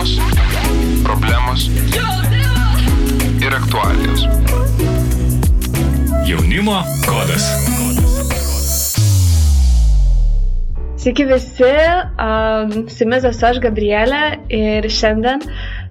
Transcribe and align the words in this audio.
Temos, 0.00 0.18
problemos 1.02 1.70
ir 3.44 3.54
aktualijos. 3.54 4.26
Jaunimo 6.24 6.82
kodas. 7.04 7.44
Sveiki 10.96 11.24
visi, 11.28 11.68
um, 12.16 12.88
su 12.88 13.04
jumis 13.04 13.28
esu 13.28 13.46
aš 13.50 13.60
Gabrielė 13.60 14.22
ir 14.48 14.88
šiandien 14.88 15.44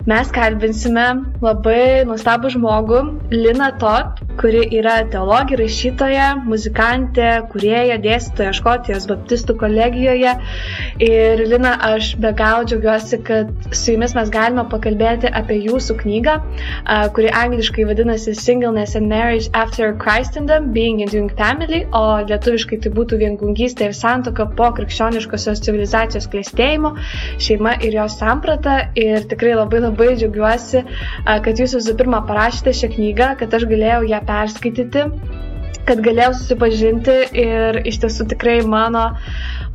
mes 0.09 0.29
kalbinsime 0.33 1.05
labai 1.43 2.05
nuostabų 2.07 2.49
žmogų, 2.55 2.99
Lina 3.33 3.69
Tot, 3.81 4.21
kuri 4.39 4.63
yra 4.79 4.95
teologija, 5.11 5.59
rašytoja, 5.59 6.27
muzikantė, 6.47 7.27
kurieja, 7.51 7.99
dėstytoja 8.01 8.53
Škotijos 8.57 9.05
baptistų 9.09 9.57
kolegijoje. 9.59 10.33
Ir 11.03 11.43
Lina, 11.51 11.75
aš 11.91 12.13
be 12.23 12.31
galo 12.37 12.65
džiaugiuosi, 12.69 13.19
kad 13.27 13.51
su 13.75 13.93
jumis 13.93 14.15
mes 14.17 14.31
galime 14.33 14.65
pakalbėti 14.71 15.29
apie 15.41 15.59
jūsų 15.67 15.97
knygą, 16.01 16.37
kuri 17.17 17.33
angliškai 17.43 17.85
vadinasi 17.89 18.33
Singleness 18.39 18.97
and 18.97 19.11
Marriage 19.11 19.51
After 19.53 19.93
Christendom, 20.01 20.71
Being 20.73 21.03
and 21.03 21.13
Doing 21.13 21.29
Family, 21.37 21.83
o 21.93 22.21
lietuviškai 22.23 22.81
tai 22.85 22.93
būtų 22.95 23.19
viengungystė 23.21 23.91
ir 23.91 23.97
santoka 23.97 24.47
po 24.57 24.71
krikščioniškosios 24.79 25.61
civilizacijos 25.67 26.29
klėstėjimo, 26.31 26.95
šeima 27.37 27.75
ir 27.83 27.99
jos 27.99 28.17
samprata. 28.23 28.79
Ir 28.99 29.27
tikrai 29.29 29.53
labai 29.59 29.83
labai 29.83 29.98
džiaugiuosi, 30.07 30.83
kad 31.25 31.61
jūs 31.61 31.75
visų 31.77 31.95
pirma 31.99 32.23
parašėte 32.29 32.75
šią 32.81 32.91
knygą, 32.95 33.29
kad 33.41 33.53
aš 33.59 33.67
galėjau 33.69 34.01
ją 34.09 34.21
perskaityti, 34.29 35.05
kad 35.89 36.03
galėjau 36.05 36.33
susipažinti 36.37 37.17
ir 37.43 37.81
iš 37.89 38.01
tiesų 38.03 38.29
tikrai 38.33 38.59
mano 38.67 39.09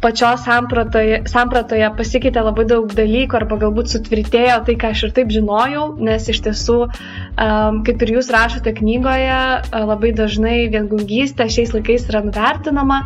pačios 0.05 0.43
sampratoje, 0.45 1.23
sampratoje 1.31 1.89
pasikeitė 1.97 2.43
labai 2.45 2.67
daug 2.69 2.91
dalykų 2.93 3.39
arba 3.39 3.57
galbūt 3.63 3.93
sutvirtėjo 3.95 4.59
tai, 4.67 4.77
ką 4.81 4.91
aš 4.93 5.07
ir 5.09 5.15
taip 5.17 5.33
žinojau, 5.33 5.87
nes 6.05 6.29
iš 6.29 6.43
tiesų, 6.45 6.77
um, 6.85 7.81
kaip 7.87 8.05
ir 8.05 8.13
jūs 8.19 8.29
rašote 8.35 8.75
knygoje, 8.77 9.41
labai 9.73 10.13
dažnai 10.17 10.57
viengungystė 10.75 11.49
šiais 11.53 11.73
laikais 11.77 12.07
yra 12.11 12.25
nuvertinama 12.27 13.01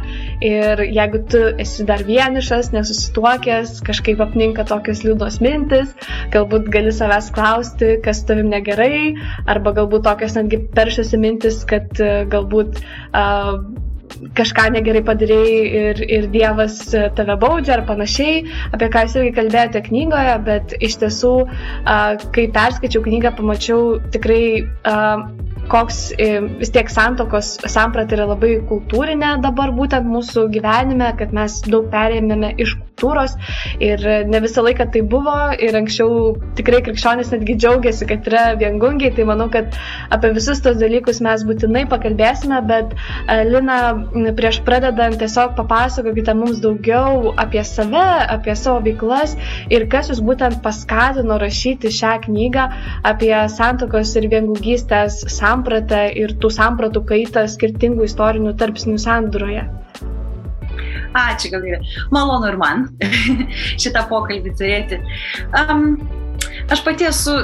ir 0.44 0.82
jeigu 0.88 1.22
tu 1.30 1.42
esi 1.62 1.86
dar 1.88 2.02
vienišas, 2.08 2.72
nesusituokęs, 2.74 3.78
kažkaip 3.86 4.22
apninka 4.24 4.66
tokios 4.68 5.04
liūdnos 5.06 5.38
mintis, 5.44 5.94
galbūt 6.34 6.70
gali 6.74 6.94
savęs 6.94 7.30
klausti, 7.36 7.94
kas 8.04 8.24
tavim 8.26 8.50
negerai, 8.50 9.14
arba 9.46 9.76
galbūt 9.78 10.06
tokios 10.08 10.34
netgi 10.38 10.64
peršasi 10.74 11.20
mintis, 11.22 11.62
kad 11.68 11.94
galbūt 12.32 12.82
uh, 13.12 13.86
kažką 14.38 14.68
negerai 14.74 15.02
padarėjai 15.06 15.58
ir, 15.80 16.02
ir 16.18 16.28
Dievas 16.32 16.80
tave 16.90 17.36
baudžia 17.40 17.78
ar 17.78 17.84
panašiai, 17.88 18.44
apie 18.74 18.90
ką 18.92 19.04
jūs 19.06 19.18
irgi 19.20 19.34
kalbėjote 19.38 19.84
knygoje, 19.88 20.36
bet 20.48 20.76
iš 20.88 20.98
tiesų, 21.02 21.34
kai 22.36 22.46
perskaičiau 22.54 23.04
knygą, 23.06 23.34
pamačiau 23.38 23.98
tikrai 24.14 24.42
koks 25.72 26.00
vis 26.58 26.72
tiek 26.74 26.90
santokos 26.92 27.54
samprata 27.70 28.16
yra 28.16 28.28
labai 28.32 28.56
kultūrinė 28.68 29.36
dabar 29.44 29.72
būtent 29.76 30.08
mūsų 30.08 30.48
gyvenime, 30.54 31.12
kad 31.18 31.34
mes 31.36 31.60
daug 31.68 31.88
perėmėme 31.92 32.54
iš 32.60 32.76
kultūros 32.98 33.36
ir 33.84 34.02
ne 34.28 34.40
visą 34.42 34.64
laiką 34.66 34.88
tai 34.92 35.02
buvo 35.06 35.36
ir 35.54 35.76
anksčiau 35.78 36.34
tikrai 36.58 36.80
krikščionis 36.86 37.30
netgi 37.34 37.56
džiaugiasi, 37.60 38.06
kad 38.10 38.26
yra 38.26 38.44
viengungiai, 38.58 39.12
tai 39.14 39.26
manau, 39.28 39.48
kad 39.52 39.76
apie 40.14 40.32
visus 40.34 40.62
tos 40.64 40.78
dalykus 40.80 41.20
mes 41.24 41.44
būtinai 41.46 41.84
pakalbėsime, 41.90 42.60
bet 42.68 42.96
Lina, 43.48 43.78
prieš 44.38 44.60
pradedant 44.66 45.18
tiesiog 45.20 45.54
papasakokite 45.58 46.34
mums 46.34 46.62
daugiau 46.64 47.34
apie 47.38 47.62
save, 47.66 48.04
apie 48.34 48.56
savo 48.58 48.82
veiklas 48.84 49.36
ir 49.70 49.86
kas 49.90 50.10
jūs 50.10 50.22
būtent 50.24 50.60
paskatino 50.64 51.38
rašyti 51.38 51.92
šią 51.94 52.16
knygą 52.26 52.66
apie 53.06 53.34
santokos 53.54 54.14
ir 54.18 54.28
viengungystės 54.32 55.22
sampratą 55.28 55.57
sampratą 55.58 56.08
ir 56.14 56.34
tų 56.38 56.50
sampratų 56.54 57.02
kaitą 57.08 57.46
skirtingų 57.48 58.06
istorinių 58.06 58.54
tarpsnių 58.58 58.98
sandroje. 58.98 59.66
Ačiū, 61.16 61.50
Gabrielė. 61.50 61.80
Malonu 62.12 62.50
ir 62.50 62.58
man 62.60 62.86
šitą 63.82 64.06
pokalbį 64.10 64.54
turėti. 64.58 65.00
Um, 65.56 65.96
aš 66.70 66.84
pati 66.84 67.08
esu 67.08 67.34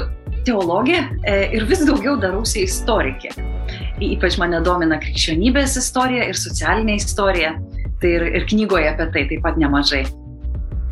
teologė 0.45 0.99
e, 1.25 1.35
ir 1.57 1.65
vis 1.67 1.81
daugiau 1.83 2.15
darausi 2.21 2.63
istorikė. 2.63 3.33
Ypač 4.05 4.37
mane 4.39 4.61
domina 4.63 4.99
krikščionybės 5.01 5.79
istorija 5.81 6.29
ir 6.29 6.37
socialinė 6.37 6.99
istorija. 7.01 7.55
Tai 7.99 8.11
ir, 8.11 8.27
ir 8.37 8.45
knygoje 8.51 8.91
apie 8.91 9.09
tai 9.11 9.25
taip 9.31 9.43
pat 9.43 9.57
nemažai. 9.59 10.05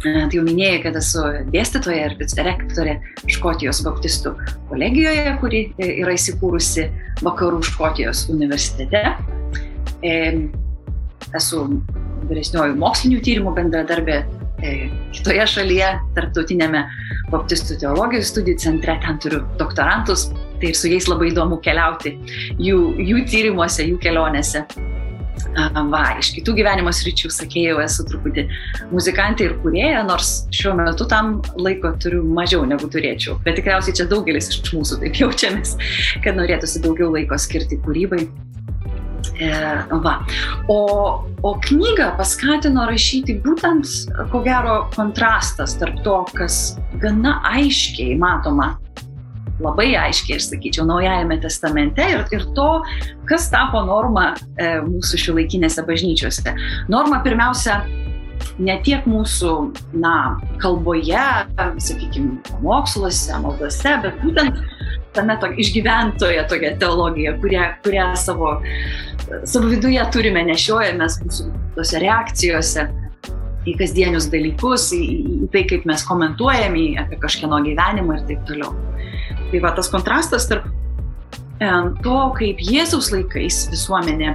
Tai 0.03 0.35
jau 0.35 0.43
minėjai, 0.43 0.81
kad 0.83 0.97
esu 0.99 1.21
dėstytoja 1.53 2.09
ir 2.09 2.15
vicerektorė 2.19 2.97
Škotijos 3.31 3.79
baptistų 3.85 4.33
kolegijoje, 4.67 5.29
kuri 5.39 5.61
e, 5.77 5.87
yra 6.03 6.15
įsikūrusi 6.17 6.89
Vakarų 7.23 7.61
Škotijos 7.63 8.25
universitete. 8.33 9.03
Esu 10.03 11.61
vyresnioji 12.27 12.75
mokslinių 12.81 13.21
tyrimų 13.23 13.53
bendradarbė 13.55 14.17
e, 14.19 14.73
kitoje 15.15 15.45
šalyje, 15.53 15.93
tarptautinėme 16.17 16.83
baptistų 17.31 17.79
teologijos 17.85 18.33
studijų 18.33 18.59
centre, 18.65 18.97
ten 19.05 19.21
turiu 19.23 19.39
doktorantus, 19.61 20.27
tai 20.59 20.73
ir 20.73 20.79
su 20.79 20.91
jais 20.91 21.07
labai 21.07 21.31
įdomu 21.31 21.61
keliauti 21.63 22.17
jų, 22.59 22.81
jų 22.99 23.23
tyrimuose, 23.31 23.87
jų 23.87 24.03
kelionėse. 24.03 24.65
Va, 25.91 26.03
iš 26.19 26.31
kitų 26.37 26.55
gyvenimo 26.57 26.91
sričių, 26.93 27.29
sakėjau, 27.33 27.79
esu 27.83 28.05
truputį 28.09 28.45
muzikantė 28.93 29.49
ir 29.49 29.57
kurėja, 29.63 30.03
nors 30.07 30.31
šiuo 30.55 30.73
metu 30.79 31.07
tam 31.09 31.35
laiko 31.59 31.93
turiu 32.01 32.23
mažiau 32.25 32.63
negu 32.69 32.89
turėčiau. 32.91 33.37
Bet 33.45 33.59
tikriausiai 33.59 33.97
čia 33.99 34.07
daugelis 34.09 34.49
iš 34.53 34.73
mūsų 34.73 35.01
taip 35.03 35.19
jaučiamės, 35.19 35.75
kad 36.23 36.39
norėtųsi 36.39 36.81
daugiau 36.83 37.11
laiko 37.13 37.37
skirti 37.41 37.79
kūrybai. 37.83 38.25
E, 39.39 39.49
va. 40.03 40.17
O, 40.69 40.79
o 41.41 41.53
knygą 41.63 42.11
paskatino 42.19 42.85
rašyti 42.89 43.37
būtent, 43.43 43.87
ko 44.31 44.43
gero, 44.45 44.83
kontrastas 44.95 45.77
tarp 45.79 46.01
to, 46.05 46.19
kas 46.37 46.75
gana 47.01 47.39
aiškiai 47.53 48.17
matoma 48.19 48.73
labai 49.63 49.93
aiškiai, 50.05 50.37
aš 50.39 50.51
sakyčiau, 50.51 50.85
Naujajame 50.89 51.39
testamente 51.43 52.05
ir, 52.13 52.23
ir 52.35 52.45
to, 52.57 52.69
kas 53.29 53.49
tapo 53.53 53.83
norma 53.87 54.33
e, 54.57 54.75
mūsų 54.85 55.19
šiuolaikinėse 55.25 55.85
bažnyčiose. 55.87 56.55
Norma 56.91 57.21
pirmiausia, 57.25 57.81
ne 58.59 58.75
tiek 58.85 59.05
mūsų, 59.09 59.53
na, 60.03 60.15
kalboje, 60.61 61.25
sakykime, 61.81 62.39
moksluose, 62.63 63.33
maldose, 63.43 63.95
bet 64.03 64.19
būtent 64.23 64.59
tame 65.13 65.37
to, 65.41 65.49
išgyventoje 65.61 66.43
tokia 66.49 66.73
teologija, 66.81 67.35
kurią, 67.41 67.67
kurią 67.85 68.09
savo, 68.19 68.55
savo 69.45 69.69
viduje 69.71 70.03
turime, 70.13 70.43
nešiojamės 70.49 71.21
mūsų 71.23 71.49
tose 71.77 72.01
reakcijose 72.03 72.87
į 73.69 73.77
kasdienius 73.79 74.27
dalykus, 74.31 74.89
į, 74.95 75.03
į 75.45 75.51
tai, 75.53 75.63
kaip 75.69 75.85
mes 75.89 76.03
komentuojame 76.07 76.87
apie 77.03 77.19
kažkieno 77.21 77.61
gyvenimą 77.63 78.19
ir 78.19 78.25
taip 78.31 78.43
toliau. 78.49 78.73
Tai 79.53 79.61
va 79.61 79.69
tas 79.77 79.89
kontrastas 79.93 80.47
tarp 80.49 80.65
e, 81.61 81.67
to, 82.01 82.17
kaip 82.39 82.61
Jėzaus 82.65 83.11
laikais 83.13 83.67
visuomenė, 83.69 84.31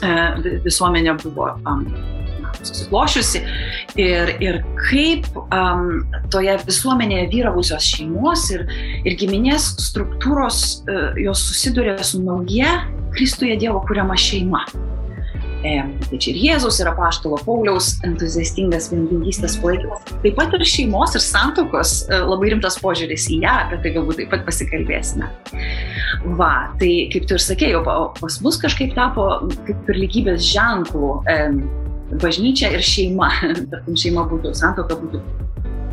e, 0.00 0.14
visuomenė 0.64 1.18
buvo 1.20 1.50
susiklošiusi 2.64 3.42
ir, 4.00 4.32
ir 4.42 4.60
kaip 4.88 5.28
um, 5.36 6.00
toje 6.32 6.56
visuomenėje 6.66 7.28
vyravusios 7.34 7.86
šeimos 7.92 8.46
ir, 8.56 8.64
ir 9.04 9.16
giminės 9.20 9.70
struktūros 9.84 10.62
uh, 10.82 11.20
jos 11.20 11.44
susiduria 11.50 11.98
su 12.04 12.22
nauja 12.24 12.80
Kristuje 13.14 13.56
Dievo 13.60 13.80
kuriama 13.88 14.16
šeima. 14.18 14.64
Tai 15.60 16.18
čia 16.18 16.32
ir 16.32 16.38
Jėzus 16.40 16.78
yra 16.80 16.94
paštalo 16.96 17.36
Pauliaus 17.44 17.92
entuziastingas 18.06 18.88
viengungystės 18.92 19.58
palaikymas. 19.60 20.06
Taip 20.22 20.38
pat 20.38 20.56
ir 20.56 20.64
šeimos 20.68 21.16
ir 21.18 21.24
santokos 21.24 21.92
e, 22.08 22.22
labai 22.24 22.54
rimtas 22.54 22.78
požiūris 22.80 23.28
į 23.34 23.42
ją, 23.44 23.56
apie 23.66 23.80
tai 23.84 23.92
galbūt 23.98 24.22
taip 24.22 24.32
pat 24.32 24.46
pasikalbėsime. 24.48 25.28
Va, 26.40 26.52
tai 26.80 26.90
kaip 27.12 27.28
tu 27.28 27.36
ir 27.36 27.44
sakėjai, 27.44 27.84
pas 28.20 28.40
mus 28.44 28.58
kažkaip 28.62 28.96
tapo 28.96 29.28
kaip 29.68 29.92
ir 29.92 30.02
lygybės 30.06 30.48
ženklų 30.48 31.12
bažnyčia 32.24 32.72
ir 32.74 32.84
šeima. 32.84 33.30
Tarkim, 33.72 34.00
šeima 34.00 34.26
būtų, 34.32 34.56
santoka 34.56 34.96
būtų 35.02 35.22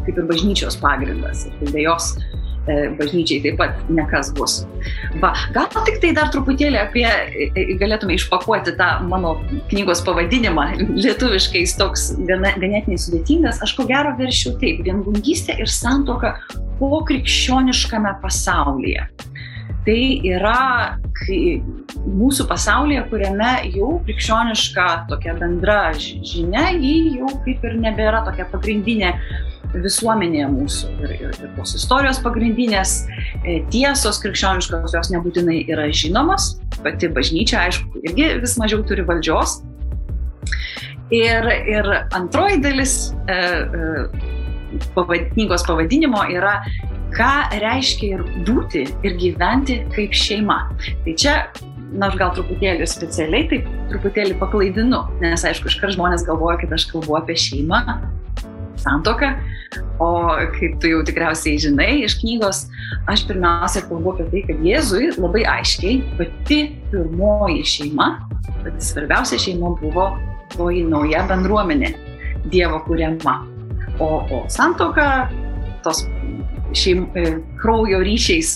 kaip 0.08 0.16
ir 0.16 0.28
bažnyčios 0.32 0.80
pagrindas. 0.80 1.46
Ir 1.60 1.76
be 1.76 1.84
jos 1.84 2.14
E, 2.16 2.47
bažnyčiai 2.98 3.44
taip 3.46 3.58
pat 3.60 3.90
nekas 3.94 4.32
bus. 4.38 4.60
Va, 5.22 5.34
gal 5.56 5.70
tik 5.88 6.00
tai 6.04 6.14
dar 6.18 6.32
truputėlį 6.34 6.80
apie, 6.82 7.06
e, 7.08 7.66
galėtume 7.80 8.18
išpakuoti 8.18 8.76
tą 8.80 8.90
mano 9.08 9.38
knygos 9.72 10.04
pavadinimą, 10.08 10.68
lietuviškai 10.98 11.64
jis 11.64 11.78
toks 11.80 12.08
gana, 12.30 12.54
ganėtinai 12.60 13.00
sudėtingas, 13.02 13.62
aš 13.64 13.76
ko 13.78 13.88
gero 13.90 14.14
veršiu 14.20 14.58
taip, 14.62 14.84
viengungystė 14.88 15.60
ir 15.62 15.72
santoka 15.72 16.36
po 16.80 17.02
krikščioniškame 17.08 18.18
pasaulyje. 18.24 19.08
Tai 19.88 20.02
yra 20.28 21.00
mūsų 21.24 22.46
pasaulyje, 22.50 23.06
kuriame 23.08 23.52
jau 23.72 23.94
krikščioniška 24.04 24.88
tokia 25.08 25.36
bendra 25.40 25.94
žinia, 25.96 26.74
jį 26.76 27.22
jau 27.22 27.32
kaip 27.46 27.64
ir 27.64 27.78
nebėra 27.86 28.26
tokia 28.28 28.50
pagrindinė 28.52 29.14
visuomenėje 29.84 30.48
mūsų. 30.54 30.92
Ir, 31.04 31.14
ir, 31.18 31.38
ir 31.44 31.54
tos 31.58 31.76
istorijos 31.78 32.20
pagrindinės 32.26 33.00
e, 33.44 33.60
tiesos 33.74 34.22
krikščioniškos 34.24 34.96
jos 34.98 35.12
nebūtinai 35.14 35.64
yra 35.72 35.88
žinomos. 35.94 36.56
Pati 36.84 37.10
bažnyčia, 37.14 37.66
aišku, 37.68 38.04
irgi 38.06 38.32
vis 38.44 38.58
mažiau 38.62 38.84
turi 38.88 39.06
valdžios. 39.08 39.62
Ir, 41.14 41.48
ir 41.72 41.88
antroji 42.18 42.60
dalis 42.64 42.98
e, 43.32 43.38
e, 43.38 44.84
pavad, 44.96 45.32
knygos 45.34 45.64
pavadinimo 45.68 46.26
yra 46.34 46.60
ką 47.16 47.32
reiškia 47.64 48.18
ir 48.18 48.26
būti 48.48 48.84
ir 49.08 49.16
gyventi 49.22 49.80
kaip 49.96 50.16
šeima. 50.16 50.60
Tai 51.06 51.16
čia 51.18 51.40
na, 51.94 52.10
aš 52.10 52.18
gal 52.20 52.34
truputėlį 52.36 52.88
specialiai, 52.90 53.48
taip 53.52 53.68
truputėlį 53.92 54.38
paklaidinu, 54.42 55.04
nes 55.24 55.46
aišku, 55.48 55.72
iškart 55.72 55.96
žmonės 55.96 56.26
galvoja, 56.28 56.60
kad 56.64 56.76
aš 56.76 56.88
kalbu 56.92 57.18
apie 57.20 57.38
šeimą, 57.40 57.80
santoką, 58.82 59.32
o 60.04 60.10
kaip 60.56 60.78
tu 60.82 60.92
jau 60.92 61.02
tikriausiai 61.08 61.60
žinai 61.62 61.90
iš 62.06 62.18
knygos, 62.22 62.66
aš 63.12 63.26
pirmiausia 63.30 63.84
kalbu 63.88 64.16
apie 64.16 64.28
tai, 64.32 64.44
kad 64.50 64.64
Jėzui 64.66 65.12
labai 65.18 65.44
aiškiai 65.58 66.00
pati 66.20 66.60
pirmoji 66.92 67.66
šeima, 67.76 68.10
pati 68.64 68.90
svarbiausia 68.92 69.42
šeima 69.48 69.74
buvo 69.82 70.12
toji 70.56 70.86
nauja 70.88 71.26
bendruomenė, 71.30 71.94
Dievo 72.48 72.80
kuriama. 72.86 73.42
O, 74.00 74.08
o 74.32 74.44
santoka, 74.54 75.28
tos 75.84 76.06
šeim, 76.76 77.08
e, 77.16 77.38
kraujo 77.62 78.00
ryšiais 78.04 78.56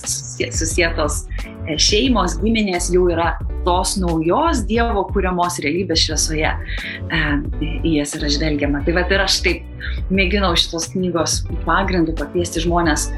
susietos 0.56 1.24
e, 1.68 1.78
šeimos, 1.80 2.38
giminės 2.42 2.92
jau 2.94 3.08
yra 3.12 3.34
tos 3.66 3.96
naujos 4.02 4.64
Dievo 4.70 5.06
kūriamos 5.12 5.60
realybės 5.64 6.06
šviesoje 6.06 6.52
e, 6.52 7.24
į 7.62 7.98
jas 8.00 8.16
yra 8.20 8.32
žvelgiama. 8.34 8.84
Tai 8.86 8.96
va 8.98 9.06
ir 9.08 9.26
aš 9.26 9.42
taip 9.46 10.08
mėginau 10.14 10.54
šitos 10.60 10.92
knygos 10.96 11.42
pagrindų 11.68 12.16
pakviesti 12.20 12.66
žmonės, 12.66 13.10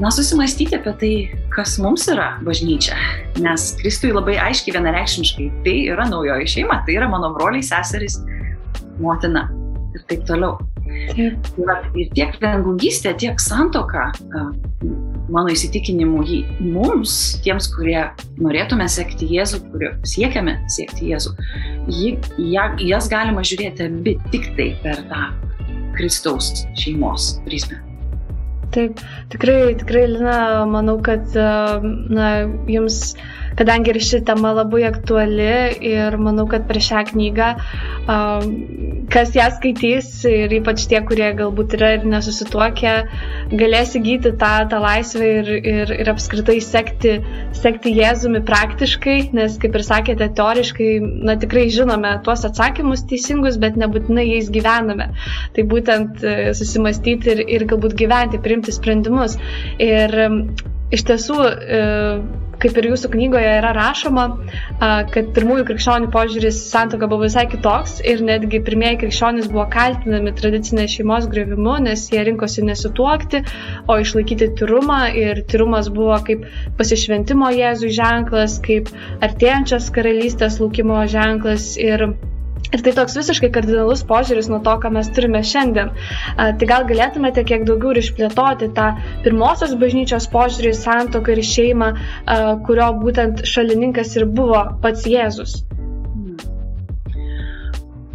na, 0.00 0.10
susimastyti 0.14 0.78
apie 0.78 0.94
tai, 1.00 1.12
kas 1.54 1.76
mums 1.82 2.06
yra 2.12 2.32
bažnyčia. 2.46 2.96
Nes 3.42 3.70
Kristui 3.80 4.14
labai 4.14 4.38
aiškiai 4.40 4.78
vienareikšmiškai 4.78 5.50
tai 5.66 5.76
yra 5.92 6.08
naujoji 6.08 6.48
šeima, 6.56 6.80
tai 6.86 6.96
yra 7.00 7.10
mano 7.12 7.32
broliai, 7.36 7.64
seserys, 7.66 8.20
motina 9.00 9.48
ir 9.96 10.04
taip 10.08 10.24
toliau. 10.28 10.58
Tai 11.16 11.66
va, 11.68 11.76
ir 11.98 12.10
tiek 12.16 12.36
viengungystė, 12.42 13.14
tiek 13.20 13.40
santoka, 13.42 14.10
mano 15.30 15.50
įsitikinimu, 15.52 16.22
mums, 16.64 17.16
tiems, 17.44 17.70
kurie 17.74 18.00
norėtume 18.40 18.86
sekti 18.90 19.28
Jėzų, 19.34 19.62
kurie 19.72 19.92
siekiame 20.08 20.56
sekti 20.72 21.12
Jėzų, 21.12 21.34
jį, 21.90 22.14
jas 22.88 23.10
galima 23.12 23.44
žiūrėti 23.46 23.86
abi 23.90 24.16
tik 24.32 24.50
tai 24.58 24.72
per 24.84 25.04
tą 25.10 25.28
Kristaus 25.98 26.66
šeimos 26.78 27.36
prizmę. 27.46 27.80
Taip, 28.70 29.00
tikrai, 29.32 29.74
tikrai, 29.74 30.04
Lina, 30.12 30.64
manau, 30.70 31.00
kad 31.02 31.26
na, 31.34 32.28
jums 32.70 33.16
kadangi 33.58 33.92
ir 33.92 34.00
ši 34.04 34.22
tema 34.28 34.52
labai 34.56 34.84
aktuali 34.88 35.50
ir 35.90 36.16
manau, 36.20 36.46
kad 36.50 36.66
per 36.68 36.80
šią 36.82 37.02
knygą, 37.10 37.48
kas 39.10 39.34
ją 39.36 39.48
skaitys 39.56 40.08
ir 40.30 40.54
ypač 40.60 40.86
tie, 40.90 41.00
kurie 41.06 41.30
galbūt 41.38 41.74
yra 41.78 41.92
ir 41.96 42.06
nesusituokę, 42.10 42.94
galės 43.60 43.96
įgyti 43.98 44.34
tą, 44.40 44.52
tą 44.70 44.80
laisvę 44.82 45.30
ir, 45.40 45.52
ir, 45.72 45.94
ir 46.04 46.12
apskritai 46.12 46.58
sekti, 46.64 47.16
sekti 47.56 47.94
Jėzumi 47.96 48.42
praktiškai, 48.46 49.18
nes, 49.36 49.58
kaip 49.62 49.78
ir 49.78 49.86
sakėte, 49.86 50.30
teoriškai, 50.38 50.90
na 51.26 51.36
tikrai 51.40 51.66
žinome 51.72 52.16
tuos 52.26 52.46
atsakymus 52.48 53.06
teisingus, 53.10 53.58
bet 53.62 53.78
nebūtinai 53.80 54.26
jais 54.28 54.50
gyvename. 54.54 55.10
Tai 55.56 55.66
būtent 55.70 56.24
e, 56.24 56.36
susimastyti 56.56 57.34
ir, 57.34 57.44
ir 57.58 57.66
galbūt 57.70 57.96
gyventi, 57.98 58.40
priimti 58.42 58.74
sprendimus. 58.74 59.36
Ir 59.82 60.14
iš 60.94 61.04
tiesų, 61.08 61.38
e, 61.46 61.80
kaip 62.60 62.76
ir 62.76 62.90
jūsų 62.90 63.08
knygoje 63.14 63.50
yra 63.56 63.70
rašoma, 63.76 64.24
kad 65.14 65.30
pirmųjų 65.36 65.64
krikščionių 65.70 66.10
požiūris 66.12 66.58
santoka 66.68 67.08
buvo 67.10 67.24
visai 67.24 67.46
kitoks 67.48 67.98
ir 68.04 68.20
netgi 68.26 68.60
pirmieji 68.66 68.98
krikščionys 69.04 69.48
buvo 69.52 69.64
kaltinami 69.72 70.34
tradicinės 70.36 70.98
šeimos 70.98 71.28
grevimu, 71.32 71.78
nes 71.86 72.06
jie 72.12 72.20
rinkosi 72.28 72.66
nesituokti, 72.68 73.40
o 73.88 73.96
išlaikyti 74.02 74.50
tyrumą. 74.60 75.00
Ir 75.20 75.40
tyrumas 75.50 75.88
buvo 75.94 76.18
kaip 76.26 76.44
pasišventimo 76.76 77.48
Jėzui 77.56 77.94
ženklas, 77.96 78.58
kaip 78.66 78.92
artėjančios 79.24 79.88
karalystės 79.96 80.60
laukimo 80.60 81.00
ženklas. 81.08 81.72
Ir 81.80 82.10
Ir 82.70 82.84
tai 82.86 82.92
toks 82.94 83.16
visiškai 83.18 83.50
kardinalus 83.54 84.04
požiūris 84.06 84.50
nuo 84.50 84.60
to, 84.66 84.76
ką 84.82 84.92
mes 84.94 85.10
turime 85.14 85.42
šiandien. 85.46 85.90
Tai 86.38 86.68
gal 86.70 86.86
galėtumėte 86.90 87.42
kiek 87.48 87.66
daugiau 87.68 87.94
ir 87.94 88.02
išplėtoti 88.02 88.70
tą 88.76 88.92
pirmosios 89.24 89.74
bažnyčios 89.80 90.28
požiūrį 90.30 90.70
į 90.70 90.78
santoką 90.78 91.34
ir 91.34 91.42
šeimą, 91.50 91.90
kurio 92.68 92.92
būtent 93.02 93.42
šalininkas 93.48 94.14
ir 94.20 94.28
buvo 94.38 94.62
pats 94.84 95.08
Jėzus. 95.10 95.60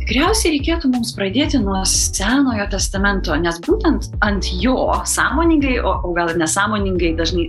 Tikriausiai 0.06 0.52
reikėtų 0.54 0.92
mums 0.94 1.16
pradėti 1.18 1.58
nuo 1.58 1.80
Senojo 1.90 2.68
testamento, 2.70 3.34
nes 3.42 3.58
būtent 3.66 4.12
ant 4.22 4.50
jo 4.62 4.76
sąmoningai, 5.10 5.80
o, 5.82 5.96
o 6.06 6.12
gal 6.14 6.30
ir 6.30 6.38
nesąmoningai 6.38 7.16
dažnai, 7.18 7.48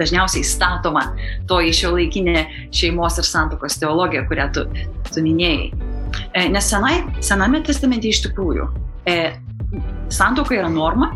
dažniausiai 0.00 0.46
statoma 0.48 1.04
to 1.52 1.60
iš 1.68 1.82
jo 1.84 1.92
laikinė 1.98 2.46
šeimos 2.72 3.20
ir 3.20 3.28
santokos 3.28 3.76
teologija, 3.84 4.24
kurią 4.32 4.48
tu, 4.56 4.64
tu 5.12 5.26
minėjai. 5.26 5.87
E, 6.32 6.48
nes 6.52 6.70
senai, 6.70 7.00
Sename 7.24 7.62
testamente 7.66 8.10
iš 8.10 8.22
tikrųjų 8.26 8.68
e, 9.08 9.18
santoka 10.12 10.56
yra 10.56 10.68
norma, 10.72 11.12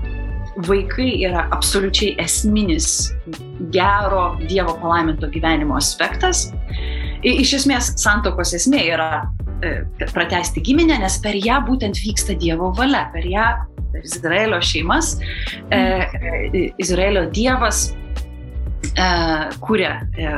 vaikai 0.67 1.23
yra 1.25 1.47
absoliučiai 1.55 2.17
esminis 2.21 3.13
gero 3.73 4.33
Dievo 4.49 4.75
palaiminto 4.83 5.31
gyvenimo 5.33 5.79
aspektas. 5.79 6.51
Iš 7.23 7.55
esmės, 7.63 7.93
santokos 8.03 8.53
esmė 8.57 8.83
yra 8.91 9.09
e, 9.63 9.75
pratesti 10.13 10.63
giminę, 10.65 10.99
nes 11.01 11.19
per 11.23 11.39
ją 11.39 11.63
būtent 11.69 12.01
vyksta 12.03 12.37
Dievo 12.39 12.73
valia, 12.77 13.07
per 13.15 13.27
ją, 13.29 13.49
per 13.93 14.05
Izraelio 14.05 14.61
šeimas, 14.65 15.15
e, 15.71 15.79
e 15.79 16.69
Izraelio 16.83 17.29
Dievas 17.31 17.93
e, 18.97 19.09
kuria 19.63 20.01
e, 20.19 20.35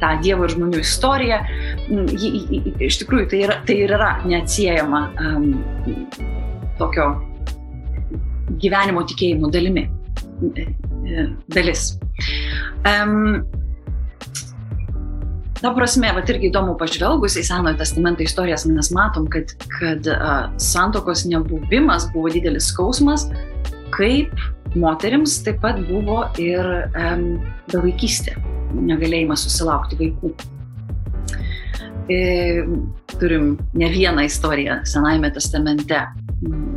tą 0.00 0.14
Dievo 0.22 0.46
ir 0.46 0.54
žmonių 0.54 0.80
istoriją. 0.84 1.40
Ji, 1.84 2.62
iš 2.80 2.98
tikrųjų, 3.02 3.28
tai, 3.32 3.42
yra, 3.44 3.58
tai 3.68 3.76
ir 3.84 3.92
yra 3.92 4.14
neatsiejama 4.24 5.02
um, 5.20 5.50
tokio 6.78 7.10
gyvenimo 8.62 9.04
tikėjimo 9.08 9.50
dalimi. 9.52 9.84
E, 11.04 11.26
dalis. 11.52 11.94
Um, 12.88 13.44
Ta 15.64 15.70
prasme, 15.72 16.10
bet 16.12 16.28
irgi 16.28 16.50
įdomu 16.50 16.74
pažvelgus 16.76 17.38
į 17.40 17.44
Senojo 17.46 17.78
testamento 17.80 18.20
istorijas, 18.20 18.66
mes 18.68 18.90
matom, 18.92 19.24
kad, 19.32 19.54
kad 19.78 20.04
uh, 20.12 20.50
santokos 20.60 21.22
nebuvimas 21.24 22.04
buvo 22.12 22.28
didelis 22.34 22.66
skausmas, 22.68 23.24
kaip 23.94 24.34
moteriams 24.76 25.38
taip 25.46 25.62
pat 25.64 25.80
buvo 25.88 26.26
ir 26.42 26.68
um, 26.90 27.24
bevaikystė, 27.72 28.36
negalėjimas 28.76 29.46
susilaukti 29.46 30.02
vaikų. 30.02 30.34
E, 32.08 32.64
turim 33.18 33.58
ne 33.72 33.88
vieną 33.88 34.26
istoriją 34.28 34.82
Senajame 34.84 35.30
testamente 35.32 36.02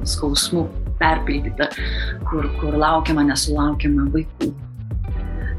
skausmų 0.07 0.63
perpildyta, 1.01 1.67
kur, 2.29 2.47
kur 2.61 2.77
laukiama, 2.79 3.25
nesulaukiama 3.27 4.07
vaikų. 4.13 4.53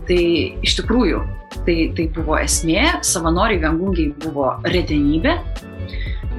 Tai 0.08 0.22
iš 0.64 0.78
tikrųjų, 0.78 1.20
tai, 1.66 1.76
tai 1.98 2.06
buvo 2.16 2.38
esmė, 2.40 2.80
savanoriai 3.04 3.60
gangungiai 3.60 4.14
buvo 4.24 4.54
retenybė, 4.64 5.36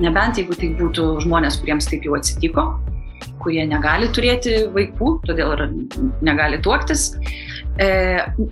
nebent 0.01 0.41
jeigu 0.41 0.57
tai 0.57 0.71
būtų 0.79 1.11
žmonės, 1.27 1.59
kuriems 1.61 1.87
taip 1.91 2.07
jau 2.07 2.17
atsitiko, 2.17 2.65
kurie 3.43 3.61
negali 3.69 4.09
turėti 4.15 4.63
vaikų, 4.73 5.13
todėl 5.29 5.53
ir 5.53 5.65
negali 6.25 6.59
tuoktis. 6.65 7.11
E, 7.79 7.87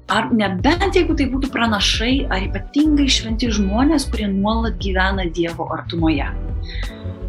ar 0.07 0.29
nebent 0.31 0.95
jeigu 0.95 1.15
tai 1.19 1.27
būtų 1.27 1.49
pranašai 1.51 2.13
ar 2.31 2.45
ypatingai 2.45 3.09
šventi 3.11 3.49
žmonės, 3.51 4.07
kurie 4.11 4.29
nuolat 4.31 4.77
gyvena 4.79 5.25
Dievo 5.35 5.67
artumoje. 5.75 6.29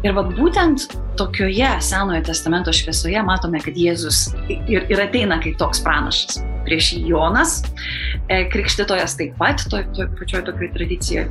Ir 0.07 0.15
vad 0.15 0.31
būtent 0.37 0.85
tokioje 1.19 1.73
Senojo 1.83 2.21
testamento 2.29 2.71
šviesoje 2.71 3.19
matome, 3.27 3.59
kad 3.59 3.75
Jėzus 3.75 4.29
ir, 4.47 4.85
ir 4.87 5.03
ateina 5.03 5.41
kaip 5.43 5.59
toks 5.59 5.83
pranašas. 5.83 6.39
Prieš 6.63 6.93
jį 6.95 7.03
Jonas, 7.11 7.57
e, 8.31 8.45
krikštytojas 8.53 9.17
taip 9.19 9.35
pat, 9.41 9.65
toj, 9.67 9.83
toj 9.97 10.07
pačioj 10.19 10.45
tokioj 10.47 10.71
tradicijoje. 10.77 11.27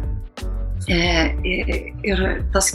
Ir 0.88 2.20
tas 2.52 2.74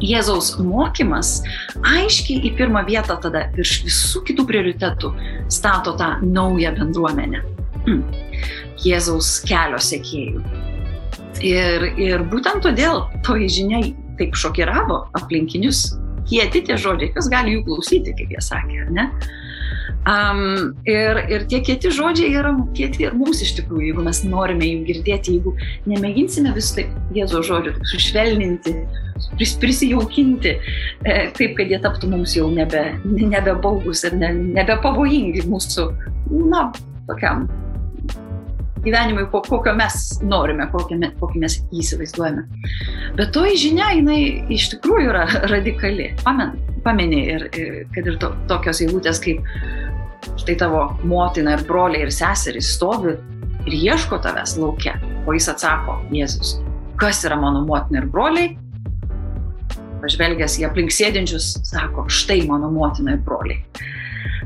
Jėzaus 0.00 0.54
mokymas 0.64 1.40
aiškiai 1.84 2.40
į 2.48 2.54
pirmą 2.58 2.84
vietą 2.88 3.18
tada 3.22 3.46
virš 3.56 3.74
visų 3.86 4.24
kitų 4.28 4.46
prioritetų 4.48 5.12
stato 5.52 5.94
tą 6.00 6.14
naują 6.24 6.72
bendruomenę. 6.78 7.42
Hmm. 7.86 8.04
Jėzaus 8.80 9.38
kelio 9.48 9.80
sekėjų. 9.80 10.42
Ir, 11.44 11.86
ir 12.00 12.24
būtent 12.28 12.64
todėl 12.64 13.06
toji 13.24 13.48
žinia 13.60 13.82
taip 14.18 14.36
šokiravo 14.36 15.06
aplinkinius 15.16 15.86
kieti 16.28 16.62
tie 16.66 16.76
žodžiai, 16.80 17.12
kas 17.14 17.28
gali 17.32 17.56
jų 17.56 17.64
klausyti, 17.68 18.14
kaip 18.16 18.34
jie 18.34 18.42
sakė, 18.44 18.84
ne? 18.94 19.08
Um, 20.08 20.72
ir, 20.88 21.18
ir 21.28 21.42
tie 21.50 21.58
kieti 21.60 21.90
žodžiai 21.92 22.32
yra 22.40 22.54
kieti 22.72 23.04
ir 23.04 23.12
mums 23.18 23.42
iš 23.44 23.52
tikrųjų, 23.58 23.90
jeigu 23.90 24.04
mes 24.06 24.22
norime 24.24 24.64
jų 24.64 24.78
girdėti, 24.88 25.34
jeigu 25.36 25.52
nemėginsime 25.92 26.54
vis 26.56 26.70
taip 26.72 26.94
Jėzo 27.12 27.42
žodžių 27.44 27.74
sušvelninti, 27.90 28.72
pris, 29.34 29.52
prisijaukinti, 29.60 30.54
e, 31.04 31.16
taip, 31.36 31.52
kad 31.58 31.68
jie 31.68 31.80
taptų 31.84 32.08
mums 32.14 32.32
jau 32.38 32.48
nebe, 32.48 32.86
nebebaugus 33.04 34.06
ir 34.08 34.16
ne, 34.16 34.32
nebepavojingi 34.56 35.44
mūsų, 35.50 35.90
na, 36.48 36.70
tokiam 37.10 37.44
gyvenimui, 38.80 39.26
kokio 39.32 39.74
mes 39.76 39.98
norime, 40.24 40.64
kokį, 40.72 40.96
kokį 41.20 41.42
mes 41.42 41.58
įsivaizduojame. 41.76 42.46
Bet 43.18 43.34
toji 43.36 43.58
žinia, 43.66 43.90
jinai 43.98 44.20
iš 44.52 44.70
tikrųjų 44.74 45.12
yra 45.12 45.26
radikali. 45.52 46.10
Pamen, 46.24 46.56
pameni 46.86 47.26
ir, 47.34 47.46
ir 47.52 47.84
kad 47.94 48.08
ir 48.08 48.16
to, 48.22 48.32
tokios 48.48 48.80
eilutės 48.84 49.20
kaip 49.20 49.44
štai 50.40 50.56
tavo 50.60 50.86
motina 51.04 51.56
ir 51.56 51.64
broliai 51.68 52.06
ir 52.06 52.12
seserys 52.14 52.74
stovi 52.76 53.14
ir 53.66 53.76
ieško 53.76 54.20
tavęs 54.24 54.56
laukia. 54.60 54.96
O 55.28 55.36
jis 55.36 55.50
atsako, 55.52 56.00
Jėzus, 56.14 56.56
kas 57.00 57.22
yra 57.28 57.38
mano 57.40 57.62
motina 57.66 58.02
ir 58.02 58.08
broliai? 58.10 58.54
Pažvelgęs 60.00 60.56
į 60.62 60.66
aplink 60.70 60.94
sėdinčius, 60.96 61.52
sako, 61.68 62.06
štai 62.08 62.40
mano 62.48 62.70
motina 62.72 63.16
ir 63.16 63.24
broliai. 63.24 63.60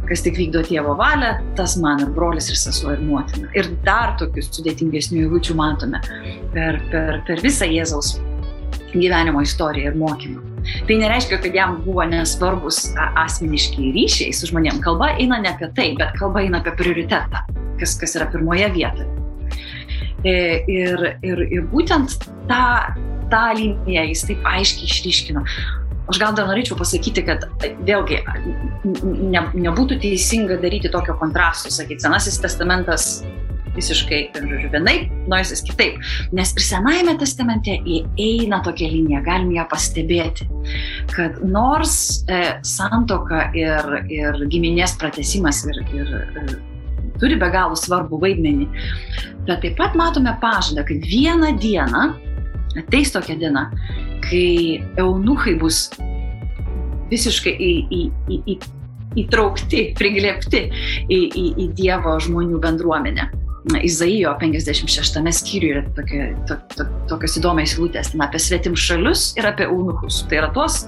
Kas 0.05 0.21
tik 0.21 0.37
vykdo 0.37 0.61
tėvo 0.67 0.97
valią, 0.99 1.31
tas 1.57 1.79
man 1.81 2.03
ir 2.05 2.11
brolis, 2.13 2.51
ir 2.53 2.59
sesuo, 2.61 2.93
ir 2.93 3.05
motina. 3.07 3.49
Ir 3.57 3.71
dar 3.87 4.17
tokius 4.21 4.51
sudėtingesnių 4.53 5.23
eilučių 5.25 5.57
matome 5.57 6.03
per, 6.53 6.83
per, 6.91 7.23
per 7.25 7.45
visą 7.45 7.71
Jėzaus 7.71 8.19
gyvenimo 8.93 9.43
istoriją 9.47 9.95
ir 9.95 10.03
mokymą. 10.03 10.54
Tai 10.89 10.97
nereiškia, 11.01 11.39
kad 11.45 11.57
jam 11.57 11.77
buvo 11.85 12.05
nesvarbus 12.09 12.81
asmeniški 13.21 13.93
ryšiai 13.97 14.35
su 14.37 14.49
žmonėm. 14.51 14.81
Kalba 14.85 15.13
eina 15.19 15.41
ne 15.43 15.53
apie 15.53 15.69
tai, 15.77 15.91
bet 15.99 16.17
kalba 16.21 16.45
eina 16.45 16.63
apie 16.63 16.75
prioritetą, 16.79 17.45
kas, 17.81 17.97
kas 18.01 18.17
yra 18.19 18.29
pirmoje 18.33 18.71
vietoje. 18.75 19.09
E, 20.25 20.35
ir, 20.73 21.07
ir, 21.27 21.47
ir 21.53 21.65
būtent 21.69 22.17
tą, 22.49 22.67
tą 23.33 23.47
liniją 23.59 24.07
jis 24.09 24.25
taip 24.31 24.47
aiškiai 24.55 24.89
išryškino. 24.89 25.45
Aš 26.13 26.21
gal 26.21 26.35
dar 26.37 26.49
norėčiau 26.51 26.77
pasakyti, 26.77 27.25
kad 27.25 27.47
vėlgi 27.89 28.21
ne, 29.33 29.41
nebūtų 29.67 29.97
teisinga 30.03 30.59
daryti 30.61 30.91
tokio 30.93 31.17
kontrasto, 31.21 31.73
sakyti, 31.73 32.05
Senasis 32.05 32.37
testamentas 32.43 33.23
visiškai, 33.75 34.21
žodžiu, 34.37 34.71
vienaip, 34.73 35.09
nuojasis 35.29 35.65
kitaip. 35.67 35.99
Nes 36.37 36.53
ir 36.55 36.65
Senajame 36.65 37.17
testamente 37.21 37.77
įeina 37.85 38.61
tokia 38.65 38.91
linija, 38.93 39.23
galim 39.27 39.53
ją 39.57 39.67
pastebėti, 39.71 40.49
kad 41.15 41.41
nors 41.45 41.97
e, 42.29 42.43
santoka 42.67 43.49
ir, 43.59 43.91
ir 44.13 44.45
giminės 44.53 44.97
pratesimas 45.01 45.65
ir, 45.69 45.83
ir, 45.97 46.15
ir 46.45 46.55
turi 47.23 47.39
be 47.41 47.49
galo 47.53 47.77
svarbų 47.79 48.21
vaidmenį, 48.23 48.69
bet 49.47 49.63
taip 49.65 49.77
pat 49.79 49.99
matome 49.99 50.35
pažadą, 50.43 50.87
kad 50.87 51.11
vieną 51.11 51.55
dieną 51.63 52.07
ateis 52.79 53.13
tokia 53.15 53.37
diena, 53.39 53.69
kai 54.25 54.83
eunuchai 54.99 55.55
bus 55.61 55.87
visiškai 57.11 57.55
į, 57.55 57.73
į, 57.95 58.03
į, 58.27 58.41
į, 58.51 58.59
įtraukti, 59.25 59.87
priglėpti 59.99 60.65
į, 61.07 61.21
į, 61.29 61.47
į 61.63 61.69
Dievo 61.79 62.17
žmonių 62.25 62.59
bendruomenę. 62.63 63.29
Izaijo 63.65 64.35
56 64.41 65.33
skyriuje 65.33 65.79
yra 65.79 65.83
tokia, 65.97 66.27
to, 66.49 66.57
to, 66.77 66.85
tokios 67.09 67.39
įdomios 67.41 67.73
eilutės 67.79 68.13
apie 68.21 68.41
svetim 68.43 68.77
šalius 68.77 69.31
ir 69.39 69.49
apie 69.49 69.65
eunuchus. 69.65 70.21
Tai 70.29 70.43
yra 70.43 70.51
tuos, 70.53 70.83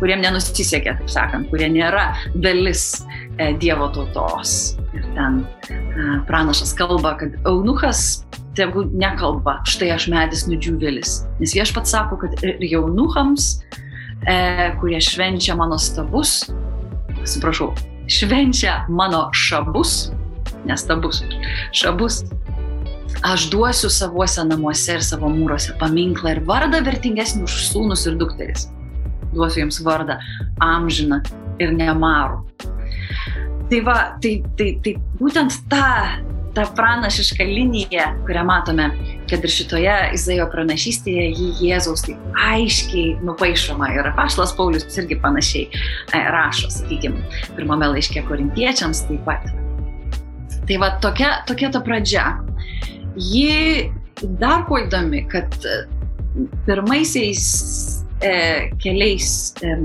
kuriem 0.00 0.22
nenusisekė, 0.24 0.96
taip 0.98 1.12
sakant, 1.12 1.46
kurie 1.52 1.68
nėra 1.70 2.08
dalis 2.34 3.04
e, 3.38 3.52
Dievo 3.62 3.90
tautos. 3.94 4.74
Ir 4.96 5.06
ten 5.14 5.44
e, 5.70 5.78
pranašas 6.26 6.74
kalba, 6.78 7.14
kad 7.20 7.38
eunuchas 7.46 8.24
tegu 8.58 8.88
nekalba, 8.90 9.60
štai 9.70 9.92
aš 9.94 10.08
medis 10.10 10.46
nudžiūvėlis. 10.50 11.14
Nes 11.38 11.54
viešpats 11.54 11.94
sako, 11.94 12.18
kad 12.24 12.34
ir 12.42 12.58
jaunuchams, 12.72 13.52
e, 14.26 14.38
kurie 14.82 14.98
švenčia 14.98 15.54
mano 15.58 15.78
stabus, 15.78 16.40
atsiprašau, 17.20 17.70
švenčia 18.10 18.80
mano 18.90 19.28
šabus, 19.30 20.08
nestabus, 20.66 21.22
šabus. 21.76 22.24
Aš 23.26 23.48
duosiu 23.50 23.90
savuose 23.90 24.44
namuose 24.46 24.98
ir 24.98 25.02
savo 25.02 25.30
mūruose 25.32 25.74
paminklą 25.80 26.36
ir 26.36 26.42
vardą 26.46 26.82
vertingesnį 26.86 27.46
už 27.48 27.56
sūnus 27.70 28.06
ir 28.06 28.18
dukteris. 28.20 28.68
Duosiu 29.32 29.64
jiems 29.64 29.80
vardą 29.84 30.18
amžiną 30.62 31.22
ir 31.62 31.74
nemarų. 31.74 32.42
Tai 33.68 33.80
va, 33.84 33.96
tai, 34.22 34.38
tai, 34.56 34.70
tai 34.84 34.94
būtent 35.18 35.58
ta, 35.68 35.88
ta 36.56 36.64
pranašiška 36.78 37.44
linija, 37.44 38.06
kurią 38.24 38.44
matome, 38.48 38.88
kad 39.28 39.44
ir 39.44 39.52
šitoje 39.52 39.96
Izaijo 40.16 40.48
pranašystėje 40.52 41.26
jį 41.34 41.48
Jėzaus 41.66 42.06
taip 42.06 42.40
aiškiai 42.48 43.18
nupaišoma 43.26 43.92
ir 43.98 44.08
apaštalas 44.14 44.56
Paulius 44.56 44.88
irgi 44.96 45.20
panašiai 45.20 45.68
e, 45.68 46.22
rašo, 46.32 46.72
sakykime, 46.72 47.24
pirmame 47.58 47.92
laiške 47.96 48.24
korintiečiams 48.30 49.04
taip 49.10 49.26
pat. 49.28 49.50
Tai 50.68 50.76
va 50.82 50.90
tokia, 51.00 51.38
tokia 51.48 51.70
ta 51.72 51.80
pradžia. 51.84 52.26
Ji 53.16 53.88
dar 54.40 54.66
kuo 54.68 54.82
įdomi, 54.82 55.22
kad 55.32 55.54
e, 55.64 55.78
pirmaisiais 56.66 57.44
e, 58.20 58.32
keliais 58.82 59.30
e, 59.64 59.76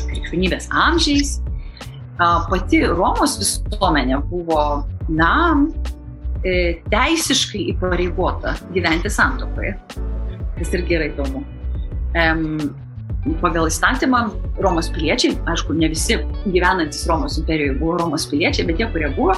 krikščionybės 0.00 0.66
amžiais 0.74 1.36
a, 2.18 2.46
pati 2.50 2.82
Romos 2.88 3.36
visuomenė 3.40 4.18
buvo, 4.30 4.62
na, 5.08 5.34
e, 6.42 6.80
teisiškai 6.90 7.68
įpareigota 7.74 8.56
gyventi 8.74 9.12
santokoje. 9.12 9.76
Tas 10.56 10.74
irgi 10.74 10.98
yra 10.98 11.10
įdomu. 11.12 11.44
E, 12.16 12.26
pagal 13.42 13.68
įstatymą 13.70 14.22
Romos 14.62 14.88
piliečiai, 14.94 15.36
aišku, 15.50 15.74
ne 15.76 15.90
visi 15.92 16.18
gyvenantis 16.46 17.06
Romos 17.10 17.38
imperijoje 17.40 17.78
buvo 17.80 17.96
Romos 18.00 18.26
piliečiai, 18.30 18.66
bet 18.68 18.80
tie, 18.80 18.88
kurie 18.92 19.10
buvo, 19.16 19.34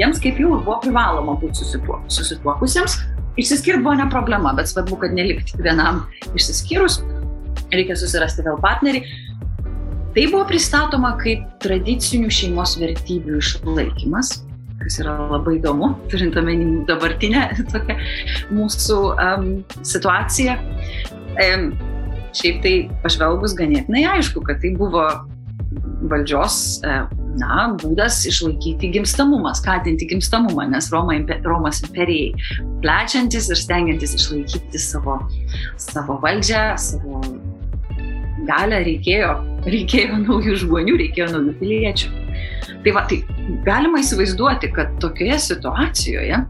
jiems 0.00 0.20
kaip 0.22 0.40
jau 0.40 0.56
buvo 0.58 0.78
privaloma 0.82 1.36
būti 1.40 1.62
susituok, 1.62 2.06
susituokusiems. 2.12 2.98
Išsiskirti 3.40 3.84
buvo 3.84 3.94
ne 4.00 4.08
problema, 4.10 4.52
bet 4.56 4.68
svarbu, 4.68 4.98
kad 5.04 5.14
nelikti 5.16 5.60
vienam 5.62 6.02
išsiskyrus, 6.34 7.00
reikia 7.72 7.96
susirasti 7.98 8.44
vėl 8.46 8.58
partnerį. 8.62 9.04
Tai 10.10 10.24
buvo 10.32 10.42
pristatoma 10.48 11.12
kaip 11.20 11.44
tradicinių 11.62 12.32
šeimos 12.34 12.74
vertybių 12.80 13.38
išlaikymas, 13.38 14.32
kas 14.80 14.98
yra 15.02 15.14
labai 15.30 15.60
įdomu, 15.60 15.92
turint 16.10 16.34
omeny 16.40 16.80
dabartinę 16.88 17.46
tokią 17.72 17.96
mūsų 18.56 18.98
um, 19.14 19.48
situaciją. 19.86 20.58
Um, 21.40 21.70
šiaip 22.34 22.58
tai 22.64 22.74
pažvelgus 23.04 23.54
ganėtinai 23.58 24.04
aišku, 24.16 24.42
kad 24.46 24.58
tai 24.62 24.74
buvo 24.78 25.06
valdžios 26.08 26.80
uh, 26.86 27.10
na, 27.38 27.68
būdas 27.80 28.22
išlaikyti 28.30 28.90
gimstamumą, 28.96 29.52
skatinti 29.58 30.08
gimstamumą, 30.10 30.66
nes 30.72 30.90
Roma, 30.92 31.16
Romos 31.44 31.82
imperijai 31.84 32.32
plečiantis 32.82 33.50
ir 33.52 33.60
stengiantis 33.60 34.16
išlaikyti 34.18 34.80
savo, 34.80 35.18
savo 35.80 36.18
valdžią, 36.24 36.64
savo 36.80 37.20
galę 38.48 38.80
reikėjo, 38.86 39.34
reikėjo 39.68 40.22
naujų 40.24 40.56
žmonių, 40.64 40.96
reikėjo 41.04 41.28
naujų 41.34 41.56
piliečių. 41.60 42.12
Tai 42.84 42.94
va, 42.96 43.04
tai 43.10 43.20
galima 43.66 44.00
įsivaizduoti, 44.00 44.70
kad 44.72 44.96
tokioje 45.02 45.36
situacijoje, 45.50 46.40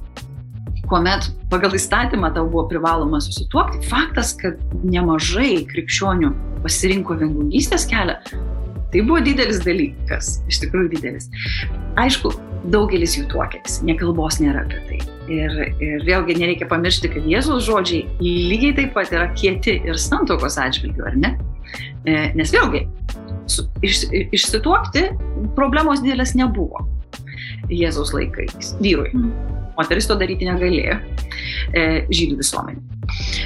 kuomet 0.90 1.26
pagal 1.50 1.74
įstatymą 1.78 2.32
tau 2.34 2.46
buvo 2.50 2.66
privaloma 2.70 3.20
susituokti, 3.22 3.82
faktas, 3.90 4.32
kad 4.38 4.58
nemažai 4.86 5.64
krikščionių 5.70 6.32
pasirinko 6.64 7.18
viengungystės 7.20 7.86
kelią, 7.90 8.18
Tai 8.90 9.02
buvo 9.06 9.20
didelis 9.22 9.60
dalykas, 9.62 10.40
iš 10.50 10.60
tikrųjų 10.64 10.90
didelis. 10.96 11.28
Aišku, 12.00 12.32
daugelis 12.74 13.14
jų 13.18 13.28
tuokėsi, 13.30 13.84
nekalbos 13.86 14.40
nėra 14.42 14.64
apie 14.66 14.80
tai. 14.88 14.98
Ir, 15.30 15.52
ir 15.78 16.02
vėlgi 16.08 16.34
nereikia 16.40 16.66
pamiršti, 16.70 17.12
kad 17.12 17.28
Jėzaus 17.30 17.62
žodžiai 17.68 18.02
lygiai 18.20 18.74
taip 18.80 18.96
pat 18.96 19.12
yra 19.14 19.28
kieti 19.38 19.76
ir 19.86 20.00
santokos 20.00 20.58
atžvilgiu, 20.58 21.06
ar 21.06 21.18
ne? 21.22 21.36
E, 22.02 22.16
nes 22.34 22.50
vėlgi, 22.50 22.82
su, 23.50 23.68
iš, 23.86 24.08
išsituokti 24.34 25.06
problemos 25.58 26.02
didelės 26.02 26.34
nebuvo 26.38 26.82
Jėzaus 27.70 28.10
laikais 28.16 28.74
vyrui. 28.82 29.12
Mm. 29.14 29.30
Moteris 29.78 30.10
to 30.10 30.16
daryti 30.18 30.48
negalėjo, 30.48 30.98
e, 31.78 31.84
žydų 32.10 32.40
visuomenė. 32.42 32.82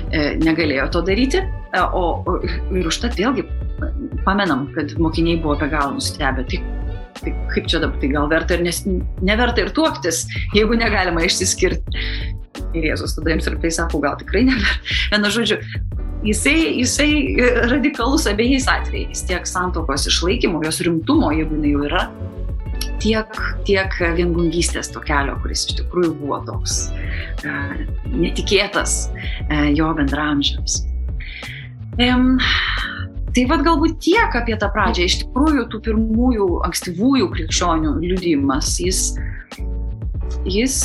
E, 0.08 0.24
negalėjo 0.40 0.88
to 0.96 1.04
daryti, 1.04 1.44
o, 1.84 2.06
o 2.24 2.38
ir 2.74 2.88
užtat 2.88 3.20
vėlgi 3.20 3.44
pamenam, 4.24 4.68
kad 4.74 4.94
mokiniai 5.00 5.40
buvo 5.42 5.56
be 5.60 5.68
galo 5.72 5.96
nustebę. 5.96 6.46
Tai, 6.50 6.60
tai 7.20 7.34
kaip 7.54 7.68
čia 7.70 7.82
dabar, 7.82 7.98
tai 8.02 8.12
gal 8.12 8.30
verta 8.30 8.58
ir 8.58 8.64
nes, 8.66 8.82
neverta 9.24 9.64
ir 9.64 9.72
tuoktis, 9.74 10.24
jeigu 10.56 10.78
negalima 10.78 11.24
išsiskirti. 11.26 12.06
Ir 12.74 12.88
Jėzus 12.90 13.16
tada 13.16 13.32
jiems 13.32 13.50
ir 13.50 13.58
tai 13.62 13.70
sako, 13.74 14.00
gal 14.02 14.18
tikrai 14.20 14.44
neverta. 14.48 14.94
Vienu 15.14 15.32
žodžiu, 15.34 15.58
jisai, 16.26 16.56
jisai 16.80 17.10
radikalus 17.70 18.28
abiejais 18.30 18.68
atvejais, 18.70 19.24
tiek 19.28 19.46
santokos 19.48 20.08
išlaikymo, 20.10 20.62
jos 20.66 20.82
rimtumo, 20.86 21.32
jeigu 21.34 21.58
jinai 21.58 21.74
jau 21.74 21.84
yra, 21.90 22.06
tiek, 23.02 23.38
tiek 23.68 23.94
viengungystės 24.16 24.90
to 24.94 25.02
kelio, 25.04 25.36
kuris 25.42 25.66
iš 25.68 25.78
tikrųjų 25.82 26.14
buvo 26.22 26.40
toks 26.48 26.88
e, 27.44 27.54
netikėtas 28.14 28.96
e, 29.10 29.70
jo 29.76 29.90
bendramžiams. 29.98 30.82
Tai 33.34 33.44
vad 33.50 33.64
galbūt 33.66 33.96
tiek 34.04 34.36
apie 34.38 34.54
tą 34.60 34.68
pradžią. 34.70 35.08
Iš 35.08 35.16
tikrųjų, 35.24 35.64
tų 35.72 35.80
pirmųjų 35.88 36.48
ankstyvųjų 36.68 37.30
krikščionių 37.32 37.96
liudijimas, 38.04 38.76
jis, 38.78 39.00
jis, 40.46 40.76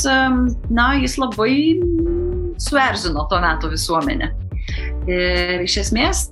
na, 0.73 0.87
jis 0.97 1.19
labai 1.21 1.53
suerzino 2.59 3.27
to 3.29 3.41
meto 3.43 3.69
visuomenę. 3.69 4.31
Ir 5.09 5.65
iš 5.65 5.77
esmės 5.83 6.27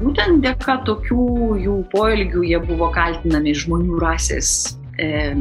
būtent 0.00 0.42
dėka 0.44 0.80
tokių 0.88 1.26
jų 1.62 1.76
poelgių 1.92 2.42
jie 2.48 2.58
buvo 2.64 2.88
kaltinami 2.94 3.54
žmonių 3.56 4.00
rasės 4.02 4.50
e, 4.98 5.36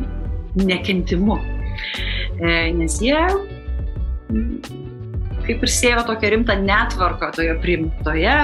nekentimu. 0.60 1.40
E, 2.38 2.52
nes 2.78 3.00
jie 3.02 3.18
kaip 5.48 5.64
ir 5.66 5.72
sėjo 5.72 6.06
tokią 6.08 6.32
rimtą 6.38 6.56
netvarką 6.64 7.32
toje 7.36 7.54
primtoje 7.64 8.38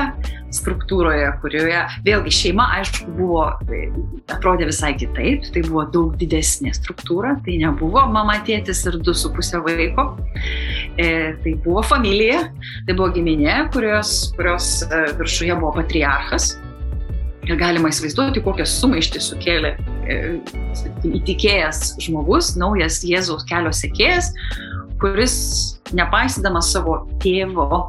struktūroje, 0.54 1.28
kurioje 1.44 1.82
vėlgi 2.06 2.32
šeima, 2.34 2.66
aišku, 2.80 3.12
buvo, 3.18 3.44
atrodė 4.34 4.70
visai 4.70 4.96
kitaip, 4.98 5.46
tai 5.54 5.64
buvo 5.68 5.86
daug 5.94 6.16
didesnė 6.20 6.74
struktūra, 6.78 7.36
tai 7.46 7.60
nebuvo 7.62 8.06
mama, 8.10 8.40
tėtis 8.48 8.82
ir 8.90 8.98
du 9.06 9.14
su 9.14 9.30
pusė 9.36 9.62
vaiko, 9.66 10.08
e, 10.98 11.36
tai 11.44 11.54
buvo 11.66 11.84
familija, 11.86 12.48
tai 12.88 12.96
buvo 12.98 13.12
giminė, 13.14 13.62
kurios, 13.76 14.32
kurios 14.38 14.80
e, 14.88 15.06
viršuje 15.22 15.60
buvo 15.60 15.76
patriarchas. 15.78 16.56
Ir 17.50 17.58
galima 17.58 17.90
įsivaizduoti, 17.90 18.44
kokią 18.46 18.66
sumaištį 18.68 19.22
sukėlė 19.26 19.72
e, 20.10 20.18
įtikėjęs 21.08 21.96
žmogus, 22.04 22.56
naujas 22.60 23.00
Jėzaus 23.08 23.46
kelio 23.50 23.72
sekėjas, 23.74 24.34
kuris 25.00 25.36
nepaisydamas 25.96 26.74
savo 26.74 27.02
tėvo, 27.24 27.88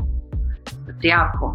patriarcho 1.01 1.55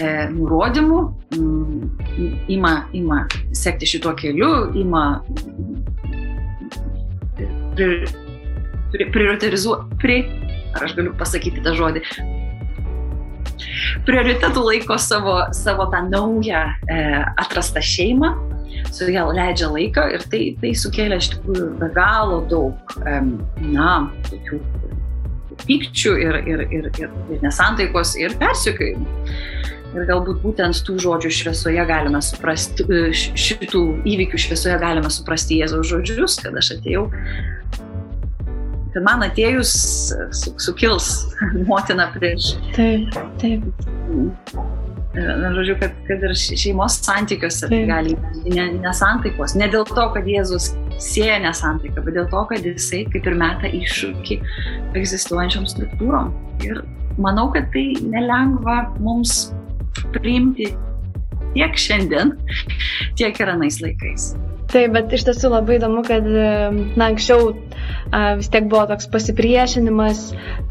e, 0.00 0.28
nurodymų, 0.32 1.00
mm, 1.36 2.38
ima, 2.52 2.72
ima 2.96 3.24
sekti 3.52 3.86
šituo 3.86 4.14
keliu, 4.18 4.72
ima 4.78 5.22
pri, 7.76 8.06
pri, 8.92 9.10
prioriterizuoti, 9.12 10.00
pri, 10.00 10.22
ar 10.74 10.88
aš 10.88 10.96
galiu 10.96 11.12
pasakyti 11.18 11.62
tą 11.64 11.76
žodį, 11.76 12.02
prioritetų 14.06 14.64
laiko 14.64 14.98
savo, 15.00 15.38
savo 15.56 15.88
tą 15.92 16.06
naują 16.08 16.64
e, 16.88 17.00
atrastą 17.36 17.82
šeimą, 17.84 18.32
su 18.92 19.08
ja 19.12 19.26
leidžia 19.28 19.68
laiką 19.72 20.06
ir 20.14 20.24
tai, 20.30 20.42
tai 20.60 20.72
sukėlė 20.78 21.20
iš 21.20 21.32
tikrųjų 21.34 21.70
be 21.80 21.90
galo 21.96 22.42
daug, 22.50 22.96
e, 23.04 23.20
na, 23.66 24.06
tokių 24.30 24.60
pykčių 25.66 26.14
ir, 26.22 26.38
ir, 26.46 26.64
ir, 26.70 26.90
ir, 27.00 27.16
ir 27.32 27.42
nesantaikos 27.44 28.16
ir 28.20 28.36
persiekėjimų. 28.40 29.18
Ir 29.96 30.04
galbūt 30.10 30.42
būtent 30.42 30.82
tų 30.84 30.98
žodžių 31.00 31.30
šviesoje 31.32 31.84
galime 31.88 32.20
suprasti, 32.24 32.84
šitų 33.16 33.82
įvykių 34.04 34.40
šviesoje 34.44 34.76
galime 34.82 35.12
suprasti 35.12 35.62
Jėzaus 35.62 35.88
žodžius, 35.88 36.36
kad 36.42 36.58
aš 36.60 36.74
atėjau, 36.76 37.06
kad 38.92 39.04
man 39.06 39.24
atėjus 39.24 39.72
su, 40.36 40.52
sukils 40.60 41.12
motina 41.70 42.10
prieš. 42.16 42.54
Taip, 42.76 43.16
taip. 43.40 43.64
Žodžiu, 45.16 45.76
kad, 45.80 45.94
kad 46.04 46.24
ir 46.26 46.34
šeimos 46.36 46.98
santykiuose 47.04 47.70
tai 47.70 47.82
gali 47.88 48.16
ne, 48.44 48.66
nesantaikos. 48.82 49.54
Ne 49.56 49.68
dėl 49.72 49.86
to, 49.88 50.04
kad 50.12 50.28
Jėzus 50.28 50.74
sieja 51.00 51.38
nesantaiką, 51.40 52.04
bet 52.04 52.18
dėl 52.18 52.28
to, 52.32 52.42
kad 52.50 52.66
jisai 52.66 53.04
kaip 53.12 53.28
ir 53.28 53.38
meta 53.40 53.70
iššūkį 53.80 54.40
egzistuojančiom 55.00 55.64
struktūrom. 55.72 56.34
Ir 56.66 56.82
manau, 57.22 57.48
kad 57.54 57.70
tai 57.72 57.86
nelengva 58.04 58.82
mums 59.00 59.46
priimti 60.16 60.68
tiek 61.56 61.80
šiandien, 61.80 62.34
tiek 63.16 63.40
ir 63.40 63.54
anais 63.56 63.80
laikais. 63.80 64.34
Taip, 64.66 64.90
bet 64.96 65.12
iš 65.14 65.22
tiesų 65.28 65.52
labai 65.52 65.76
įdomu, 65.78 66.00
kad 66.06 66.24
na, 66.26 67.06
anksčiau 67.06 67.52
a, 68.10 68.34
vis 68.38 68.48
tiek 68.50 68.64
buvo 68.70 68.82
toks 68.90 69.06
pasipriešinimas 69.12 70.22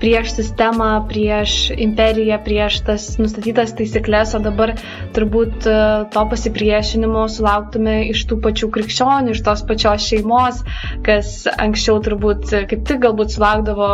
prieš 0.01 0.33
sistemą, 0.35 0.89
prieš 1.07 1.69
imperiją, 1.71 2.41
prieš 2.43 2.81
tas 2.89 3.05
nustatytas 3.21 3.71
taisyklės, 3.77 4.33
o 4.35 4.41
dabar 4.43 4.73
turbūt 5.15 5.67
a, 5.71 5.77
to 6.11 6.25
pasipriešinimo 6.33 7.23
sulauktume 7.37 7.95
iš 8.11 8.25
tų 8.29 8.41
pačių 8.43 8.69
krikščionių, 8.75 9.35
iš 9.37 9.43
tos 9.47 9.63
pačios 9.69 10.09
šeimos, 10.09 10.59
kas 11.07 11.31
anksčiau 11.55 12.01
turbūt 12.03 12.51
kaip 12.71 12.83
tik 12.91 12.99
galbūt 13.05 13.37
sulaukdavo 13.37 13.89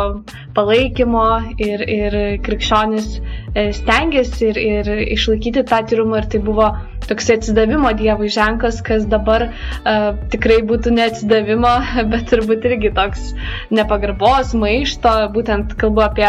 palaikymo 0.58 1.28
ir, 1.62 1.86
ir 1.86 2.18
krikščionis 2.42 3.12
e, 3.54 3.68
stengiasi 3.78 4.50
ir, 4.50 4.60
ir 4.66 4.92
išlaikyti 5.14 5.62
tą 5.70 5.84
tyrumą 5.92 6.24
ir 6.24 6.28
tai 6.34 6.42
buvo 6.42 6.72
toks 7.10 7.30
atsidavimo 7.34 7.92
Dievui 7.98 8.30
ženklas, 8.32 8.80
kas 8.84 9.06
dabar 9.10 9.48
uh, 9.48 10.12
tikrai 10.32 10.60
būtų 10.68 10.94
neatsidavimo, 10.98 11.74
bet 12.12 12.28
turbūt 12.32 12.66
irgi 12.70 12.92
toks 12.96 13.32
nepagarbos, 13.74 14.54
maišto, 14.58 15.14
būtent 15.36 15.76
kalbu 15.80 16.06
apie 16.06 16.28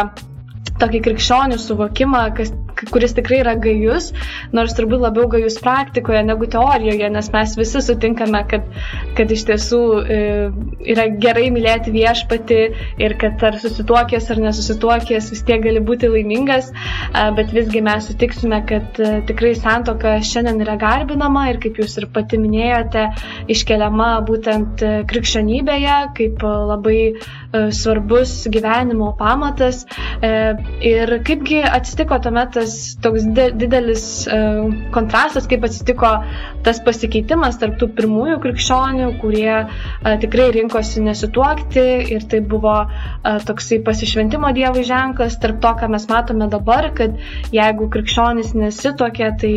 tokį 0.81 1.03
krikščionių 1.05 1.59
suvokimą, 1.61 2.23
kas, 2.37 2.53
kuris 2.91 3.13
tikrai 3.17 3.39
yra 3.43 3.53
gajus, 3.61 4.11
nors 4.55 4.75
turbūt 4.77 5.03
labiau 5.03 5.27
gajus 5.31 5.57
praktikoje 5.63 6.23
negu 6.25 6.47
teorijoje, 6.51 7.09
nes 7.13 7.29
mes 7.33 7.55
visi 7.59 7.81
sutinkame, 7.85 8.43
kad, 8.49 8.65
kad 9.17 9.31
iš 9.31 9.45
tiesų 9.49 9.81
e, 10.01 10.19
yra 10.93 11.07
gerai 11.23 11.47
mylėti 11.53 11.93
viešpati 11.95 12.59
ir 13.03 13.17
kad 13.21 13.43
ar 13.47 13.59
susituokęs 13.61 14.29
ar 14.33 14.41
nesusituokęs 14.47 15.31
vis 15.33 15.43
tiek 15.47 15.63
gali 15.65 15.83
būti 15.83 16.09
laimingas, 16.13 16.71
e, 16.73 17.25
bet 17.37 17.53
visgi 17.55 17.83
mes 17.85 18.09
sutiksime, 18.09 18.63
kad 18.69 19.01
e, 19.01 19.13
tikrai 19.29 19.53
santoka 19.59 20.17
šiandien 20.23 20.63
yra 20.65 20.77
garbinama 20.81 21.47
ir 21.51 21.61
kaip 21.63 21.79
jūs 21.81 21.97
ir 22.01 22.09
pati 22.13 22.41
minėjote, 22.41 23.07
iškeliama 23.53 24.11
būtent 24.27 24.83
e, 24.83 24.93
krikščionybėje 25.09 25.99
kaip 26.17 26.43
labai 26.43 26.99
e, 27.09 27.15
svarbus 27.75 28.35
gyvenimo 28.53 29.13
pamatas. 29.19 29.83
E, 30.21 30.33
Ir 30.83 31.11
kaipgi 31.27 31.61
atsitiko 31.63 32.17
tuomet 32.23 32.57
tas 32.63 32.95
toks 33.03 33.27
didelis 33.35 34.03
uh, 34.31 34.71
kontrastas, 34.95 35.47
kaip 35.49 35.65
atsitiko 35.67 36.09
tas 36.65 36.79
pasikeitimas 36.85 37.59
tarp 37.61 37.77
tų 37.81 37.89
pirmųjų 37.97 38.39
krikščionių, 38.43 39.09
kurie 39.21 39.51
uh, 39.59 40.13
tikrai 40.23 40.49
rinkosi 40.55 41.03
nesituokti 41.03 41.85
ir 42.15 42.27
tai 42.31 42.41
buvo 42.53 42.75
uh, 42.85 43.39
toksai 43.47 43.81
pasišventimo 43.85 44.53
Dievui 44.55 44.85
ženklas, 44.87 45.37
tarp 45.43 45.59
to, 45.63 45.73
ką 45.79 45.91
mes 45.91 46.07
matome 46.11 46.49
dabar, 46.51 46.89
kad 46.95 47.17
jeigu 47.53 47.89
krikščionis 47.93 48.53
nesituokia, 48.57 49.33
tai 49.41 49.55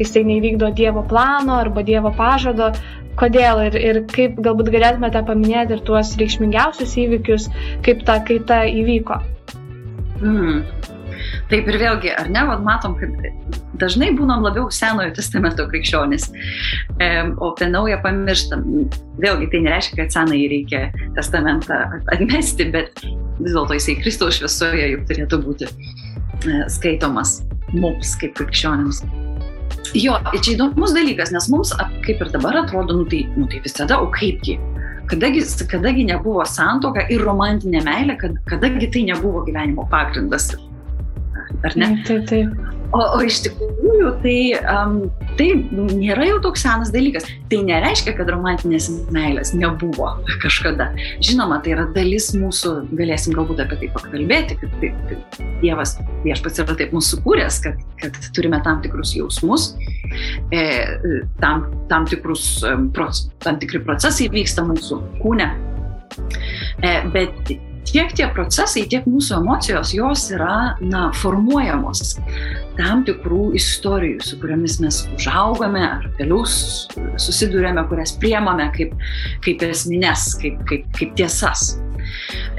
jisai 0.00 0.26
neįvykdo 0.30 0.70
Dievo 0.78 1.04
plano 1.10 1.58
arba 1.58 1.84
Dievo 1.86 2.14
pažado, 2.14 2.72
kodėl 3.18 3.66
ir, 3.68 3.78
ir 3.78 4.02
kaip 4.10 4.40
galbūt 4.42 4.72
galėtumėte 4.74 5.22
paminėti 5.26 5.76
ir 5.76 5.84
tuos 5.86 6.14
reikšmingiausius 6.20 6.96
įvykius, 7.04 7.48
kaip 7.86 8.02
ta 8.06 8.20
kaita 8.26 8.64
įvyko. 8.70 9.22
Mm. 10.22 10.93
Taip 11.50 11.68
ir 11.70 11.78
vėlgi, 11.80 12.12
ar 12.14 12.30
ne, 12.32 12.44
Vat 12.48 12.62
matom, 12.64 12.96
kad 13.00 13.12
dažnai 13.80 14.10
būnam 14.16 14.44
labiau 14.44 14.68
senojo 14.72 15.14
testamento 15.16 15.66
krikščionis, 15.70 16.28
e, 16.98 17.10
o 17.38 17.50
apie 17.52 17.68
naują 17.70 18.00
pamirštam. 18.04 18.64
Vėlgi, 19.22 19.50
tai 19.52 19.62
nereiškia, 19.66 19.98
kad 20.02 20.16
senąjį 20.16 20.46
reikia 20.52 20.84
testamentą 21.18 21.80
atmesti, 22.14 22.68
bet 22.74 23.04
vis 23.40 23.52
dėlto 23.52 23.78
jisai 23.78 23.98
Kristaus 24.02 24.38
šviesoje 24.40 24.90
juk 24.94 25.06
turėtų 25.10 25.40
būti 25.46 25.68
e, 25.70 26.64
skaitomas 26.72 27.40
mums 27.74 28.14
kaip 28.20 28.36
krikščionėms. 28.38 29.04
Jo, 29.94 30.16
čia 30.34 30.54
įdomus 30.56 30.94
dalykas, 30.94 31.30
nes 31.34 31.46
mums, 31.52 31.72
kaip 32.04 32.22
ir 32.22 32.30
dabar 32.34 32.56
atrodo, 32.64 32.96
nu 32.98 33.04
tai, 33.10 33.24
nu 33.38 33.46
tai 33.50 33.60
visada, 33.62 34.00
o 34.02 34.08
kaipgi, 34.12 34.56
kadagi, 35.10 35.44
kadagi 35.70 36.06
nebuvo 36.08 36.44
santoka 36.48 37.04
ir 37.12 37.22
romantinė 37.22 37.82
meilė, 37.86 38.16
kad, 38.20 38.38
kadagi 38.50 38.90
tai 38.94 39.04
nebuvo 39.10 39.44
gyvenimo 39.46 39.86
pagrindas. 39.92 40.52
Ar 41.64 41.76
ne? 41.80 41.94
Taip, 42.04 42.26
taip. 42.28 42.72
O, 42.94 43.00
o 43.16 43.20
iš 43.26 43.40
tikrųjų 43.48 44.10
tai, 44.22 44.36
um, 44.70 44.98
tai 45.38 45.48
nėra 45.74 46.28
jau 46.28 46.36
toks 46.44 46.62
senas 46.62 46.92
dalykas. 46.94 47.26
Tai 47.50 47.58
nereiškia, 47.66 48.14
kad 48.18 48.30
romantinės 48.30 48.86
meilės 49.14 49.50
nebuvo 49.56 50.12
kažkada. 50.44 50.90
Žinoma, 51.24 51.58
tai 51.64 51.74
yra 51.74 51.88
dalis 51.96 52.30
mūsų, 52.38 52.74
galėsim 52.94 53.34
galbūt 53.34 53.64
apie 53.64 53.80
tai 53.82 53.90
pakalbėti, 53.96 54.58
kad 54.60 54.78
tai, 54.82 54.92
tai 55.08 55.48
Dievas 55.64 55.96
viešpats 56.26 56.62
yra 56.62 56.78
taip 56.78 56.94
mūsų 56.94 57.16
sukūręs, 57.16 57.60
kad, 57.64 57.82
kad 58.02 58.22
turime 58.36 58.60
tam 58.66 58.82
tikrus 58.84 59.16
jausmus, 59.16 59.72
e, 60.54 60.64
tam, 61.42 61.66
tam, 61.90 62.06
tikrus, 62.10 62.46
tam 62.62 63.62
tikri 63.62 63.82
procesai 63.82 64.30
vyksta 64.30 64.66
mūsų 64.68 65.00
kūne. 65.24 65.50
E, 66.84 66.90
bet 67.10 67.56
tiek 67.88 68.12
tie 68.16 68.26
procesai, 68.34 68.84
tiek 68.90 69.06
mūsų 69.08 69.38
emocijos, 69.40 69.94
jos 69.96 70.28
yra, 70.34 70.76
na, 70.82 71.08
formuojamos 71.20 72.16
tam 72.78 73.04
tikrų 73.06 73.52
istorijų, 73.58 74.20
su 74.24 74.38
kuriamis 74.42 74.80
mes 74.82 75.00
užaugame 75.14 75.82
ar 75.86 76.06
vėliau 76.18 76.42
susidurėme, 76.46 77.84
kurias 77.90 78.14
priemame 78.20 78.66
kaip, 78.74 78.94
kaip 79.44 79.62
esminės, 79.68 80.32
kaip, 80.40 80.60
kaip, 80.70 80.88
kaip 80.98 81.14
tiesas. 81.18 81.74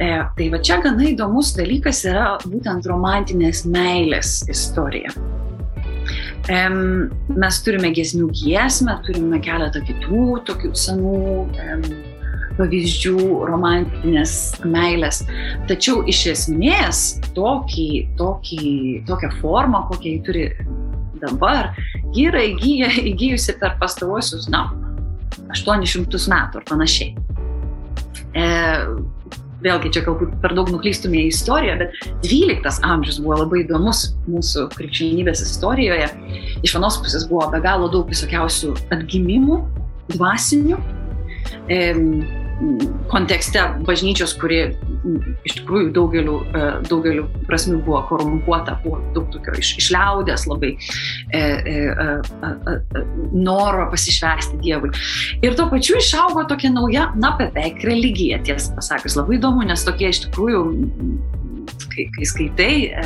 E, 0.01 0.09
tai 0.37 0.49
va 0.53 0.59
čia 0.63 0.79
gana 0.83 1.09
įdomus 1.11 1.53
dalykas 1.57 2.03
yra 2.09 2.35
būtent 2.47 2.87
romantinės 2.89 3.65
meilės 3.69 4.39
istorija. 4.51 5.13
Mes 6.45 7.55
turime 7.65 7.89
giesmių 7.95 8.27
giesmę, 8.37 8.99
turime 9.05 9.39
keletą 9.41 9.81
kitų 9.87 10.25
tokių 10.45 10.69
senų 10.77 11.21
pavyzdžių 12.59 13.17
romantinės 13.49 14.35
meilės. 14.63 15.23
Tačiau 15.69 16.03
iš 16.11 16.23
esmės 16.33 17.03
tokį, 17.37 17.89
tokį, 18.19 18.71
tokią 19.09 19.31
formą, 19.41 19.85
kokią 19.91 20.15
jį 20.15 20.23
turi 20.25 20.47
dabar, 21.21 21.73
ji 22.15 22.29
yra 22.29 22.43
įgyja, 22.51 22.91
įgyjusi 23.11 23.57
per 23.61 23.77
pastaruosius, 23.81 24.49
na, 24.51 24.67
800 25.55 26.31
metų 26.31 26.61
ar 26.61 26.65
panašiai. 26.69 27.15
E, 28.35 28.45
vėlgi 29.65 29.91
čia 29.95 30.03
galbūt 30.05 30.35
per 30.43 30.53
daug 30.57 30.69
nuklystume 30.73 31.23
į 31.23 31.31
istoriją, 31.31 31.77
bet 31.81 31.95
12 32.25 32.83
amžius 32.85 33.19
buvo 33.23 33.39
labai 33.43 33.63
įdomus 33.63 34.09
mūsų 34.29 34.67
krikščionybės 34.75 35.43
istorijoje. 35.45 36.09
Iš 36.65 36.75
vienos 36.75 36.99
pusės 37.01 37.27
buvo 37.29 37.47
be 37.53 37.61
galo 37.63 37.89
daug 37.93 38.09
visokiausių 38.11 38.73
atgimimų, 38.95 39.61
dvasinių. 40.13 40.79
E, 41.71 41.79
kontekste 43.11 43.61
bažnyčios, 43.87 44.35
kuri 44.39 44.59
iš 45.45 45.57
tikrųjų 45.59 45.91
daugeliu, 45.95 46.37
e, 46.55 46.63
daugeliu 46.87 47.25
prasmių 47.49 47.81
buvo 47.85 48.01
korumpuota, 48.09 48.77
buvo 48.83 49.01
daug 49.15 49.27
tokio 49.33 49.55
iš, 49.59 49.75
iš 49.81 49.91
liaudės 49.95 50.47
labai 50.49 50.71
e, 50.75 51.39
e, 51.39 51.75
e, 51.91 52.07
e, 52.41 53.05
noro 53.35 53.89
pasišvesti 53.91 54.61
Dievui. 54.63 54.93
Ir 55.45 55.57
tuo 55.59 55.67
pačiu 55.71 55.99
išaugo 55.99 56.45
tokia 56.49 56.71
nauja, 56.73 57.09
na, 57.19 57.35
beveik 57.39 57.83
religija, 57.85 58.39
tiesą 58.47 58.75
pasakius. 58.79 59.19
Labai 59.19 59.39
įdomu, 59.39 59.65
nes 59.67 59.83
tokie 59.87 60.09
iš 60.13 60.25
tikrųjų 60.27 60.63
kai, 61.95 62.07
kai 62.15 62.27
skaitai, 62.29 62.75
e, 62.85 63.05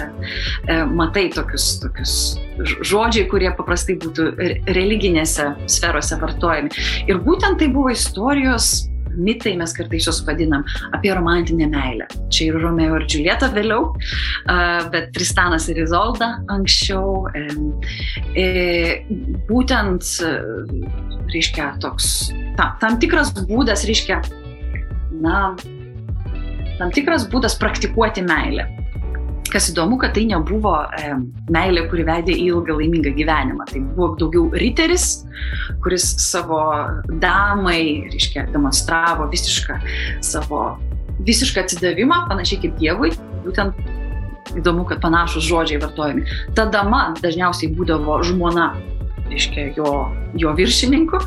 e, 0.67 0.77
matai 0.85 1.27
tokius, 1.33 1.71
tokius 1.83 2.13
žodžiai, 2.59 3.27
kurie 3.31 3.51
paprastai 3.57 3.97
būtų 4.01 4.29
religinėse 4.69 5.49
sferose 5.71 6.19
vartojami. 6.21 6.73
Ir 7.09 7.21
būtent 7.25 7.61
tai 7.61 7.69
buvo 7.73 7.93
istorijos 7.93 8.89
mitai 9.19 9.55
mes 9.59 9.73
kartais 9.75 10.07
juos 10.07 10.21
vadinam, 10.27 10.65
apie 10.95 11.13
romantinę 11.15 11.67
meilę. 11.71 12.07
Čia 12.33 12.49
ir 12.49 12.59
Romeo 12.63 12.99
ir 12.99 13.05
Džiulieta 13.09 13.51
vėliau, 13.53 13.91
bet 14.93 15.11
Tristanas 15.15 15.69
ir 15.71 15.81
Izolda 15.83 16.37
anksčiau. 16.51 17.27
E, 18.39 18.47
būtent, 19.49 20.13
reiškia, 21.33 21.73
toks, 21.83 22.29
tam, 22.57 22.75
tam 22.81 22.99
tikras 23.01 23.33
būdas, 23.49 23.85
reiškia, 23.89 24.21
na, 25.23 25.53
tam 26.79 26.93
tikras 26.95 27.27
būdas 27.29 27.57
praktikuoti 27.59 28.25
meilę. 28.25 28.67
Kas 29.49 29.71
įdomu, 29.71 29.97
kad 30.01 30.13
tai 30.13 30.27
nebuvo 30.29 30.75
e, 30.93 31.13
meilė, 31.49 31.87
kuri 31.89 32.05
vedė 32.05 32.35
į 32.35 32.49
ilgą 32.51 32.75
laimingą 32.77 33.15
gyvenimą. 33.17 33.65
Tai 33.71 33.81
buvo 33.95 34.11
daugiau 34.19 34.49
riteris, 34.61 35.23
kuris 35.83 36.05
savo 36.21 36.59
damai, 37.23 38.09
reiškia, 38.13 38.45
demonstravo 38.53 39.29
visišką 39.31 39.79
savo 40.25 40.77
visišką 41.25 41.65
atsidavimą, 41.65 42.27
panašiai 42.29 42.61
kaip 42.63 42.77
Dievui. 42.79 43.11
Būtent 43.43 43.75
įdomu, 44.59 44.85
kad 44.89 45.01
panašus 45.03 45.45
žodžiai 45.49 45.81
vartojami. 45.81 46.23
Ta 46.57 46.67
dama 46.69 47.09
dažniausiai 47.21 47.73
būdavo 47.75 48.21
žmona 48.25 48.71
reiškia, 49.29 49.67
jo, 49.77 49.91
jo 50.41 50.53
viršininku 50.57 51.19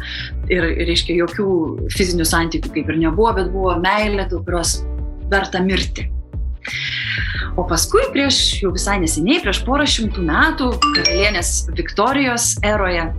ir, 0.51 0.67
reiškia, 0.89 1.19
jokių 1.23 1.47
fizinių 1.95 2.27
santykių 2.27 2.73
kaip 2.75 2.91
ir 2.91 2.99
nebuvo, 3.05 3.31
bet 3.37 3.53
buvo 3.55 3.77
meilė, 3.83 4.27
dėl 4.31 4.43
kurios 4.47 4.81
verta 5.33 5.63
mirti. 5.63 6.09
O 7.57 7.67
paskui 7.69 8.05
prieš 8.15 8.39
jau 8.63 8.73
visai 8.73 8.99
neseniai, 9.03 9.43
prieš 9.45 9.63
porą 9.67 9.85
šimtų 9.89 10.25
metų, 10.29 10.71
karalienės 10.85 11.53
Viktorijos 11.77 12.55
eroje, 12.65 13.11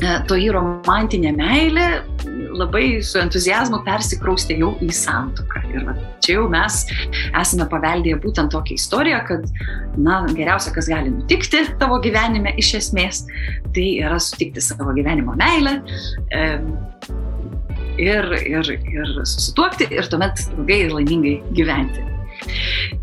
e, 0.00 0.14
toji 0.30 0.48
romantinė 0.54 1.34
meilė 1.36 1.88
labai 2.56 3.00
su 3.04 3.18
entuzijazmu 3.20 3.82
persikraustė 3.86 4.56
jau 4.60 4.72
į 4.82 4.90
santuoką. 4.94 5.62
Ir 5.70 5.84
va, 5.86 5.94
čia 6.24 6.38
jau 6.38 6.46
mes 6.50 6.80
esame 7.38 7.66
paveldėję 7.70 8.18
būtent 8.24 8.52
tokią 8.54 8.78
istoriją, 8.80 9.20
kad, 9.28 9.46
na, 10.00 10.22
geriausia, 10.32 10.72
kas 10.74 10.90
gali 10.90 11.12
nutikti 11.14 11.62
tavo 11.80 12.00
gyvenime 12.02 12.54
iš 12.60 12.74
esmės, 12.80 13.24
tai 13.74 13.86
yra 14.00 14.18
sutikti 14.22 14.62
savo 14.64 14.94
gyvenimo 14.96 15.36
meilę. 15.38 15.78
E, 16.34 16.46
ir, 18.00 18.32
ir, 18.40 18.72
ir 18.78 19.12
susituokti 19.24 19.90
ir 19.94 20.08
tuomet 20.10 20.46
ilgai 20.56 20.80
ir 20.86 20.96
laimingai 20.96 21.36
gyventi. 21.56 22.06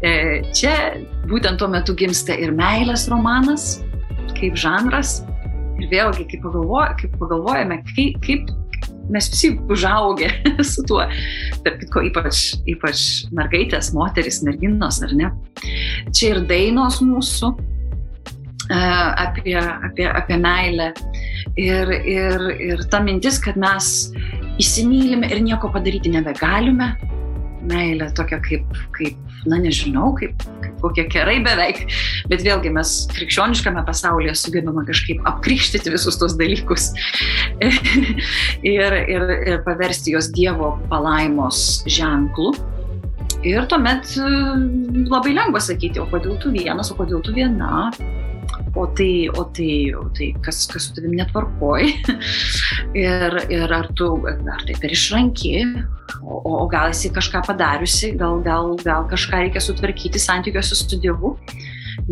E, 0.01 0.11
čia 0.55 0.73
būtent 1.29 1.61
tuo 1.61 1.69
metu 1.71 1.95
gimsta 1.97 2.35
ir 2.37 2.53
meilės 2.55 3.07
romanas, 3.11 3.77
kaip 4.37 4.57
žanras. 4.59 5.21
Ir 5.77 5.91
vėlgi, 5.91 6.25
kaip, 6.31 6.41
pagalvoj, 6.41 6.87
kaip 7.01 7.17
pagalvojame, 7.21 7.81
kaip, 7.93 8.17
kaip 8.25 8.49
mes 9.13 9.29
visi 9.31 9.51
užaugę 9.69 10.29
su 10.71 10.83
tuo, 10.87 11.05
tarp 11.63 11.79
kitko 11.81 12.03
ypač, 12.09 12.43
ypač 12.69 13.03
mergaitės, 13.35 13.93
moteris, 13.95 14.41
merginos, 14.45 15.01
ar 15.05 15.13
ne. 15.17 15.31
Čia 16.11 16.33
ir 16.33 16.43
dainos 16.49 16.99
mūsų 17.05 17.53
e, 17.53 18.79
apie, 18.79 19.57
apie, 19.57 20.07
apie 20.11 20.39
meilę. 20.41 20.91
Ir, 21.57 21.89
ir, 22.05 22.49
ir 22.61 22.83
ta 22.91 22.99
mintis, 23.01 23.39
kad 23.41 23.57
mes 23.57 24.11
įsimylime 24.61 25.29
ir 25.31 25.41
nieko 25.45 25.71
padaryti 25.73 26.11
nebegalime, 26.13 26.91
meilė 27.69 28.09
tokia 28.17 28.39
kaip, 28.43 28.79
kaip 28.95 29.47
na 29.47 29.59
nežinau, 29.61 30.11
kaip, 30.17 30.41
kaip 30.63 30.79
kokie 30.81 31.05
kerai 31.11 31.37
beveik, 31.45 31.83
bet 32.31 32.43
vėlgi 32.45 32.71
mes 32.73 32.93
krikščioniškame 33.13 33.83
pasaulyje 33.87 34.35
sugebame 34.39 34.85
kažkaip 34.87 35.21
apkrikštyti 35.29 35.93
visus 35.93 36.19
tos 36.19 36.37
dalykus. 36.39 36.91
Ir, 38.67 38.93
ir, 39.09 39.23
ir 39.47 39.59
paversti 39.65 40.13
jos 40.13 40.29
Dievo 40.35 40.73
palaimos 40.91 41.83
ženklų. 41.89 42.51
Ir 43.47 43.67
tuomet 43.69 44.15
labai 45.07 45.33
lengva 45.37 45.61
sakyti, 45.63 46.01
o 46.01 46.07
kodėl 46.11 46.37
tu 46.41 46.51
vienas, 46.53 46.91
o 46.91 46.97
kodėl 46.97 47.21
tu 47.25 47.35
viena, 47.35 47.87
o 48.77 48.85
tai, 48.97 49.29
o 49.29 49.43
tai, 49.43 49.71
o 49.97 50.05
tai 50.15 50.31
kas, 50.45 50.65
kas 50.71 50.87
su 50.87 50.95
tavimi 50.97 51.19
netvarkoj 51.19 51.87
ir, 53.05 53.37
ir 53.53 53.73
ar 53.73 53.89
tu, 53.97 54.11
ar 54.27 54.65
tai 54.67 54.75
per 54.81 54.93
išranki, 54.93 55.53
o, 56.21 56.37
o 56.37 56.67
gal 56.71 56.93
esi 56.93 57.11
kažką 57.13 57.43
padariusi, 57.47 58.13
gal, 58.19 58.41
gal, 58.45 58.75
gal 58.85 59.07
kažką 59.09 59.43
reikia 59.47 59.63
sutvarkyti 59.63 60.21
santykiuose 60.21 60.77
su 60.77 61.01
Dievu. 61.01 61.35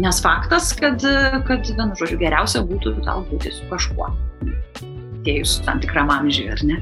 Nes 0.01 0.17
faktas, 0.19 0.71
kad, 0.75 1.03
kad 1.47 1.67
vienu 1.69 1.93
žodžiu, 1.95 2.17
geriausia 2.19 2.63
būtų 2.65 2.97
gal 3.05 3.21
būti 3.29 3.53
su 3.53 3.67
kažkuo, 3.69 4.09
atėjus 5.21 5.59
tam 5.67 5.79
tikram 5.83 6.09
amžiui, 6.13 6.49
ar 6.51 6.63
ne? 6.65 6.81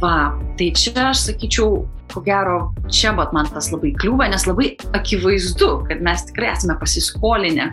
Va, 0.00 0.32
tai 0.60 0.70
čia 0.76 1.10
aš 1.10 1.26
sakyčiau, 1.30 1.82
ko 2.10 2.22
gero, 2.26 2.70
čia 2.92 3.12
bat 3.16 3.34
man 3.36 3.48
tas 3.50 3.70
labai 3.72 3.92
kliūva, 4.00 4.28
nes 4.32 4.46
labai 4.48 4.72
akivaizdu, 4.96 5.70
kad 5.88 6.04
mes 6.04 6.24
tikrai 6.30 6.52
esame 6.54 6.76
pasiskolinę 6.80 7.72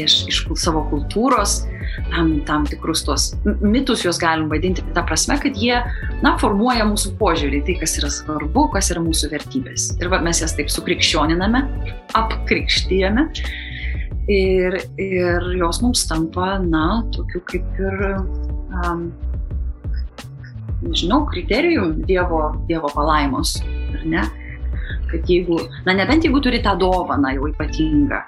iš, 0.00 0.16
iš 0.30 0.42
savo 0.60 0.84
kultūros, 0.90 1.62
tam, 2.10 2.32
tam 2.48 2.66
tikrus 2.68 3.04
tuos 3.06 3.28
mitus 3.60 4.04
juos 4.06 4.20
galim 4.20 4.48
vadinti 4.52 4.84
tą 4.96 5.04
prasme, 5.08 5.38
kad 5.42 5.58
jie, 5.58 5.78
na, 6.24 6.34
formuoja 6.40 6.86
mūsų 6.88 7.14
požiūrį, 7.20 7.62
tai 7.68 7.76
kas 7.82 7.96
yra 8.00 8.10
svarbu, 8.12 8.68
kas 8.74 8.92
yra 8.94 9.02
mūsų 9.04 9.32
vertybės. 9.32 9.90
Ir 10.00 10.12
va, 10.12 10.22
mes 10.24 10.42
jas 10.42 10.56
taip 10.58 10.72
sukrikščioniname, 10.72 11.64
apkrikštyjame 12.18 13.26
ir, 14.32 14.78
ir 15.00 15.50
jos 15.58 15.82
mums 15.84 16.06
tampa, 16.10 16.56
na, 16.62 17.02
tokiu 17.16 17.42
kaip 17.50 17.82
ir, 17.82 18.06
um, 18.82 19.08
nežinau, 20.82 21.24
kriterijum 21.30 22.00
Dievo, 22.08 22.44
dievo 22.70 22.90
palaimos, 22.94 23.58
ar 23.92 24.06
ne? 24.08 24.28
Kad 25.12 25.28
jeigu, 25.30 25.58
na 25.86 25.94
nebent 25.98 26.24
jeigu 26.26 26.40
turi 26.44 26.62
tą 26.64 26.74
dovaną 26.80 27.34
jau 27.36 27.48
ypatingą, 27.50 28.22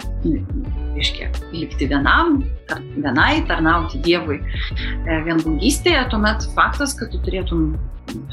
reiškia, 0.94 1.30
likti 1.54 1.88
vienam, 1.90 2.38
tar, 2.70 2.82
vienai, 2.96 3.42
tarnauti 3.48 4.00
Dievui 4.04 4.38
e, 4.40 5.20
vienbūgystėje, 5.26 6.06
tuomet 6.12 6.48
faktas, 6.56 6.96
kad 6.98 7.12
tu 7.12 7.20
turėtum 7.24 7.72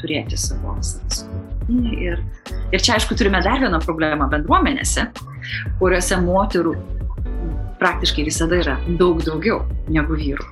turėti 0.00 0.38
savo 0.38 0.76
savo. 0.84 1.40
Ir, 1.70 2.20
ir 2.74 2.82
čia, 2.82 2.96
aišku, 2.96 3.16
turime 3.18 3.40
dar 3.44 3.60
vieną 3.62 3.80
problemą 3.84 4.28
bendruomenėse, 4.32 5.06
kuriuose 5.80 6.18
moterų 6.24 6.74
praktiškai 7.82 8.26
visada 8.26 8.58
yra 8.62 8.76
daug 8.98 9.22
daugiau 9.26 9.62
negu 9.90 10.18
vyrų. 10.18 10.46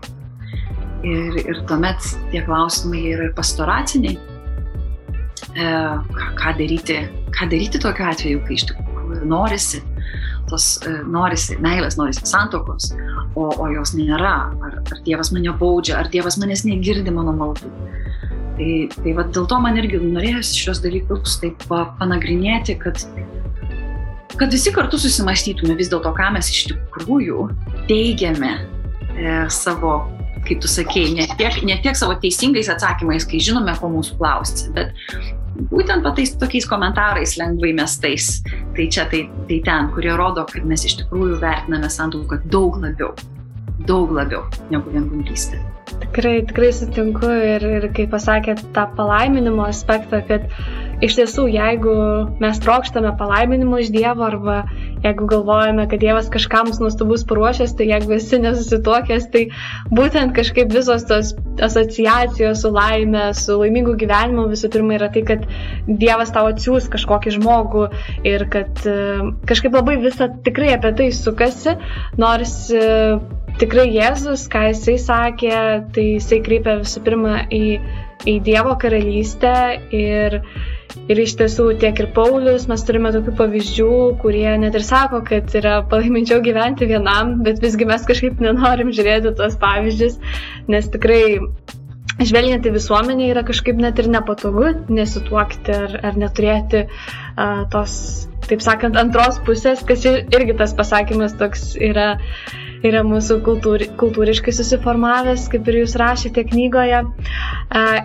Ir, 1.07 1.37
ir 1.41 1.61
tuomet 1.69 2.11
tie 2.33 2.43
klausimai 2.45 3.05
yra 3.15 3.29
ir 3.29 3.37
pastoraciniai, 3.37 4.19
ką, 5.55 6.29
ką, 6.39 6.57
daryti, 6.59 6.99
ką 7.37 7.49
daryti 7.53 7.81
tokiu 7.83 8.09
atveju, 8.11 8.43
kai 8.47 8.59
iš 8.59 8.67
tikrųjų 8.71 9.27
norisi 9.31 9.83
tos 10.51 10.67
e, 10.87 10.93
norisi 11.07 11.57
meilės, 11.63 11.97
norisi 11.99 12.27
santokos, 12.27 12.91
o, 13.39 13.49
o 13.51 13.69
jos 13.71 13.95
nėra. 13.97 14.35
Ar, 14.67 14.79
ar 14.83 15.03
Dievas 15.07 15.33
mane 15.35 15.53
baudžia, 15.61 15.99
ar 16.01 16.11
Dievas 16.13 16.39
manęs 16.41 16.65
negirdi 16.67 17.15
mano 17.15 17.35
maldų. 17.37 17.71
Tai, 18.59 18.71
tai 18.99 19.15
va, 19.17 19.25
dėl 19.33 19.47
to 19.49 19.59
man 19.63 19.79
irgi 19.81 20.01
norėjosi 20.03 20.65
šios 20.67 20.83
dalykus 20.85 21.39
taip 21.41 21.63
panagrinėti, 21.71 22.77
kad, 22.83 23.01
kad 24.37 24.53
visi 24.53 24.73
kartu 24.75 25.01
susimastytume 25.01 25.79
vis 25.79 25.93
dėlto, 25.93 26.13
ką 26.17 26.33
mes 26.37 26.51
iš 26.53 26.67
tikrųjų 26.73 27.47
teigiame 27.89 28.57
e, 28.59 29.37
savo 29.53 30.03
kaip 30.47 30.63
tu 30.63 30.71
sakėjai, 30.71 31.17
ne 31.19 31.27
tiek, 31.41 31.61
ne 31.67 31.77
tiek 31.85 31.99
savo 31.99 32.17
teisingais 32.21 32.71
atsakymais, 32.73 33.27
kai 33.29 33.43
žinome, 33.43 33.75
ko 33.81 33.91
mūsų 33.93 34.19
klausti, 34.21 34.71
bet 34.77 34.95
būtent 35.73 36.07
patais 36.07 36.35
tokiais 36.41 36.69
komentarais 36.71 37.37
lengvai 37.41 37.75
mestais, 37.77 38.39
tai 38.77 38.89
čia, 38.93 39.07
tai, 39.11 39.27
tai 39.51 39.61
ten, 39.67 39.91
kurie 39.97 40.15
rodo, 40.17 40.47
kad 40.51 40.67
mes 40.69 40.87
iš 40.89 41.01
tikrųjų 41.03 41.41
vertiname 41.43 41.91
santuoką 41.93 42.43
daug 42.53 42.81
labiau, 42.83 43.13
daug 43.89 44.17
labiau 44.17 44.47
negu 44.73 44.97
vienkundystė. 44.97 45.61
Tikrai, 46.01 46.37
tikrai 46.49 46.71
sutinku 46.75 47.29
ir, 47.31 47.65
ir 47.79 47.89
kai 47.97 48.07
pasakėt 48.11 48.63
tą 48.77 48.87
palaiminimo 48.97 49.67
aspektą, 49.69 50.23
kad 50.29 50.47
iš 51.05 51.17
tiesų, 51.17 51.47
jeigu 51.55 51.95
mes 52.43 52.61
trokštame 52.63 53.13
palaiminimo 53.19 53.81
iš 53.81 53.93
Dievo 53.95 54.27
arba 54.27 54.63
jeigu 55.05 55.27
galvojame, 55.27 55.87
kad 55.89 56.01
Dievas 56.01 56.29
kažkam 56.33 56.69
nuostabus 56.81 57.25
paruošęs, 57.29 57.73
tai 57.77 57.89
jeigu 57.89 58.15
esi 58.17 58.41
nesusituokęs, 58.43 59.29
tai 59.33 59.47
būtent 59.97 60.35
kažkaip 60.37 60.73
visos 60.75 61.07
tos 61.09 61.33
asociacijos 61.65 62.63
su 62.65 62.73
laime, 62.75 63.31
su 63.37 63.57
laimingu 63.61 63.97
gyvenimu 64.01 64.49
visų 64.53 64.71
pirma 64.75 64.99
yra 64.99 65.11
tai, 65.13 65.25
kad 65.29 65.47
Dievas 65.89 66.33
tau 66.37 66.51
atsiūs 66.53 66.91
kažkokį 66.93 67.37
žmogų 67.39 67.87
ir 68.29 68.47
kad 68.53 68.85
e, 68.89 68.97
kažkaip 69.49 69.77
labai 69.77 69.97
visa 70.05 70.29
tikrai 70.45 70.75
apie 70.77 70.93
tai 71.01 71.11
sukasi, 71.17 71.77
nors 72.21 72.57
e, 72.75 72.85
tikrai 73.61 73.89
Jėzus, 73.93 74.47
ką 74.53 74.69
jisai 74.71 74.99
sakė, 75.01 75.57
tai 75.95 76.07
jisai 76.17 76.41
kreipia 76.47 76.79
visų 76.81 77.03
pirma 77.07 77.41
į, 77.53 77.65
į 78.29 78.37
Dievo 78.47 78.77
karalystę 78.81 79.55
ir, 79.97 80.39
ir 81.09 81.23
iš 81.25 81.35
tiesų 81.41 81.71
tiek 81.83 81.99
ir 82.03 82.11
Paulius, 82.17 82.69
mes 82.71 82.85
turime 82.87 83.13
tokių 83.15 83.35
pavyzdžių, 83.41 83.91
kurie 84.23 84.49
net 84.63 84.79
ir 84.79 84.87
sako, 84.87 85.23
kad 85.27 85.53
yra 85.59 85.81
palaiminčiau 85.91 86.43
gyventi 86.45 86.89
vienam, 86.91 87.39
bet 87.47 87.63
visgi 87.65 87.89
mes 87.89 88.07
kažkaip 88.09 88.41
nenorim 88.45 88.95
žiūrėti 88.97 89.35
tuos 89.41 89.59
pavyzdžius, 89.61 90.19
nes 90.71 90.91
tikrai 90.93 91.23
žvelgiant 92.21 92.67
į 92.67 92.75
visuomenę 92.75 93.31
yra 93.33 93.45
kažkaip 93.47 93.79
net 93.81 94.01
ir 94.03 94.11
nepatogu 94.13 94.73
nesituokti 94.93 95.77
ar, 95.77 95.95
ar 96.11 96.19
neturėti 96.21 96.85
uh, 96.87 97.63
tos, 97.73 97.95
taip 98.49 98.65
sakant, 98.65 98.99
antros 99.01 99.41
pusės, 99.47 99.85
kas 99.87 100.05
irgi 100.09 100.57
tas 100.59 100.75
pasakymas 100.77 101.37
toks 101.41 101.73
yra 101.81 102.13
yra 102.87 103.03
mūsų 103.07 103.41
kultūri, 103.47 103.89
kultūriškai 104.01 104.55
susiformavęs, 104.57 105.49
kaip 105.53 105.69
ir 105.69 105.81
jūs 105.83 105.97
rašėte 106.01 106.45
knygoje. 106.49 107.03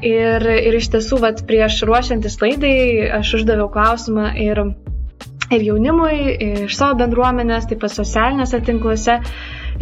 Ir, 0.10 0.48
ir 0.70 0.80
iš 0.80 0.90
tiesų, 0.96 1.22
vat, 1.24 1.44
prieš 1.50 1.82
ruošiantis 1.88 2.40
laidai 2.44 2.76
aš 3.20 3.36
uždaviau 3.40 3.70
klausimą 3.74 4.34
ir, 4.42 4.64
ir 5.50 5.68
jaunimui, 5.70 6.18
iš 6.66 6.76
savo 6.78 7.00
bendruomenės, 7.04 7.70
taip 7.72 7.84
pat 7.86 7.96
socialiniuose 7.96 8.62
tinkluose. 8.68 9.20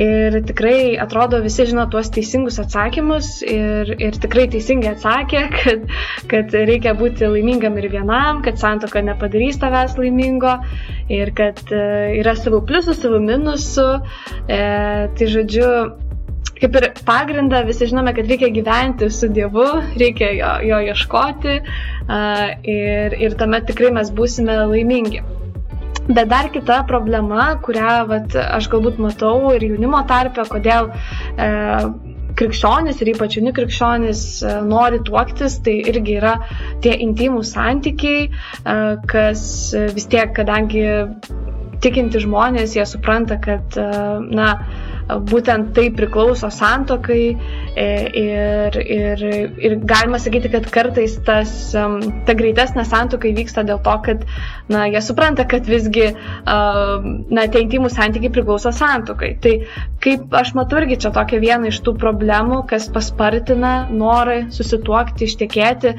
Ir 0.01 0.39
tikrai 0.47 0.95
atrodo 0.97 1.37
visi 1.43 1.67
žino 1.69 1.85
tuos 1.91 2.09
teisingus 2.13 2.57
atsakymus 2.63 3.27
ir, 3.45 3.91
ir 4.01 4.15
tikrai 4.23 4.47
teisingai 4.49 4.95
atsakė, 4.95 5.43
kad, 5.59 5.83
kad 6.31 6.55
reikia 6.69 6.95
būti 6.97 7.29
laimingam 7.29 7.77
ir 7.77 7.91
vienam, 7.93 8.41
kad 8.45 8.57
santoka 8.61 9.03
nepadarys 9.05 9.61
tavęs 9.61 9.93
laimingo 9.99 10.55
ir 11.13 11.33
kad 11.37 11.61
e, 11.69 11.83
yra 12.21 12.33
savų 12.39 12.63
pliusų, 12.69 12.97
savų 12.97 13.21
minusų. 13.27 13.89
E, 14.49 14.63
tai 15.13 15.29
žodžiu, 15.29 15.69
kaip 16.57 16.79
ir 16.79 16.89
pagrindą 17.05 17.61
visi 17.67 17.91
žinome, 17.91 18.15
kad 18.17 18.33
reikia 18.33 18.49
gyventi 18.55 19.11
su 19.13 19.29
Dievu, 19.29 19.67
reikia 19.99 20.31
jo, 20.37 20.51
jo 20.69 20.81
ieškoti 20.89 21.55
uh, 21.59 22.45
ir, 22.63 23.17
ir 23.19 23.35
tuomet 23.39 23.67
tikrai 23.67 23.91
mes 23.97 24.13
būsime 24.15 24.55
laimingi. 24.71 25.23
Bet 26.07 26.27
dar 26.27 26.49
kita 26.51 26.81
problema, 26.87 27.53
kurią 27.63 27.91
vat, 28.09 28.33
aš 28.35 28.67
galbūt 28.73 28.97
matau 28.99 29.53
ir 29.55 29.63
jaunimo 29.63 30.01
tarpe, 30.09 30.43
kodėl 30.51 30.89
e, 30.91 31.47
krikščionis 32.39 32.99
ir 33.03 33.13
ypač 33.13 33.37
jauni 33.37 33.53
krikščionis 33.55 34.23
e, 34.43 34.57
nori 34.67 34.99
tuoktis, 35.07 35.61
tai 35.63 35.77
irgi 35.93 36.17
yra 36.19 36.33
tie 36.83 36.97
intimų 37.07 37.45
santykiai, 37.47 38.27
e, 38.27 38.77
kas 39.13 39.45
vis 39.95 40.09
tiek, 40.11 40.35
kadangi 40.35 40.83
tikinti 41.83 42.21
žmonės, 42.23 42.77
jie 42.77 42.85
supranta, 42.87 43.37
kad, 43.43 43.75
e, 43.79 43.87
na, 44.35 44.53
būtent 45.07 45.73
tai 45.75 45.89
priklauso 45.95 46.49
santokai 46.53 47.21
e, 47.75 47.87
ir, 48.23 48.77
ir, 48.81 49.23
ir 49.59 49.75
galima 49.83 50.19
sakyti, 50.21 50.51
kad 50.53 50.67
kartais 50.73 51.17
tas, 51.27 51.53
ta 51.73 52.35
greitesnė 52.37 52.85
santoka 52.87 53.29
įvyksta 53.29 53.65
dėl 53.67 53.81
to, 53.83 53.95
kad 54.05 54.25
na, 54.71 54.85
jie 54.91 55.01
supranta, 55.03 55.45
kad 55.49 55.67
visgi 55.69 56.11
na, 56.45 57.47
tie 57.51 57.63
intimų 57.63 57.91
santykiai 57.93 58.33
priklauso 58.33 58.71
santokai. 58.75 59.33
Tai 59.43 59.55
kaip 60.03 60.33
aš 60.35 60.53
matau 60.57 60.81
irgi 60.81 60.99
čia 61.05 61.13
tokia 61.15 61.41
viena 61.43 61.69
iš 61.71 61.81
tų 61.85 61.95
problemų, 61.99 62.63
kas 62.69 62.89
paspartina 62.93 63.73
norą 63.91 64.43
susituokti, 64.53 65.27
ištekėti 65.27 65.93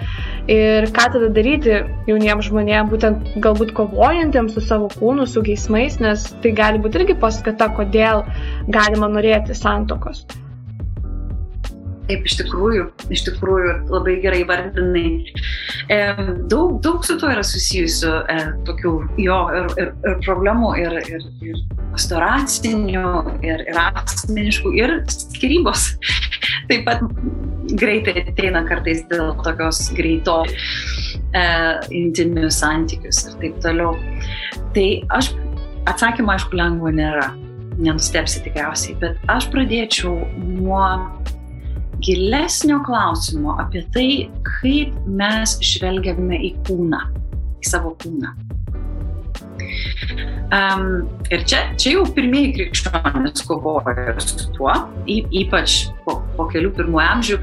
ir 0.53 0.89
ką 0.95 1.09
tada 1.15 1.31
daryti 1.35 1.81
jauniems 2.09 2.49
žmonėms, 2.51 2.91
būtent 2.93 3.37
galbūt 3.45 3.75
kovojantiems 3.77 4.57
su 4.57 4.65
savo 4.65 4.91
kūnu, 4.93 5.27
su 5.29 5.43
geismais, 5.45 5.99
nes 6.03 6.27
tai 6.43 6.53
gali 6.57 6.83
būti 6.83 7.01
irgi 7.01 7.17
paskata, 7.21 7.71
kodėl 7.77 8.25
gali 8.73 8.94
galima 8.95 9.11
norėti 9.11 9.55
santokos. 9.59 10.25
Taip, 12.05 12.27
iš 12.29 12.35
tikrųjų, 12.37 12.83
iš 13.17 13.23
tikrųjų 13.25 13.71
labai 13.89 14.19
gerai 14.21 14.43
vardinai. 14.45 15.25
E, 15.89 15.99
daug, 16.53 16.77
daug 16.85 17.01
su 17.03 17.17
to 17.17 17.31
yra 17.33 17.41
susijusių 17.41 18.11
e, 18.29 18.37
tokių 18.69 18.93
jo 19.25 19.39
ir, 19.57 19.69
ir, 19.81 19.93
ir 20.05 20.19
problemų, 20.27 20.75
ir, 20.83 20.99
ir, 21.09 21.25
ir 21.49 21.63
pastoracinių, 21.95 23.07
ir, 23.49 23.65
ir 23.71 23.81
asmeniškų, 23.81 24.75
ir 24.77 24.93
skirybos. 25.09 25.95
Taip 26.69 26.85
pat 26.85 27.01
greitai 27.81 28.27
ateina 28.27 28.63
kartais 28.69 29.01
dėl 29.09 29.33
tokios 29.41 29.87
greito 29.97 30.43
e, 30.45 31.47
intimių 31.89 32.53
santykius 32.53 33.25
ir 33.31 33.41
taip 33.41 33.57
toliau. 33.65 33.97
Tai 34.77 34.87
aš 35.17 35.33
atsakymą, 35.89 36.37
aišku, 36.37 36.61
lengvo 36.61 36.93
nėra 36.93 37.33
nenustepsi 37.79 38.43
tikriausiai, 38.45 38.97
bet 39.03 39.31
aš 39.33 39.49
pradėčiau 39.53 40.17
nuo 40.39 40.85
gilesnio 42.05 42.81
klausimo 42.85 43.57
apie 43.63 43.85
tai, 43.95 44.09
kaip 44.61 44.97
mes 45.07 45.57
žvelgiame 45.65 46.41
į 46.51 46.55
kūną, 46.69 47.01
į 47.63 47.71
savo 47.71 47.95
kūną. 48.03 48.35
Um, 50.55 51.09
ir 51.33 51.43
čia, 51.49 51.65
čia 51.81 51.97
jau 51.97 52.05
pirmieji 52.15 52.53
krikščionys 52.59 53.43
kovojo 53.49 54.13
su 54.23 54.51
tuo, 54.55 54.75
ypač 55.09 55.89
po, 56.05 56.21
po 56.37 56.47
kelių 56.53 56.71
pirmųjų 56.77 57.05
amžių, 57.05 57.39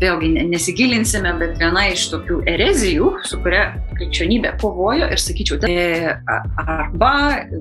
vėlgi 0.00 0.30
nesigilinsime, 0.50 1.32
bet 1.40 1.58
viena 1.60 1.86
iš 1.90 2.08
tokių 2.12 2.40
erezijų, 2.50 3.10
su 3.28 3.38
kuria 3.44 3.64
krikščionybė 3.98 4.54
kovojo 4.62 5.08
ir 5.12 5.20
sakyčiau, 5.20 5.60
tai 5.62 5.74
arba 6.64 7.12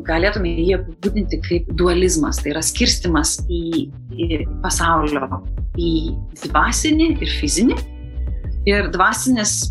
galėtume 0.07 0.51
jį 0.55 0.79
apibūdinti 0.79 1.41
kaip 1.45 1.69
dualizmas, 1.79 2.41
tai 2.41 2.53
yra 2.55 2.63
skirstimas 2.65 3.37
į, 3.51 3.89
į 4.15 4.41
pasaulio, 4.63 5.41
į 5.79 5.93
dvasinį 6.47 7.13
ir 7.19 7.37
fizinį. 7.41 7.79
Ir 8.69 8.89
dvasinis 8.93 9.69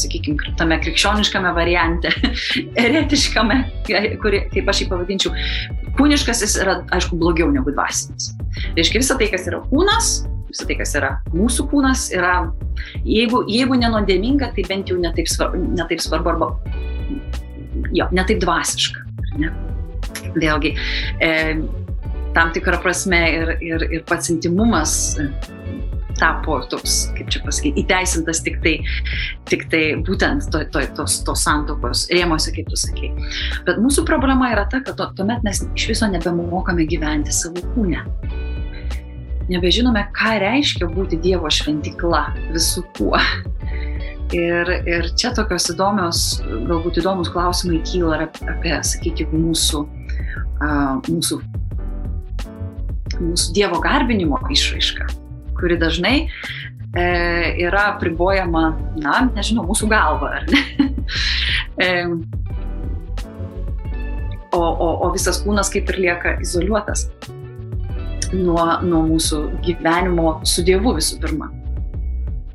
sakykime, 0.00 0.54
tame 0.58 0.78
krikščioniškame 0.82 1.52
variante, 1.56 2.12
eretiškame, 2.84 3.60
kuri, 4.22 4.44
kaip 4.52 4.70
aš 4.70 4.82
jį 4.84 4.88
pavadinčiau, 4.92 5.34
kūniškas 5.98 6.42
jis 6.46 6.56
yra, 6.62 6.80
aišku, 6.94 7.18
blogiau 7.20 7.50
negu 7.52 7.74
dvasinis. 7.74 8.32
Tai 8.58 8.76
reiškia, 8.78 9.02
visa 9.02 9.18
tai, 9.20 9.30
kas 9.32 9.48
yra 9.50 9.62
kūnas, 9.68 10.12
visa 10.48 10.68
tai, 10.68 10.78
kas 10.80 10.94
yra 10.98 11.14
mūsų 11.34 11.68
kūnas, 11.72 12.08
yra, 12.16 12.36
jeigu, 13.06 13.42
jeigu 13.50 13.78
nenodėminga, 13.80 14.52
tai 14.56 14.66
bent 14.70 14.92
jau 14.92 14.98
netaip 15.00 15.30
svarbu, 15.30 15.64
netaip 15.78 16.04
svarbu 16.04 16.34
arba, 16.34 16.52
jo, 17.94 18.08
netaip 18.14 18.40
dvasiška. 18.44 19.04
Ne? 19.42 19.52
Vėlgi, 20.38 20.74
e, 21.24 21.30
tam 22.36 22.52
tikrą 22.54 22.80
prasme 22.82 23.20
ir, 23.34 23.54
ir, 23.64 23.84
ir 23.98 24.04
pats 24.08 24.30
intimumas 24.32 24.94
tapo 26.20 26.58
toks, 26.70 26.98
kaip 27.16 27.30
čia 27.32 27.42
pasakyti, 27.44 27.84
įteisintas 27.84 28.42
tik 28.46 28.58
tai, 28.64 28.74
tik 29.50 29.66
tai 29.72 29.82
būtent 30.06 30.50
to, 30.52 30.64
to, 30.74 30.84
tos, 30.98 31.20
tos 31.26 31.44
santokos 31.46 32.06
rėmose, 32.12 32.52
kaip 32.56 32.70
tu 32.70 32.78
sakei. 32.80 33.12
Bet 33.68 33.80
mūsų 33.82 34.06
problema 34.08 34.52
yra 34.54 34.66
ta, 34.70 34.82
kad 34.84 34.98
to, 34.98 35.08
tuomet 35.18 35.44
mes 35.46 35.64
iš 35.72 35.88
viso 35.92 36.10
nebemokame 36.10 36.86
gyventi 36.88 37.34
savo 37.34 37.62
kūne. 37.74 38.04
Nebežinome, 39.48 40.02
ką 40.12 40.34
reiškia 40.42 40.90
būti 40.92 41.16
Dievo 41.24 41.48
šventikla 41.52 42.26
visų 42.52 42.82
kuo. 42.98 43.16
Ir, 44.36 44.68
ir 44.84 45.06
čia 45.16 45.30
tokios 45.32 45.70
įdomios, 45.72 46.18
galbūt 46.68 46.98
įdomus 47.00 47.30
klausimai 47.32 47.78
kyla 47.88 48.26
apie, 48.26 48.74
sakykime, 48.84 49.40
mūsų, 49.40 49.80
uh, 50.60 50.98
mūsų, 51.08 51.38
mūsų 53.22 53.54
Dievo 53.56 53.80
garbinimo 53.80 54.42
išraišką, 54.52 55.08
kuri 55.60 55.78
dažnai 55.80 56.16
e, 56.24 57.06
yra 57.66 57.90
pribojama, 58.00 58.70
na, 59.00 59.20
nežinau, 59.34 59.66
mūsų 59.68 59.90
galva, 59.90 60.38
ar 60.40 60.48
ne? 60.52 60.90
e, 61.84 61.90
o, 64.52 64.62
o, 64.62 64.88
o 65.06 65.10
visas 65.14 65.42
kūnas 65.44 65.72
kaip 65.72 65.90
ir 65.92 66.00
lieka 66.06 66.38
izoliuotas 66.42 67.08
nuo, 68.32 68.64
nuo 68.84 69.04
mūsų 69.08 69.42
gyvenimo 69.64 70.38
su 70.48 70.64
Dievu 70.66 70.96
visų 70.98 71.20
pirma. 71.22 71.50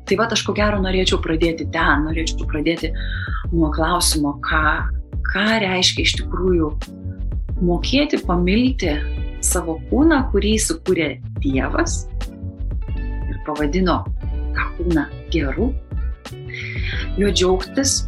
Tai 0.04 0.18
va, 0.20 0.28
aš 0.28 0.42
ko 0.44 0.52
gero 0.56 0.82
norėčiau 0.84 1.20
pradėti 1.24 1.66
ten, 1.72 2.04
norėčiau 2.04 2.44
pradėti 2.50 2.90
nuo 3.54 3.70
klausimo, 3.72 4.36
ką, 4.44 4.64
ką 5.30 5.46
reiškia 5.62 6.04
iš 6.04 6.16
tikrųjų 6.20 6.72
mokėti 7.64 8.20
pamilti 8.26 8.98
savo 9.44 9.78
kūną, 9.88 10.26
kurį 10.32 10.56
sukūrė 10.60 11.08
Dievas 11.40 12.04
pavadino 13.46 14.00
tą 14.54 14.66
kūną 14.78 15.06
geru, 15.34 15.70
jo 17.20 17.30
džiaugtis. 17.30 18.02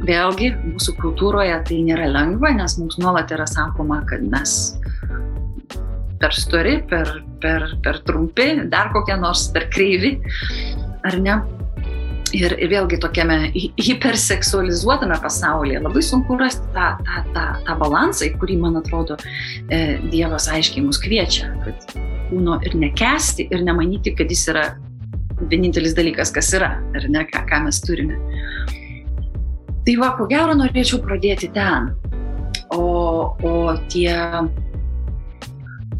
Vėlgi, 0.00 0.46
mūsų 0.64 0.94
kultūroje 0.96 1.58
tai 1.68 1.82
nėra 1.84 2.06
lengva, 2.08 2.54
nes 2.56 2.78
mums 2.80 2.96
nuolat 2.96 3.34
yra 3.36 3.44
sakoma, 3.44 3.98
kad 4.08 4.22
mes 4.32 4.54
per 6.20 6.32
stori, 6.36 6.78
per, 6.88 7.10
per, 7.40 7.66
per 7.84 8.00
trumpi, 8.08 8.48
dar 8.72 8.88
kokie 8.94 9.16
nors 9.20 9.48
per 9.52 9.68
kreivi 9.72 10.14
ar 11.08 11.16
ne? 11.20 11.40
Ir, 12.36 12.52
ir 12.62 12.70
vėlgi 12.70 13.00
tokiame 13.02 13.50
hiperseksualizuotame 13.82 15.16
pasaulyje 15.18 15.80
labai 15.82 16.02
sunku 16.06 16.36
rasti 16.38 16.62
tą, 16.76 16.92
tą, 17.02 17.24
tą, 17.34 17.46
tą 17.66 17.74
balansą, 17.80 18.28
į 18.28 18.36
kurį, 18.38 18.58
man 18.62 18.78
atrodo, 18.78 19.16
e, 19.66 19.98
Dievas 20.12 20.46
aiškiai 20.52 20.84
mus 20.86 21.00
kviečia, 21.02 21.50
kad 21.64 21.96
kūno 22.30 22.60
ir 22.66 22.76
nekesti, 22.78 23.48
ir 23.50 23.66
nemanyti, 23.66 24.14
kad 24.16 24.30
jis 24.32 24.46
yra 24.52 24.64
vienintelis 25.50 25.94
dalykas, 25.96 26.32
kas 26.34 26.52
yra, 26.56 26.74
ar 26.96 27.08
ne, 27.12 27.24
ką, 27.28 27.44
ką 27.48 27.62
mes 27.66 27.80
turime. 27.84 28.18
Tai 29.86 29.96
va, 30.00 30.12
ko 30.18 30.26
gero 30.30 30.54
norėčiau 30.58 31.00
pradėti 31.04 31.50
ten. 31.54 31.90
O, 32.76 33.34
o 33.42 33.54
tie 33.90 34.12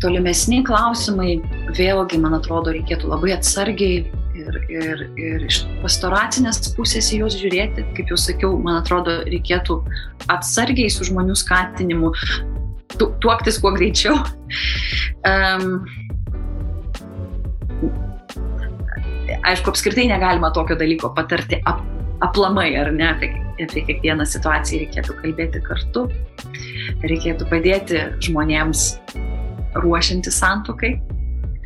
tolimesni 0.01 0.61
klausimai, 0.65 1.41
vėlgi, 1.77 2.21
man 2.21 2.37
atrodo, 2.39 2.73
reikėtų 2.77 3.11
labai 3.11 3.35
atsargiai 3.37 4.05
ir, 4.41 4.61
ir, 4.73 5.03
ir 5.21 5.47
iš 5.49 5.63
pastoracinės 5.83 6.73
pusės 6.77 7.11
į 7.13 7.23
juos 7.23 7.37
žiūrėti, 7.41 7.85
kaip 7.97 8.13
jau 8.13 8.21
sakiau, 8.21 8.55
man 8.63 8.81
atrodo, 8.81 9.21
reikėtų 9.29 9.81
atsargiai 10.33 10.93
su 10.93 11.09
žmonių 11.09 11.37
skatinimu 11.37 12.13
tu, 12.97 13.11
tuoktis 13.25 13.61
kuo 13.61 13.75
greičiau. 13.77 14.17
Um, 15.27 15.83
aišku, 19.47 19.73
apskritai 19.73 20.07
negalima 20.11 20.51
tokio 20.55 20.77
dalyko 20.79 21.13
patarti 21.17 21.61
ap, 21.69 21.83
aplamai, 22.25 22.71
ar 22.79 22.93
ne, 22.95 23.09
apie, 23.15 23.31
apie 23.65 23.85
kiekvieną 23.89 24.27
situaciją 24.29 24.85
reikėtų 24.85 25.17
kalbėti 25.23 25.63
kartu, 25.65 26.07
reikėtų 27.05 27.49
padėti 27.51 28.03
žmonėms 28.27 28.87
ruošianti 29.81 30.33
santokai, 30.35 30.97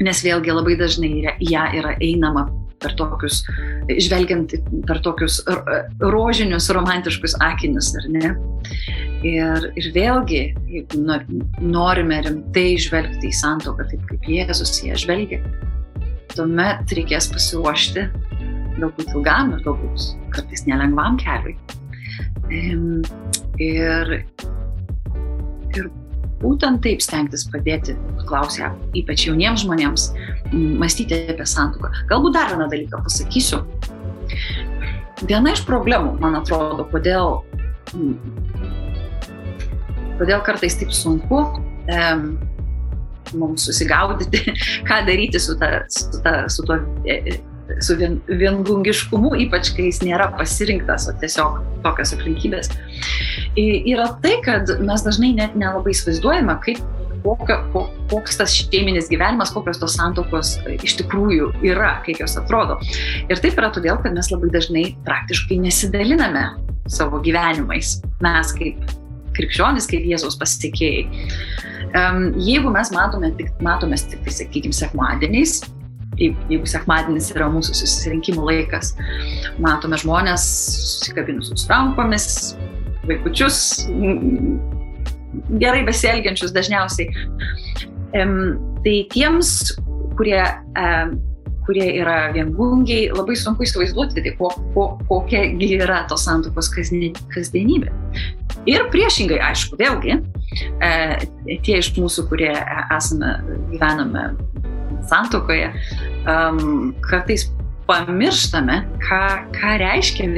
nes 0.04 0.20
vėlgi 0.26 0.54
labai 0.54 0.76
dažnai 0.78 1.10
ją 1.40 1.64
yra 1.80 1.94
einama 2.02 2.48
per 2.82 2.94
tokius, 2.98 3.42
žvelgiant 3.88 4.52
per 4.88 5.00
tokius 5.04 5.40
rožinius, 6.02 6.68
romantiškus 6.74 7.38
akinius, 7.44 7.94
ar 8.00 8.08
ne? 8.12 8.32
Ir, 9.24 9.70
ir 9.80 9.86
vėlgi, 9.94 10.40
jeigu 10.68 11.00
norime 11.64 12.18
rimtai 12.26 12.74
žvelgti 12.82 13.30
į 13.30 13.36
santoką 13.38 13.86
taip, 13.88 14.02
kaip 14.10 14.28
Jėzus 14.28 14.82
ją 14.84 14.98
žvelgia, 15.00 15.40
tuomet 16.34 16.94
reikės 16.98 17.30
pasiruošti 17.32 18.08
galbūt 18.78 19.12
ilgam 19.14 19.52
ir 19.54 19.62
galbūt 19.64 20.06
kartais 20.34 20.64
nelengvam 20.68 21.18
keliui. 21.20 21.54
Ir, 22.50 24.14
ir 25.74 25.90
būtent 26.42 26.82
taip 26.84 27.02
stengtis 27.04 27.46
padėti, 27.50 27.96
klausia, 28.28 28.72
ypač 28.98 29.26
jauniems 29.28 29.64
žmonėms, 29.64 30.08
mąstyti 30.52 31.24
apie 31.32 31.46
santuoką. 31.48 31.92
Galbūt 32.10 32.36
dar 32.36 32.52
vieną 32.52 32.68
dalyką 32.72 33.02
pasakysiu. 33.06 33.62
Viena 35.24 35.54
iš 35.54 35.62
problemų, 35.68 36.16
man 36.20 36.36
atrodo, 36.40 36.86
kodėl, 36.90 37.38
kodėl 40.18 40.42
kartais 40.44 40.76
taip 40.80 40.92
sunku 40.94 41.44
mums 43.38 43.66
susigaudyti, 43.68 44.54
ką 44.88 45.02
daryti 45.08 45.40
su, 45.42 45.58
ta, 45.60 45.84
su, 45.92 46.22
ta, 46.24 46.36
su 46.52 46.66
tuo 46.66 46.78
e, 47.04 47.20
e, 47.20 47.38
su 47.84 47.96
vien, 48.00 48.18
viengungiškumu, 48.28 49.34
ypač 49.46 49.72
kai 49.76 49.88
jis 49.88 50.02
nėra 50.04 50.28
pasirinktas, 50.38 51.08
o 51.08 51.14
tiesiog 51.20 51.62
tokios 51.84 52.12
aplinkybės, 52.16 52.70
yra 53.56 54.10
tai, 54.24 54.36
kad 54.44 54.68
mes 54.84 55.06
dažnai 55.06 55.32
net 55.38 55.56
nelabai 55.58 55.94
įsivaizduojame, 55.96 56.58
kaip 56.66 56.82
kokio, 57.24 57.86
koks 58.10 58.38
tas 58.40 58.54
šeiminis 58.58 59.08
gyvenimas, 59.08 59.52
kokios 59.54 59.80
tos 59.80 59.96
santokos 59.96 60.58
iš 60.84 60.98
tikrųjų 61.00 61.50
yra, 61.64 61.96
kaip 62.04 62.20
jos 62.20 62.36
atrodo. 62.40 62.76
Ir 63.32 63.40
taip 63.40 63.56
yra 63.60 63.70
todėl, 63.74 63.96
kad 64.04 64.16
mes 64.16 64.28
labai 64.32 64.52
dažnai 64.52 64.84
praktiškai 65.06 65.58
nesidaliname 65.64 66.50
savo 66.92 67.22
gyvenimais. 67.24 67.96
Mes 68.24 68.52
kaip 68.58 68.84
krikščionis, 69.34 69.88
kaip 69.90 70.04
Jėzaus 70.06 70.36
pasitikėjai. 70.40 71.08
Jeigu 71.94 72.72
mes 72.74 72.90
matome 72.90 73.30
tik, 73.38 73.52
matomės 73.62 74.08
tik, 74.10 74.24
tai, 74.26 74.34
sakykime, 74.34 74.74
sekmadieniais, 74.74 75.60
jeigu 76.18 76.66
sekmadienis 76.66 77.30
yra 77.34 77.46
mūsų 77.54 77.74
susirinkimų 77.78 78.46
laikas, 78.48 78.94
matome 79.62 79.98
žmonės 80.02 80.46
susikabinusius 80.74 81.68
rankomis, 81.70 82.26
vaikučius, 83.06 83.58
gerai 85.62 85.84
besielgiančius 85.86 86.54
dažniausiai. 86.54 87.10
Tai 88.14 88.96
tiems, 89.14 89.54
kurie, 90.18 90.42
kurie 91.64 91.86
yra 91.98 92.18
viengungiai, 92.34 93.08
labai 93.14 93.38
sunku 93.38 93.66
įsivaizduoti, 93.66 94.22
tai 94.22 94.34
ko, 94.38 94.50
ko, 94.74 94.88
kokia 95.08 95.46
yra 95.78 96.02
tos 96.10 96.26
santokos 96.26 96.70
kasdienybė. 96.74 97.94
Ir 98.70 98.86
priešingai, 98.92 99.40
aišku, 99.50 99.76
vėlgi, 99.80 100.18
e, 100.80 100.90
tie 101.66 101.78
iš 101.80 101.92
mūsų, 101.98 102.28
kurie 102.30 102.52
esame, 102.94 103.36
gyvename 103.72 104.30
santokoje, 105.10 105.68
kartais 107.04 107.48
pamirštame, 107.88 108.78
ką, 109.04 109.24
ką 109.52 109.74
reiškia 109.82 110.30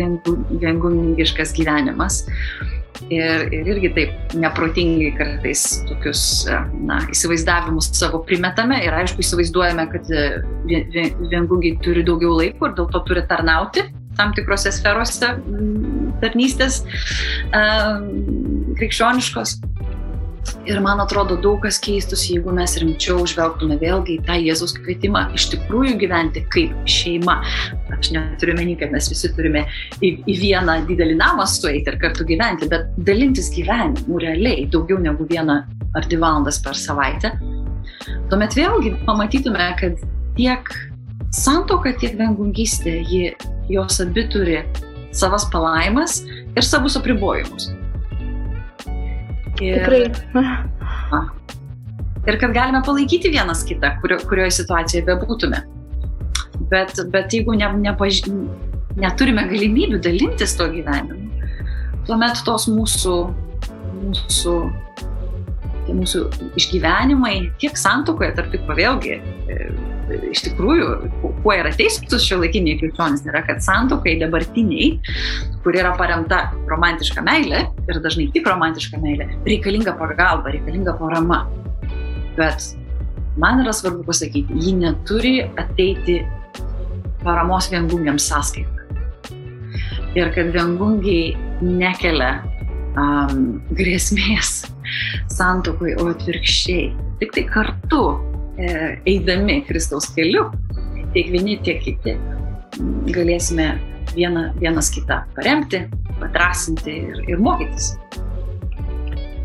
viengungiškas 0.63 1.55
gyvenimas. 1.55 2.25
Ir, 3.13 3.53
ir 3.53 3.69
irgi 3.69 3.91
taip 3.93 4.33
neprotingai 4.41 5.11
kartais 5.19 5.63
tokius 5.87 6.23
na, 6.89 6.97
įsivaizdavimus 7.13 7.91
savo 7.95 8.23
primetame 8.27 8.81
ir 8.87 8.97
aišku 8.97 9.21
įsivaizduojame, 9.23 9.85
kad 9.93 10.09
viengungiai 10.67 11.77
turi 11.85 12.03
daugiau 12.09 12.33
laiko 12.41 12.71
ir 12.71 12.75
dėl 12.81 12.89
to 12.91 13.03
turi 13.07 13.23
tarnauti 13.29 13.85
tam 14.19 14.35
tikrose 14.37 14.73
sferose 14.75 15.33
tarnystės 16.23 16.83
krikščioniškos. 18.77 19.59
Ir 20.67 20.79
man 20.83 21.01
atrodo, 21.03 21.37
daug 21.43 21.61
kas 21.63 21.79
keistųsi, 21.83 22.37
jeigu 22.37 22.53
mes 22.55 22.77
rimčiau 22.79 23.25
žvelgtume 23.27 23.79
vėlgi 23.81 24.17
į 24.17 24.25
tą 24.27 24.37
Jėzus 24.39 24.77
kvietimą 24.79 25.25
iš 25.35 25.49
tikrųjų 25.55 25.97
gyventi 26.03 26.43
kaip 26.55 26.75
šeima. 26.91 27.37
Aš 27.97 28.13
neturiu 28.15 28.55
meni, 28.59 28.77
kad 28.79 28.95
mes 28.95 29.09
visi 29.11 29.31
turime 29.35 29.65
į, 29.99 30.13
į 30.27 30.37
vieną 30.43 30.81
didelį 30.89 31.17
namą 31.19 31.47
sueiti 31.51 31.91
ir 31.91 31.99
kartu 32.03 32.27
gyventi, 32.29 32.69
bet 32.71 32.91
dalintis 33.09 33.51
gyvenimu 33.55 34.21
realiai 34.23 34.67
daugiau 34.71 35.01
negu 35.03 35.27
vieną 35.31 35.61
ar 35.97 36.07
dvi 36.07 36.21
valandas 36.23 36.61
per 36.63 36.79
savaitę. 36.79 37.33
Tuomet 38.31 38.59
vėlgi 38.59 38.95
pamatytume, 39.07 39.71
kad 39.81 40.03
tiek 40.39 40.71
santoka, 41.37 41.93
tiek 42.01 42.17
vengungystė, 42.19 42.99
jos 43.71 44.01
abi 44.05 44.27
turi 44.33 44.61
savas 45.17 45.47
palaimas 45.53 46.21
ir 46.57 46.65
savus 46.65 46.97
apribojimus. 46.99 47.71
Ir, 49.61 49.81
Tikrai. 49.81 50.03
Ir 52.27 52.39
kad 52.43 52.53
galime 52.53 52.83
palaikyti 52.85 53.31
vienas 53.33 53.63
kitą, 53.65 53.95
kurio, 54.03 54.19
kurioje 54.29 54.59
situacijoje 54.59 55.07
bebūtume. 55.07 55.63
Bet, 56.73 56.99
bet 57.13 57.35
jeigu 57.35 57.55
ne, 57.57 57.69
nepaž... 57.85 58.25
neturime 58.97 59.45
galimybių 59.51 60.01
dalintis 60.01 60.55
to 60.57 60.67
gyvenimu, 60.73 61.27
tuomet 62.09 62.39
tos 62.47 62.65
mūsų, 62.73 63.17
mūsų, 64.01 64.55
tie 65.85 65.97
mūsų 65.99 66.23
išgyvenimai 66.57 67.35
tiek 67.61 67.77
santokoje, 67.77 68.33
tarp 68.39 68.55
kitko 68.55 68.77
vėlgi, 68.79 69.19
e, 69.21 69.69
iš 70.31 70.43
tikrųjų, 70.47 70.89
kuo 71.43 71.55
yra 71.55 71.73
teisūs 71.75 72.25
šio 72.25 72.39
laikiniai 72.43 72.79
krikščionys, 72.81 73.25
yra, 73.27 73.43
kad 73.47 73.63
santokai 73.65 74.17
dabartiniai, 74.21 74.93
kur 75.65 75.77
yra 75.77 75.95
paremta 75.99 76.47
romantiška 76.71 77.25
meilė 77.27 77.67
ir 77.89 78.01
dažnai 78.05 78.29
tik 78.35 78.47
romantiška 78.49 79.01
meilė, 79.03 79.29
reikalinga 79.49 79.97
pagalba, 79.99 80.55
reikalinga 80.55 80.97
parama. 81.01 81.45
Bet 82.37 82.71
man 83.41 83.63
yra 83.65 83.75
svarbu 83.77 84.07
pasakyti, 84.07 84.61
ji 84.63 84.77
neturi 84.79 85.37
ateiti 85.59 86.21
paramos 87.25 87.71
viengungiams 87.73 88.29
sąskaitą. 88.31 88.73
Ir 90.17 90.31
kad 90.33 90.53
viengungiai 90.55 91.35
nekelia 91.61 92.39
um, 92.97 93.59
grėsmės 93.77 94.63
santokui, 95.33 95.97
o 96.01 96.09
atvirkščiai. 96.13 96.89
Tik 97.21 97.33
tai 97.33 97.45
kartu 97.49 98.01
eidami 98.59 99.61
Kristaus 99.67 100.09
keliu, 100.17 100.49
tiek 101.15 101.29
vieni, 101.33 101.59
tiek 101.65 101.83
kiti, 101.85 102.17
galėsime 103.13 103.75
viena, 104.15 104.51
vienas 104.61 104.91
kitą 104.95 105.23
paremti, 105.37 105.85
padrasinti 106.21 106.97
ir, 107.11 107.23
ir 107.29 107.43
mokytis. 107.43 107.95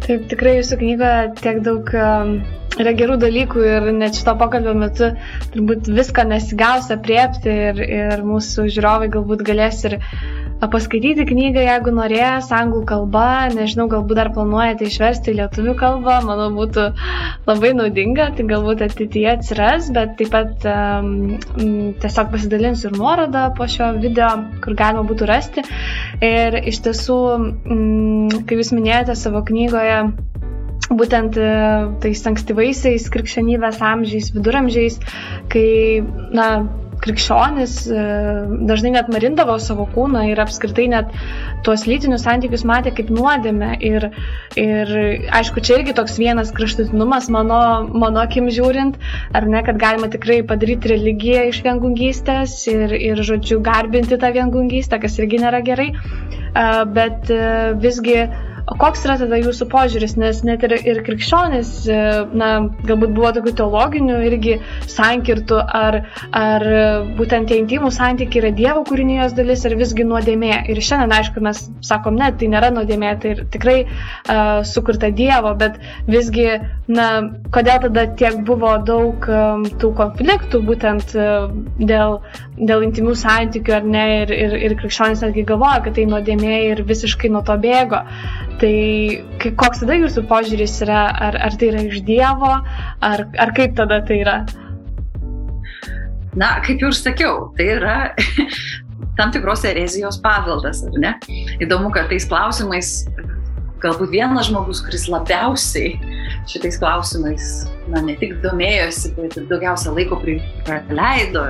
Taip, 0.02 0.26
tikrai 0.32 0.58
jūsų 0.58 0.80
knygoje 0.82 1.26
tiek 1.44 1.60
daug 1.66 1.92
um, 1.94 2.34
yra 2.82 2.94
gerų 2.98 3.20
dalykų 3.22 3.66
ir 3.68 3.90
net 3.94 4.18
šito 4.18 4.34
pokalbio 4.40 4.74
metu 4.78 5.12
turbūt 5.54 5.90
viską 5.92 6.26
nesigausia 6.32 6.98
priepti 7.06 7.54
ir, 7.70 7.82
ir 7.86 8.24
mūsų 8.26 8.66
žiūrovai 8.74 9.12
galbūt 9.14 9.44
galės 9.48 9.84
ir 9.90 10.00
paskaityti 10.70 11.26
knygą, 11.26 11.64
jeigu 11.66 11.94
norės, 11.96 12.52
anglų 12.54 12.84
kalba, 12.90 13.50
nežinau, 13.54 13.88
galbūt 13.90 14.20
dar 14.20 14.30
planuojate 14.36 14.86
išversti 14.86 15.34
į 15.34 15.38
lietuvių 15.40 15.74
kalbą, 15.80 16.20
manau, 16.28 16.50
būtų 16.54 16.88
labai 17.48 17.72
naudinga, 17.78 18.30
tai 18.38 18.46
galbūt 18.50 18.84
ateityje 18.86 19.32
atsiras, 19.34 19.90
bet 19.96 20.14
taip 20.20 20.34
pat 20.36 20.68
um, 20.70 21.40
tiesiog 22.04 22.34
pasidalinsiu 22.36 22.92
ir 22.92 23.00
nuorodą 23.00 23.48
po 23.58 23.66
šio 23.72 23.94
video, 24.02 24.30
kur 24.62 24.78
galima 24.78 25.06
būtų 25.10 25.30
rasti. 25.30 25.66
Ir 26.22 26.60
iš 26.62 26.84
tiesų, 26.86 27.22
um, 27.40 28.30
kaip 28.46 28.60
jūs 28.62 28.74
minėjote 28.78 29.18
savo 29.18 29.42
knygoje, 29.48 30.04
būtent 30.92 31.38
e, 31.40 31.52
tais 32.04 32.22
ankstyvaisiais 32.28 33.08
krikščionybės 33.14 33.80
amžiais, 33.86 34.32
viduramžiais, 34.36 34.98
kai, 35.52 36.04
na, 36.36 36.48
krikščionis 37.02 37.76
e, 37.90 38.04
dažnai 38.70 38.94
net 38.96 39.10
marindavo 39.14 39.58
savo 39.62 39.88
kūną 39.96 40.24
ir 40.30 40.42
apskritai 40.44 40.88
net 40.92 41.16
tuos 41.66 41.86
lytinius 41.90 42.26
santykius 42.28 42.66
matė 42.68 42.94
kaip 42.98 43.12
nuodėmę. 43.14 43.72
Ir, 43.92 44.08
ir 44.60 44.94
aišku, 45.40 45.64
čia 45.66 45.80
irgi 45.80 45.96
toks 45.98 46.20
vienas 46.22 46.54
kraštutinumas 46.58 47.30
mano, 47.34 47.62
mano 47.90 48.22
akim 48.24 48.50
žiūrint, 48.54 49.00
ar 49.38 49.50
ne, 49.50 49.64
kad 49.66 49.82
galima 49.82 50.12
tikrai 50.14 50.42
padaryti 50.48 50.94
religiją 50.94 51.48
iš 51.50 51.64
viengungystės 51.66 52.56
ir, 52.72 52.96
ir 53.12 53.26
žodžiu, 53.26 53.62
garbinti 53.66 54.20
tą 54.22 54.34
viengungystę, 54.38 55.02
kas 55.02 55.18
irgi 55.22 55.42
nėra 55.44 55.64
gerai. 55.66 55.92
E, 55.92 56.66
bet 56.98 57.34
e, 57.34 57.44
visgi 57.82 58.22
O 58.70 58.78
koks 58.82 59.06
yra 59.08 59.18
tada 59.22 59.40
jūsų 59.42 59.68
požiūris, 59.72 60.16
nes 60.22 60.44
net 60.48 60.64
ir, 60.68 60.76
ir 60.86 61.02
krikščionis, 61.06 61.72
e, 61.90 62.00
na, 62.38 62.52
galbūt 62.86 63.16
buvo 63.18 63.32
tokių 63.38 63.56
teologinių 63.62 64.20
irgi 64.28 64.58
sankirtų, 64.92 65.58
ar, 65.82 66.02
ar 66.38 66.66
būtent 67.18 67.50
tie 67.50 67.60
intimų 67.62 67.92
santykiai 67.96 68.44
yra 68.44 68.52
Dievo 68.56 68.84
kūrinijos 68.88 69.36
dalis, 69.38 69.66
ar 69.68 69.76
visgi 69.80 70.06
nuodėmė. 70.08 70.54
Ir 70.72 70.82
šiandien, 70.84 71.14
aišku, 71.18 71.44
mes 71.44 71.64
sakom, 71.86 72.18
ne, 72.20 72.30
tai 72.38 72.50
nėra 72.52 72.72
nuodėmė, 72.76 73.12
tai 73.24 73.34
tikrai 73.54 73.78
uh, 73.86 74.62
sukurta 74.68 75.12
Dievo, 75.16 75.54
bet 75.60 75.80
visgi, 76.12 76.48
na, 76.92 77.08
kodėl 77.54 77.82
tada 77.88 78.06
tiek 78.20 78.42
buvo 78.48 78.76
daug 78.86 79.28
um, 79.32 79.66
tų 79.82 79.94
konfliktų 79.98 80.62
būtent 80.68 81.16
uh, 81.18 81.50
dėl, 81.80 82.20
dėl 82.60 82.88
intimių 82.88 83.16
santykių, 83.24 83.78
ar 83.80 83.90
ne, 83.96 84.06
ir, 84.22 84.36
ir, 84.36 84.58
ir 84.70 84.78
krikščionis 84.82 85.26
netgi 85.26 85.48
galvoja, 85.50 85.82
kad 85.86 85.98
tai 85.98 86.08
nuodėmė 86.10 86.62
ir 86.72 86.86
visiškai 86.88 87.32
nuo 87.34 87.44
to 87.48 87.58
bėgo. 87.62 88.04
Tai 88.62 89.52
koks 89.58 89.82
tada 89.82 89.96
jūsų 89.98 90.22
požiūris 90.30 90.76
yra, 90.86 91.08
ar, 91.30 91.38
ar 91.48 91.56
tai 91.58 91.72
yra 91.72 91.82
iš 91.88 92.04
Dievo, 92.06 92.52
ar, 93.02 93.24
ar 93.42 93.54
kaip 93.58 93.74
tada 93.80 93.98
tai 94.06 94.20
yra? 94.22 94.36
Na, 96.38 96.60
kaip 96.62 96.84
jau 96.84 96.92
ir 96.92 96.96
sakiau, 96.96 97.50
tai 97.58 97.72
yra 97.80 97.96
tam 99.18 99.34
tikros 99.34 99.66
erezijos 99.66 100.22
paveldas, 100.22 100.84
ar 100.86 101.02
ne? 101.02 101.16
Įdomu, 101.58 101.90
kad 101.96 102.12
tais 102.14 102.30
klausimais 102.30 102.94
galbūt 103.82 104.14
vienas 104.14 104.52
žmogus, 104.52 104.84
kuris 104.86 105.08
labiausiai 105.10 105.96
šitais 106.50 106.78
klausimais, 106.78 107.52
na, 107.90 108.06
ne 108.06 108.14
tik 108.22 108.38
domėjosi, 108.46 109.16
bet 109.18 109.42
ir 109.42 109.50
daugiausia 109.50 109.98
laiko 109.98 110.22
praleido, 110.22 111.48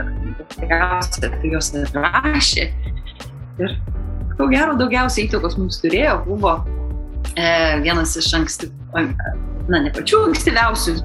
daugiausia 0.56 1.28
apie 1.28 1.52
juos 1.52 1.74
rašė. 1.92 2.70
Ir 3.60 3.76
ko 4.38 4.48
gero 4.48 4.80
daugiausiai 4.80 5.28
įtakos 5.28 5.60
mums 5.60 5.84
turėjo 5.84 6.22
buvo 6.24 6.62
vienas 7.36 8.18
iš 8.20 8.34
anksti, 8.38 8.72
na 9.72 9.80
ne 9.86 9.92
pačių 9.96 10.26
ankstyviausių 10.30 10.96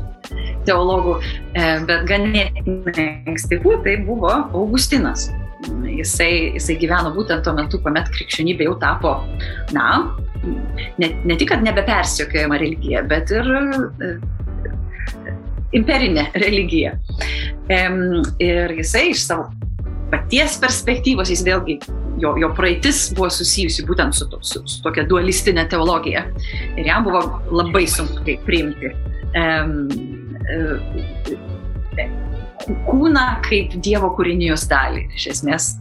teologų, 0.67 1.17
e, 1.55 1.67
bet 1.87 2.07
ganėtinai 2.11 3.09
ankstyvų, 3.31 3.81
tai 3.85 3.97
buvo 4.07 4.33
Augustinas. 4.57 5.29
Jisai, 5.87 6.53
jisai 6.59 6.77
gyveno 6.79 7.13
būtent 7.15 7.47
tuo 7.47 7.55
metu, 7.57 7.81
kuomet 7.83 8.11
krikščionybė 8.13 8.69
jau 8.69 8.75
tapo, 8.83 9.15
na, 9.75 9.87
ne, 11.01 11.09
ne 11.25 11.37
tik, 11.39 11.49
kad 11.51 11.65
nebepersiokiojama 11.65 12.59
religija, 12.61 13.03
bet 13.09 13.33
ir 13.35 13.49
e, 13.57 14.11
imperinė 15.79 16.29
religija. 16.37 16.97
E, 17.73 17.81
ir 18.45 18.77
jisai 18.79 19.09
iš 19.15 19.25
savo 19.27 19.49
paties 20.13 20.59
perspektyvos, 20.63 21.31
jis 21.33 21.43
vėlgi, 21.47 21.79
jo, 22.23 22.35
jo 22.41 22.51
praeitis 22.57 23.07
buvo 23.17 23.29
susijusi 23.33 23.85
būtent 23.89 24.17
su, 24.17 24.29
su, 24.41 24.63
su 24.63 24.83
tokia 24.85 25.07
dualistinė 25.09 25.67
teologija. 25.73 26.27
Ir 26.77 26.89
jam 26.89 27.07
buvo 27.07 27.25
labai 27.51 27.87
sunku 27.91 28.23
tai 28.27 28.39
priimti. 28.47 28.93
Um, 29.37 29.89
um, 30.57 31.57
kūną 32.87 33.25
kaip 33.47 33.77
Dievo 33.85 34.11
kūrinijos 34.17 34.67
dalį. 34.71 35.07
Iš 35.17 35.27
esmės, 35.37 35.73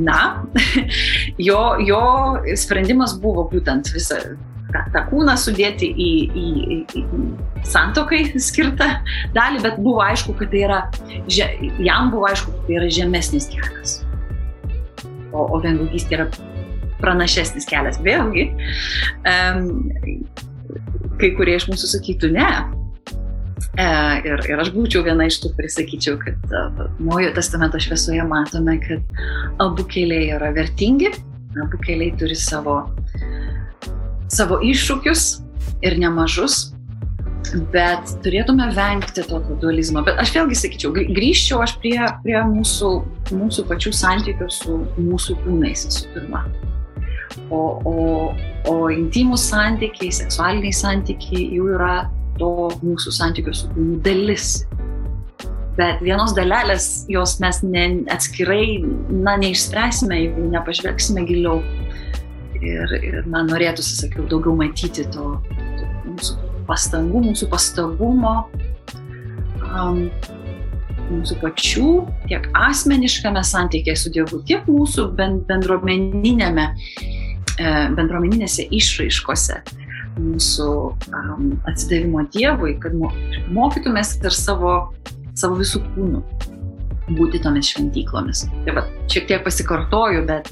na, 0.00 0.42
jo, 1.48 1.60
jo 1.84 2.02
sprendimas 2.58 3.16
buvo 3.20 3.46
būtent 3.52 3.92
visą 3.94 4.20
tą, 4.76 4.92
tą 4.94 5.02
kūną 5.10 5.36
sudėti 5.40 5.88
į, 5.90 6.10
į, 6.36 6.46
į, 6.76 7.02
į 7.02 7.66
santokai 7.66 8.22
skirtą 8.40 8.88
dalį, 9.36 9.62
bet 9.64 9.80
buvo 9.82 10.04
aišku, 10.04 10.36
kad 10.38 10.52
tai 10.52 10.64
yra, 10.66 10.80
jam 11.82 12.12
buvo 12.12 12.28
aišku, 12.30 12.52
kad 12.52 12.68
tai 12.68 12.78
yra 12.80 12.90
žemesnis 12.92 13.48
kelias. 13.52 14.00
O, 15.32 15.42
o 15.42 15.60
viengungystė 15.64 16.20
yra 16.20 16.28
pranašesnis 17.00 17.68
kelias. 17.68 18.00
Vėlgi, 18.04 18.48
um, 19.28 19.68
kai 21.20 21.32
kurie 21.36 21.58
iš 21.58 21.68
mūsų 21.70 21.92
sakytų 21.96 22.32
ne. 22.36 22.48
E, 23.76 23.86
ir, 24.24 24.40
ir 24.48 24.60
aš 24.62 24.70
būčiau 24.72 25.02
viena 25.04 25.26
iš 25.28 25.40
tų, 25.42 25.52
kuris 25.56 25.76
sakyčiau, 25.76 26.16
kad 26.20 26.52
uh, 26.52 26.86
Naujojo 26.96 27.34
testamento 27.36 27.80
šviesoje 27.82 28.24
matome, 28.28 28.78
kad 28.80 29.18
abu 29.60 29.84
keliai 29.90 30.30
yra 30.36 30.48
vertingi, 30.56 31.10
abu 31.60 31.80
keliai 31.84 32.14
turi 32.16 32.36
savo 32.40 32.78
savo 34.32 34.58
iššūkius 34.64 35.26
ir 35.86 35.98
nemažus, 36.00 36.72
bet 37.72 38.10
turėtume 38.24 38.68
vengti 38.74 39.24
tokio 39.26 39.56
dualizmo. 39.62 40.02
Bet 40.06 40.18
aš 40.22 40.32
vėlgi 40.34 40.58
sakyčiau, 40.62 40.94
grįžčiau 40.96 41.62
aš 41.64 41.76
prie, 41.82 41.98
prie 42.24 42.38
mūsų, 42.50 42.92
mūsų 43.36 43.66
pačių 43.70 43.92
santykių 43.94 44.48
su 44.52 44.80
mūsų 44.98 45.38
kūnais 45.44 45.86
visų 45.88 46.14
pirma. 46.14 46.46
O, 47.52 47.60
o, 47.86 47.96
o 48.70 48.76
intimus 48.90 49.46
santykiai, 49.50 50.10
seksualiniai 50.14 50.74
santykiai 50.74 51.46
jau 51.54 51.68
yra 51.76 52.06
to 52.40 52.70
mūsų 52.82 53.12
santykių 53.14 53.54
su 53.54 53.70
kūnu 53.74 54.00
dalis. 54.04 54.64
Bet 55.76 56.00
vienos 56.00 56.32
dalelės 56.32 57.04
jos 57.12 57.36
mes 57.42 57.60
ne, 57.60 57.84
atskirai 58.12 58.80
na, 59.12 59.36
neišspręsime, 59.42 60.22
jeigu 60.22 60.46
nepažvelgsime 60.54 61.26
giliau 61.28 61.60
Ir, 62.60 62.92
ir 63.02 63.26
man 63.30 63.50
norėtųsi, 63.50 63.98
sakiau, 64.00 64.26
daugiau 64.30 64.56
matyti 64.58 65.04
to, 65.12 65.36
to 65.78 65.88
mūsų 66.06 66.36
pastangų, 66.68 67.22
mūsų 67.30 67.48
pastabumo, 67.52 68.34
um, 69.66 70.06
mūsų 71.10 71.38
pačių, 71.42 71.90
tiek 72.30 72.48
asmeniškame 72.58 73.42
santykėje 73.46 73.96
su 74.00 74.12
Dievu, 74.14 74.40
tiek 74.48 74.66
mūsų 74.70 75.08
bendruomeninėme, 75.18 76.66
e, 77.60 77.74
bendruomeninėse 77.94 78.66
išraiškose 78.74 79.60
mūsų 80.16 80.68
um, 81.12 81.48
atsidavimo 81.68 82.24
Dievui, 82.32 82.76
kad 82.80 82.96
mokytumės 83.52 84.16
ir 84.24 84.34
savo, 84.34 84.76
savo 85.36 85.60
visų 85.60 85.84
kūnų 85.92 86.24
būti 87.14 87.40
tomis 87.42 87.70
šventyklomis. 87.70 88.44
Tai 88.66 88.76
va, 88.78 88.84
šiek 89.12 89.28
tiek 89.30 89.44
pasikartoju, 89.46 90.24
bet, 90.28 90.50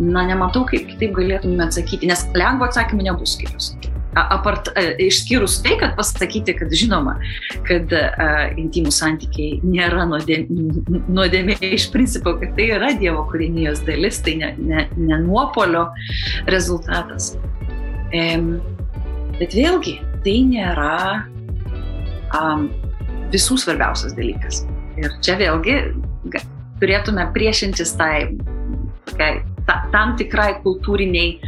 na, 0.00 0.26
nematau, 0.28 0.64
kaip 0.68 0.88
kitaip 0.90 1.14
galėtume 1.18 1.62
atsakyti, 1.66 2.10
nes 2.10 2.26
lengvo 2.36 2.68
atsakymų 2.68 3.10
nebus, 3.10 3.36
kaip 3.40 3.54
jūs 3.54 3.72
sakėte. 3.72 3.98
apart, 4.12 4.68
išskyrus 5.00 5.62
tai, 5.64 5.78
kad 5.80 5.94
pasakyti, 5.96 6.52
kad 6.58 6.72
žinoma, 6.76 7.14
kad 7.64 7.92
uh, 7.96 8.50
intimų 8.60 8.92
santykiai 8.92 9.60
nėra 9.64 10.04
nuodėmė 10.04 11.56
iš 11.72 11.88
principo, 11.94 12.34
kad 12.40 12.52
tai 12.58 12.68
yra 12.76 12.92
Dievo 12.98 13.24
kūrinijos 13.30 13.80
dalis, 13.86 14.20
tai 14.20 14.36
ne, 14.42 14.52
ne, 14.58 14.84
ne 14.98 15.20
nuopolio 15.24 15.86
rezultatas. 16.52 17.32
Um, 18.12 18.58
bet 19.38 19.56
vėlgi, 19.56 19.96
tai 20.26 20.36
nėra 20.50 20.98
um, 22.36 22.68
visų 23.32 23.56
svarbiausias 23.64 24.12
dalykas. 24.18 24.66
Ir 25.00 25.14
čia 25.24 25.38
vėlgi 25.40 25.76
turėtume 26.82 27.24
priešintis 27.34 27.94
tai, 27.96 28.34
tai 29.14 29.30
ta, 29.68 29.78
tam 29.94 30.16
tikrai 30.18 30.56
kultūriniai 30.64 31.38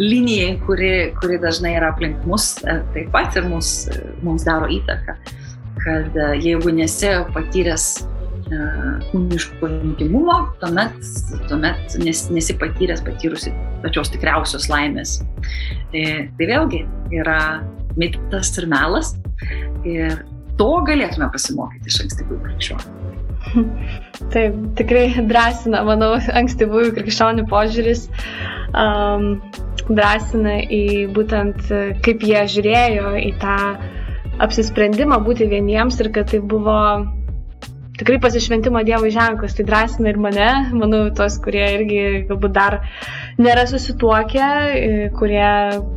linijai, 0.00 0.56
kuri, 0.66 0.92
kuri 1.20 1.38
dažnai 1.42 1.76
yra 1.78 1.92
aplink 1.92 2.24
mus, 2.28 2.54
e, 2.64 2.78
taip 2.94 3.12
pat 3.14 3.36
ir 3.38 3.48
mus, 3.48 3.72
e, 3.92 4.00
mums 4.24 4.46
daro 4.48 4.68
įtaką. 4.72 5.16
Kad 5.82 6.16
e, 6.16 6.32
jeigu 6.42 6.74
nesi 6.74 7.12
patyręs 7.34 7.92
kūniško 8.52 9.68
intimumo, 9.70 10.34
tuomet, 10.60 10.98
tuomet 11.48 11.94
nes, 12.02 12.18
nesi 12.34 12.52
patyręs, 12.60 13.00
patyrusi 13.06 13.52
pačios 13.80 14.10
tikriausios 14.12 14.66
laimės. 14.68 15.14
Tai, 15.94 16.02
vėlgi 16.36 16.82
yra 17.16 17.38
mitas 17.96 18.52
ir 18.60 18.68
melas 18.68 19.14
ir 19.88 20.20
to 20.60 20.70
galėtume 20.88 21.28
pasimokyti 21.32 21.92
iš 21.92 22.02
ankstyvųjų 22.06 22.42
krikščionių. 22.46 22.98
Taip, 24.32 24.58
tikrai 24.78 25.06
drąsina, 25.28 25.82
manau, 25.86 26.14
ankstyvųjų 26.42 26.94
krikščionių 26.98 27.46
požiūris. 27.50 28.06
Um, 28.72 29.34
drąsina 29.90 30.60
į 30.70 30.84
būtent 31.16 31.66
kaip 32.04 32.22
jie 32.26 32.44
žiūrėjo 32.54 33.16
į 33.18 33.32
tą 33.42 33.56
apsisprendimą 34.42 35.18
būti 35.26 35.48
vieniems 35.50 35.98
ir 36.00 36.12
kad 36.14 36.30
tai 36.32 36.40
buvo 36.40 36.78
tikrai 38.02 38.18
pasišventimo 38.22 38.82
Dievo 38.86 39.10
ženklas, 39.14 39.54
tai 39.54 39.66
drąsina 39.68 40.10
ir 40.10 40.18
mane, 40.18 40.48
manau, 40.74 41.04
tos, 41.16 41.38
kurie 41.42 41.64
irgi 41.76 42.02
galbūt 42.28 42.54
dar 42.56 42.80
nėra 43.38 43.64
susituokę, 43.70 44.48
kurie, 45.18 45.50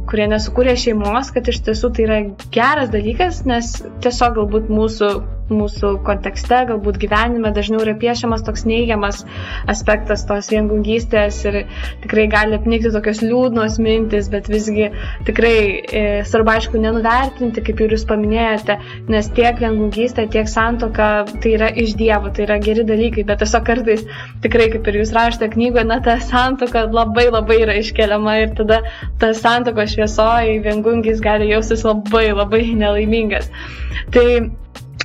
kurie 0.10 0.28
nesukūrė 0.32 0.78
šeimos, 0.86 1.34
kad 1.36 1.50
iš 1.50 1.64
tiesų 1.66 1.92
tai 1.98 2.06
yra 2.06 2.20
geras 2.54 2.94
dalykas, 2.94 3.42
nes 3.50 3.74
tiesiog 4.06 4.38
galbūt 4.38 4.70
mūsų 4.70 5.12
mūsų 5.50 5.92
kontekste, 6.06 6.64
galbūt 6.70 6.98
gyvenime 7.02 7.52
dažniau 7.54 7.84
yra 7.84 7.94
piešiamas 8.02 8.44
toks 8.46 8.66
neigiamas 8.66 9.22
aspektas 9.70 10.26
tos 10.26 10.50
viengungystės 10.54 11.38
ir 11.46 11.60
tikrai 12.04 12.26
gali 12.32 12.58
apnikti 12.58 12.92
tokios 12.94 13.22
liūdnos 13.22 13.78
mintis, 13.82 14.30
bet 14.34 14.50
visgi 14.50 14.90
tikrai 15.28 15.58
e, 15.86 16.04
svarbu 16.26 16.56
aišku 16.56 16.82
nenuvertinti, 16.82 17.64
kaip 17.66 17.84
ir 17.86 17.96
jūs 17.96 18.08
paminėjote, 18.10 18.80
nes 19.14 19.30
tiek 19.38 19.62
viengungystė, 19.62 20.28
tiek 20.34 20.50
santoka 20.50 21.12
tai 21.30 21.56
yra 21.60 21.70
iš 21.70 21.96
Dievo, 22.00 22.34
tai 22.34 22.48
yra 22.48 22.60
geri 22.64 22.86
dalykai, 22.88 23.26
bet 23.28 23.44
tiesiog 23.44 23.66
kartais 23.70 24.04
tikrai, 24.44 24.70
kaip 24.74 24.90
ir 24.90 25.00
jūs 25.02 25.14
rašote 25.16 25.52
knygoje, 25.54 25.86
na 25.88 26.02
ta 26.04 26.18
santoka 26.24 26.88
labai 26.90 27.30
labai 27.30 27.62
yra 27.68 27.78
iškeliama 27.80 28.40
ir 28.42 28.54
tada 28.58 28.82
ta 29.22 29.32
santoka 29.38 29.86
šviesoji 29.90 30.60
viengungis 30.66 31.22
gali 31.24 31.52
jaustis 31.54 31.86
labai 31.86 32.28
labai 32.34 32.66
nelaimingas. 32.76 33.52
Tai 34.14 34.28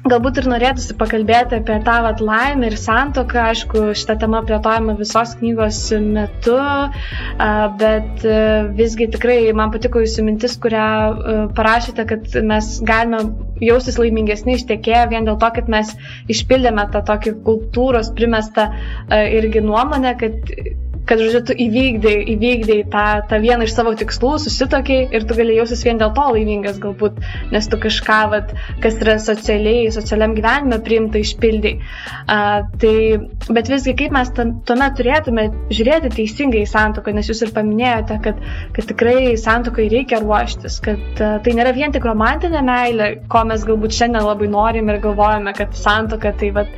Galbūt 0.09 0.39
ir 0.41 0.47
norėtųsi 0.49 0.95
pakalbėti 0.97 1.59
apie 1.59 1.75
tą 1.85 1.99
vat, 2.07 2.23
laimę 2.25 2.71
ir 2.71 2.77
santoką, 2.81 3.43
aišku, 3.51 3.83
šitą 4.01 4.17
temą 4.23 4.41
plėtojama 4.49 4.95
visos 4.97 5.35
knygos 5.37 5.81
metu, 6.01 6.57
bet 7.83 8.25
e, 8.25 8.39
visgi 8.79 9.11
tikrai 9.13 9.37
man 9.57 9.75
patiko 9.75 10.01
jūsų 10.01 10.25
mintis, 10.25 10.57
kurią 10.65 10.87
e, 10.89 11.37
parašėte, 11.59 12.07
kad 12.15 12.41
mes 12.49 12.73
galime 12.89 13.27
jaustis 13.61 14.01
laimingesni 14.01 14.57
ištekėję 14.57 15.05
vien 15.13 15.29
dėl 15.29 15.37
to, 15.43 15.53
kad 15.59 15.69
mes 15.69 15.93
išpildėme 16.33 16.89
tą 16.97 17.05
tokį 17.13 17.37
kultūros 17.45 18.15
primestą 18.17 18.71
e, 18.73 19.27
irgi 19.37 19.61
nuomonę, 19.69 20.17
kad 20.23 20.55
kad, 21.09 21.21
žodžiu, 21.21 21.41
tu 21.49 21.57
įvykdai, 21.65 22.15
įvykdai 22.35 22.79
tą, 22.93 23.05
tą 23.31 23.41
vieną 23.43 23.67
iš 23.67 23.75
savo 23.77 23.93
tikslų, 23.99 24.35
susitokiai 24.45 25.09
ir 25.15 25.27
tu 25.29 25.37
gali 25.39 25.57
jausis 25.57 25.83
vien 25.87 26.01
dėl 26.01 26.13
to 26.17 26.27
laimingas 26.35 26.79
galbūt, 26.83 27.19
nes 27.55 27.69
tu 27.71 27.79
kažką, 27.81 28.19
vat, 28.35 28.53
kas 28.83 28.99
yra 29.03 29.17
socialiai, 29.23 29.89
socialiam 29.95 30.37
gyvenime 30.37 30.81
priimta, 30.85 31.21
išpildai. 31.23 31.75
Uh, 31.81 32.69
tai, 32.83 32.95
bet 33.51 33.71
visgi, 33.73 33.97
kaip 33.99 34.15
mes 34.15 34.33
tuomet 34.37 34.97
turėtume 34.99 35.47
žiūrėti 35.73 36.13
teisingai 36.15 36.65
į 36.65 36.71
santoką, 36.71 37.15
nes 37.17 37.31
jūs 37.31 37.43
ir 37.47 37.55
paminėjote, 37.57 38.21
kad, 38.27 38.41
kad 38.77 38.91
tikrai 38.93 39.35
santokai 39.41 39.89
reikia 39.93 40.23
ruoštis, 40.23 40.79
kad 40.85 41.23
uh, 41.23 41.39
tai 41.45 41.57
nėra 41.59 41.75
vien 41.77 41.95
tik 41.95 42.07
romantinė 42.09 42.63
meilė, 42.67 43.11
ko 43.33 43.45
mes 43.49 43.67
galbūt 43.67 43.97
šiandien 43.99 44.27
labai 44.27 44.51
norim 44.53 44.93
ir 44.93 45.03
galvojame, 45.03 45.55
kad 45.59 45.75
santoka 45.79 46.35
tai 46.39 46.53
vat, 46.57 46.71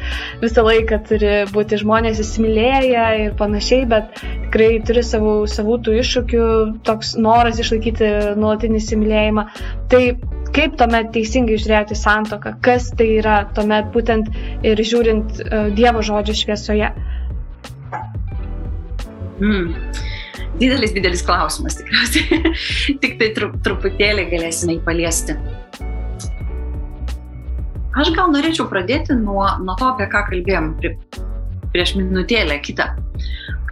visą 0.42 0.64
laiką 0.66 1.02
turi 1.08 1.34
būti 1.52 1.80
žmonės 1.82 2.22
įsimylėję 2.22 3.06
ir 3.26 3.36
panašiai, 3.38 3.86
bet 3.90 4.11
tikrai 4.20 4.82
turi 4.84 5.02
savų, 5.06 5.34
savų 5.48 5.78
tų 5.86 5.96
iššūkių, 6.02 6.44
toks 6.86 7.14
noras 7.16 7.60
išlaikyti 7.62 8.08
nuolatinį 8.36 8.80
įsimylėjimą. 8.82 9.44
Tai 9.92 10.02
kaip 10.52 10.76
tuomet 10.80 11.12
teisingai 11.14 11.56
žiūrėti 11.60 11.96
santoką, 11.96 12.56
kas 12.64 12.90
tai 12.98 13.08
yra 13.18 13.42
tuomet 13.56 13.88
būtent 13.94 14.28
ir 14.66 14.76
žiūrint 14.76 15.40
uh, 15.40 15.70
Dievo 15.76 16.04
žodžio 16.04 16.36
šviesoje. 16.36 16.92
Mm. 19.40 19.72
Didelis, 20.60 20.92
didelis 20.92 21.24
klausimas 21.26 21.78
tikriausiai. 21.80 22.52
Tik 23.02 23.16
tai 23.20 23.32
tru, 23.36 23.50
truputėlį 23.64 24.28
galėsime 24.34 24.76
jį 24.76 24.82
paliesti. 24.84 25.38
Aš 27.92 28.12
gal 28.16 28.30
norėčiau 28.32 28.68
pradėti 28.70 29.16
nuo, 29.16 29.44
nuo 29.64 29.74
to, 29.80 29.90
apie 29.92 30.06
ką 30.12 30.22
kalbėjom 30.30 30.70
prie, 30.80 30.94
prieš 31.74 31.96
minutėlę 31.98 32.56
kitą 32.64 32.92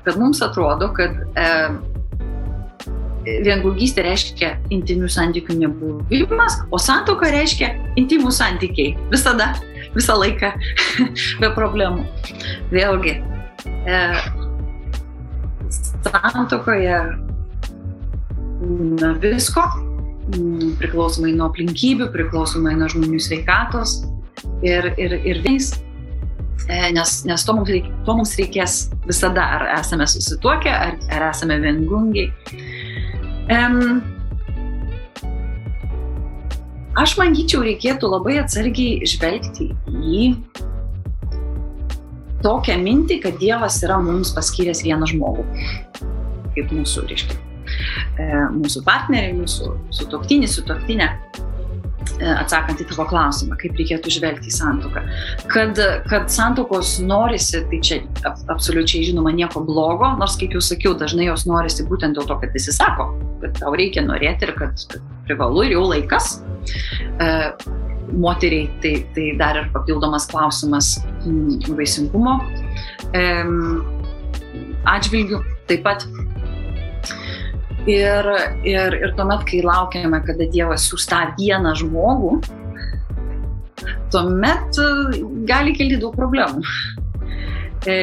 kad 0.05 0.19
mums 0.21 0.43
atrodo, 0.45 0.91
kad 0.97 1.17
e, 1.39 1.47
viengungystė 3.45 4.05
reiškia 4.07 4.53
intimių 4.73 5.09
santykių 5.13 5.57
nebuvimas, 5.61 6.61
o 6.73 6.81
santoka 6.81 7.31
reiškia 7.33 7.73
intimų 8.01 8.33
santykiai. 8.35 8.95
Visada, 9.13 9.53
visą 9.97 10.17
laiką, 10.21 10.53
be 11.43 11.51
problemų. 11.57 12.07
Vėlgi, 12.73 13.19
e, 13.69 14.01
santokoje 16.09 16.97
na, 19.01 19.13
visko, 19.21 19.67
priklausomai 20.81 21.35
nuo 21.35 21.51
aplinkybių, 21.51 22.11
priklausomai 22.15 22.77
nuo 22.79 22.89
žmonių 22.93 23.21
sveikatos 23.23 24.01
ir, 24.65 24.93
ir, 25.01 25.17
ir 25.27 25.41
vis 25.45 25.73
nes, 26.71 27.17
nes 27.27 27.45
to, 27.47 27.55
mums 27.57 27.71
reik, 27.73 27.89
to 28.07 28.15
mums 28.15 28.37
reikės 28.39 28.77
visada, 29.09 29.43
ar 29.57 29.67
esame 29.79 30.07
susituokę, 30.11 30.71
ar, 30.71 30.97
ar 31.11 31.27
esame 31.31 31.59
viengungiai. 31.63 32.31
Um, 33.51 34.01
aš 37.01 37.17
manyčiau, 37.19 37.65
reikėtų 37.67 38.13
labai 38.13 38.39
atsargiai 38.45 39.03
žvelgti 39.09 39.71
į 39.91 40.25
tokią 42.45 42.79
mintį, 42.81 43.21
kad 43.27 43.39
Dievas 43.43 43.83
yra 43.85 43.99
mums 44.03 44.33
paskyręs 44.37 44.85
vieną 44.87 45.11
žmogų, 45.11 45.45
kaip 46.55 46.73
mūsų, 46.73 47.05
reiškia, 47.11 47.37
e, 48.17 48.31
mūsų 48.55 48.85
partneriai, 48.87 49.35
mūsų 49.37 49.75
sutoktinį, 49.99 50.49
sutoktinę. 50.55 51.11
E, 51.11 51.50
atsakant 52.21 52.81
į 52.83 52.87
tavo 52.91 53.07
klausimą, 53.11 53.57
kaip 53.61 53.77
reikėtų 53.79 54.13
žvelgti 54.17 54.51
į 54.51 54.55
santoką. 54.57 55.03
Kad, 55.53 55.81
kad 56.11 56.33
santokos 56.33 56.97
norisi, 57.05 57.63
tai 57.71 57.81
čia 57.85 58.01
absoliučiai 58.53 59.07
žinoma 59.11 59.33
nieko 59.37 59.63
blogo, 59.67 60.13
nors, 60.21 60.37
kaip 60.41 60.57
jau 60.57 60.65
sakiau, 60.65 60.97
dažnai 60.99 61.29
jos 61.29 61.47
norisi 61.49 61.87
būtent 61.89 62.19
dėl 62.19 62.29
to, 62.29 62.39
kad 62.43 62.57
visi 62.57 62.75
sako, 62.77 63.13
kad 63.45 63.57
tau 63.61 63.75
reikia 63.79 64.05
norėti 64.07 64.49
ir 64.49 64.57
kad, 64.59 64.85
privalu 65.29 65.69
ir 65.69 65.77
jau 65.77 65.85
laikas. 65.91 66.41
E, 67.21 67.31
moteriai 68.11 68.67
tai, 68.83 68.95
tai 69.15 69.29
dar 69.39 69.61
ir 69.61 69.71
papildomas 69.75 70.27
klausimas 70.31 70.97
mm, 71.23 71.71
vaisingumo 71.79 72.41
e, 73.15 73.25
atžvilgių. 74.91 75.45
Taip 75.71 75.85
pat 75.87 76.09
Ir, 77.89 78.27
ir, 78.69 78.97
ir 79.01 79.13
tuomet, 79.17 79.45
kai 79.49 79.63
laukiame, 79.65 80.21
kada 80.27 80.49
Dievas 80.53 80.85
siūs 80.91 81.07
tą 81.09 81.23
vieną 81.39 81.73
žmogų, 81.81 82.35
tuomet 84.13 84.81
e, 84.81 84.89
gali 85.49 85.73
kilti 85.77 86.01
daug 86.03 86.17
problemų. 86.19 86.61
E, 87.89 87.97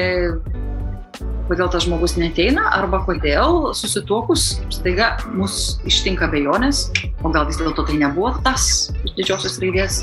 kodėl 1.47 1.69
tas 1.71 1.85
žmogus 1.85 2.17
neteina, 2.19 2.65
arba 2.75 3.03
kodėl 3.05 3.69
susituokus 3.77 4.57
staiga 4.73 5.13
mus 5.35 5.77
ištinka 5.87 6.27
bejonės, 6.31 6.87
o 7.23 7.31
gal 7.31 7.47
vis 7.47 7.59
dėlto 7.61 7.85
tai 7.87 7.99
nebuvo 8.01 8.33
tas 8.45 8.89
didžiosios 9.13 9.59
raidės. 9.63 10.01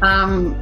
Um, 0.00 0.54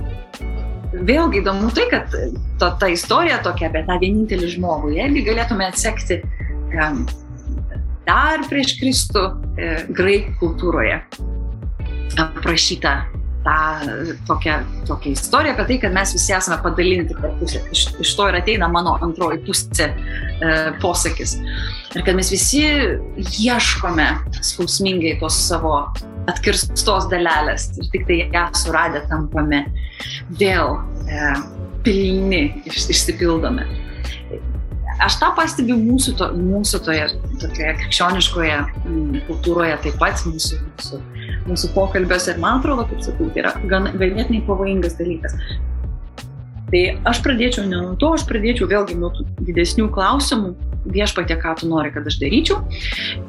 vėlgi 1.06 1.40
įdomu 1.40 1.70
tai, 1.76 1.86
kad 1.92 2.12
to, 2.58 2.68
ta 2.80 2.90
istorija 2.90 3.38
tokia 3.44 3.70
apie 3.70 3.84
tą 3.86 3.96
vienintelį 4.02 4.52
žmogų, 4.56 4.92
jeigu 4.98 5.24
galėtume 5.30 5.68
atsekti 5.70 6.20
um, 6.74 7.04
dar 8.08 8.42
prieš 8.48 8.78
Kristų 8.80 9.24
e, 9.28 9.70
graikų 9.94 10.34
kultūroje 10.40 10.98
aprašyta 12.18 12.94
tą 13.44 13.58
tokią, 14.26 14.52
tokią 14.88 15.10
istoriją 15.10 15.54
apie 15.54 15.64
tai, 15.64 15.78
kad 15.78 15.94
mes 15.94 16.12
visi 16.12 16.34
esame 16.34 16.58
padalinti 16.62 17.14
per 17.20 17.32
pusę. 17.38 17.62
Iš, 17.72 17.84
iš 18.02 18.14
to 18.18 18.28
ir 18.28 18.38
ateina 18.40 18.68
mano 18.68 18.96
antroji 19.04 19.40
pusė 19.46 19.88
e, 19.88 20.54
posakis. 20.82 21.36
Ir 21.96 22.04
kad 22.04 22.18
mes 22.18 22.32
visi 22.34 22.64
ieškome 23.44 24.08
skausmingai 24.40 25.16
tos 25.22 25.38
savo 25.48 25.76
atkirstos 26.28 27.08
dalelės 27.12 27.70
ir 27.78 27.88
tik 27.94 28.08
tai 28.08 28.18
ją 28.34 28.48
suradę 28.58 29.04
tampame 29.08 29.64
vėl 30.40 30.76
e, 31.06 31.32
pilni, 31.86 32.42
iš, 32.68 32.88
išsipildome. 32.92 33.64
Aš 34.98 35.20
tą 35.20 35.30
pastebiu 35.36 35.76
mūsų, 35.78 36.16
to, 36.18 36.32
mūsų 36.34 36.82
toje 36.84 37.06
tokioje 37.42 37.74
krikščioniškoje 37.82 38.58
mm, 38.58 39.22
kultūroje 39.28 39.78
taip 39.84 39.98
pat, 40.00 40.20
mūsų, 40.28 40.60
mūsų, 40.66 41.00
mūsų 41.48 41.72
pokalbiuose 41.76 42.34
ir 42.34 42.42
man 42.42 42.60
atrodo, 42.60 42.86
kaip 42.90 43.02
sakau, 43.06 43.28
tai 43.34 43.44
yra 43.44 43.54
gan, 43.70 43.90
ganėtinai 43.98 44.42
pavojingas 44.48 44.98
dalykas. 44.98 45.36
Tai 46.68 46.82
aš 47.08 47.22
pradėčiau 47.24 47.64
ne 47.64 47.78
nuo 47.78 47.94
to, 48.00 48.10
aš 48.12 48.26
pradėčiau 48.28 48.68
vėlgi 48.68 48.98
nuo 49.00 49.08
didesnių 49.40 49.88
klausimų, 49.94 50.52
viešpatė, 50.92 51.38
ką 51.40 51.54
tu 51.60 51.70
nori, 51.70 51.92
kad 51.94 52.06
aš 52.08 52.18
daryčiau. 52.20 52.60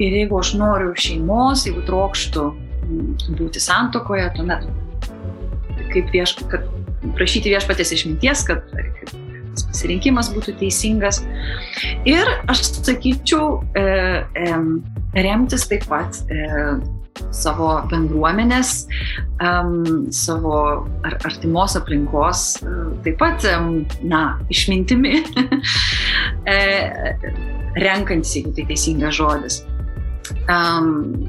Ir 0.01 0.17
jeigu 0.21 0.39
aš 0.39 0.53
noriu 0.59 0.91
šeimos, 0.99 1.63
jeigu 1.67 1.85
trokštų 1.87 2.45
mm, 2.51 3.39
būti 3.39 3.63
santokoje, 3.63 4.27
tuomet 4.35 4.67
kaip 5.93 6.11
vieš, 6.13 6.35
kad 6.51 6.67
prašyti 7.17 7.53
viešpatės 7.53 7.93
išminties, 7.95 8.43
kad, 8.47 8.67
kad 8.99 9.13
tas 9.59 9.67
pasirinkimas 9.69 10.31
būtų 10.35 10.55
teisingas. 10.61 11.21
Ir 12.07 12.27
aš 12.51 12.63
sakyčiau, 12.79 13.59
e, 13.75 13.83
e, 14.23 14.53
remtis 15.19 15.67
taip 15.69 15.85
pat 15.89 16.21
e, 16.31 16.79
savo 17.35 17.73
bendruomenės, 17.91 18.85
um, 19.43 20.07
savo 20.15 20.53
ar, 21.03 21.17
artimos 21.27 21.75
aplinkos, 21.75 22.45
taip 23.03 23.19
pat, 23.19 23.43
um, 23.57 23.83
na, 24.07 24.39
išmintimi, 24.53 25.19
e, 26.55 26.59
renkantis, 27.83 28.37
jeigu 28.39 28.55
tai 28.55 28.69
teisingas 28.71 29.19
žodis. 29.19 29.61
Um, 30.47 31.27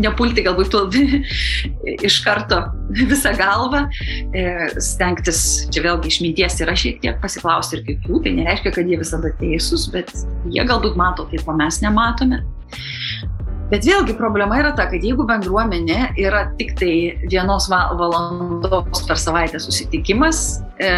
nepulti 0.00 0.44
galbūt 0.44 0.76
iš 2.08 2.20
karto 2.24 2.60
visą 2.94 3.34
galvą, 3.38 3.84
e, 4.36 4.44
stengtis, 4.82 5.68
čia 5.74 5.84
vėlgi 5.86 6.10
išminties 6.12 6.60
yra 6.64 6.76
šiek 6.78 7.00
tiek 7.04 7.20
pasiklausti 7.22 7.78
ir 7.78 7.84
kitų, 7.88 8.22
tai 8.24 8.34
nereiškia, 8.38 8.74
kad 8.76 8.90
jie 8.90 8.98
visada 9.00 9.32
teisūs, 9.40 9.88
bet 9.94 10.12
jie 10.50 10.64
galbūt 10.66 10.98
mato 11.00 11.28
tai, 11.30 11.42
ko 11.44 11.56
mes 11.56 11.80
nematome. 11.84 12.42
Bet 13.72 13.86
vėlgi 13.88 14.14
problema 14.18 14.58
yra 14.60 14.74
ta, 14.76 14.84
kad 14.90 15.02
jeigu 15.02 15.24
bendruomenė 15.26 16.12
yra 16.20 16.44
tik 16.58 16.74
tai 16.78 16.92
vienos 17.32 17.70
valandos 17.72 19.06
per 19.08 19.18
savaitę 19.18 19.58
susitikimas, 19.62 20.60
e, 20.78 20.90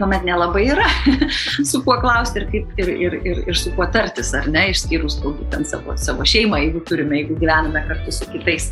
tuomet 0.00 0.24
nelabai 0.26 0.64
yra 0.72 0.86
su 1.70 1.82
kuo 1.84 1.96
klausti 2.02 2.42
ir, 2.42 2.46
kaip, 2.52 2.70
ir, 2.80 2.92
ir, 3.06 3.16
ir, 3.28 3.42
ir 3.52 3.58
su 3.58 3.72
kuo 3.76 3.86
tartis, 3.92 4.32
ar 4.36 4.48
ne, 4.50 4.66
išskyrus 4.72 5.20
galbūt 5.24 5.50
ten 5.52 5.66
savo, 5.68 5.96
savo 6.00 6.26
šeimą, 6.28 6.60
jeigu 6.64 6.82
turime, 6.88 7.20
jeigu 7.20 7.36
gyvename 7.40 7.84
kartu 7.88 8.14
su 8.14 8.28
kitais 8.32 8.70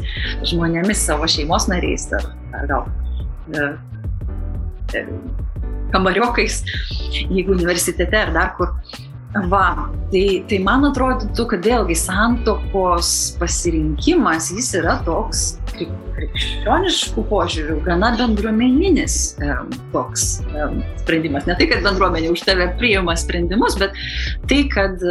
žmonėmis, 0.48 1.04
savo 1.10 1.28
šeimos 1.30 1.68
nariais, 1.70 2.08
ar, 2.18 2.30
ar 2.56 2.70
gal 2.72 2.88
e, 3.52 3.68
e, 4.96 5.04
kambariokais, 5.92 6.62
jeigu 7.18 7.54
universitete 7.56 8.24
ar 8.26 8.34
dar 8.36 8.56
kur. 8.58 8.74
Va, 9.28 9.90
tai, 10.08 10.22
tai 10.48 10.58
man 10.64 10.86
atrodytų, 10.88 11.44
kad 11.50 11.66
vėlgi 11.68 11.96
santokos 12.00 13.10
pasirinkimas, 13.36 14.48
jis 14.56 14.70
yra 14.80 14.94
toks 15.04 15.42
krikščioniškų 15.74 17.24
požiūrių, 17.28 17.76
gana 17.84 18.14
bendruomeninis 18.16 19.18
e, 19.44 19.50
toks 19.92 20.24
e, 20.48 20.70
sprendimas. 21.02 21.44
Ne 21.44 21.58
tai, 21.60 21.68
kad 21.68 21.84
bendruomenė 21.84 22.32
už 22.32 22.46
tave 22.48 22.70
priima 22.80 23.18
sprendimus, 23.20 23.76
bet 23.78 24.00
tai, 24.48 24.62
kad, 24.72 25.04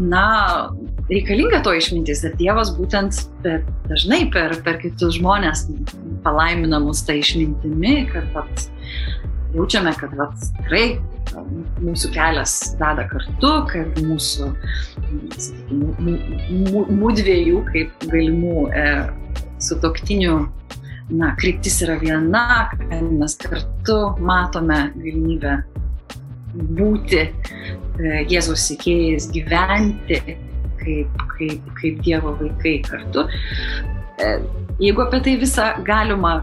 na, 0.00 0.26
reikalinga 1.10 1.62
to 1.62 1.76
išmintis 1.78 2.24
ir 2.26 2.34
Dievas 2.40 2.74
būtent 2.74 3.22
per, 3.44 3.62
dažnai 3.86 4.24
per, 4.34 4.58
per 4.66 4.82
kitus 4.82 5.20
žmonės 5.20 5.68
palaimina 6.26 6.82
mus 6.82 7.06
tą 7.06 7.14
išmintimi, 7.22 7.94
kad 8.10 8.26
pat, 8.34 8.66
jaučiame, 9.54 9.94
kad 10.02 10.18
vat, 10.18 10.34
tikrai 10.58 10.84
mūsų 11.80 12.10
kelias 12.14 12.54
veda 12.80 13.06
kartu, 13.10 13.52
kad 13.70 14.00
mūsų, 14.04 14.50
sakykime, 15.36 16.16
mūdviejų 17.00 17.64
kaip 17.70 18.06
galimų 18.10 18.64
e, 18.70 18.86
sutoktinių 19.62 20.36
na, 21.10 21.32
kryptis 21.40 21.80
yra 21.84 21.98
viena, 22.00 22.68
kad 22.72 23.02
mes 23.10 23.36
kartu 23.40 23.98
matome 24.22 24.80
galimybę 24.96 25.56
būti 26.78 27.22
e, 27.22 27.30
Jėzaus 28.30 28.66
sėkėjais, 28.70 29.30
gyventi 29.34 30.20
kaip, 30.80 31.26
kaip, 31.36 31.68
kaip 31.80 32.00
Dievo 32.06 32.34
vaikai 32.40 32.78
kartu. 32.86 33.26
E, 34.20 34.32
jeigu 34.82 35.04
apie 35.06 35.22
tai 35.26 35.36
visą 35.40 35.72
galima 35.86 36.40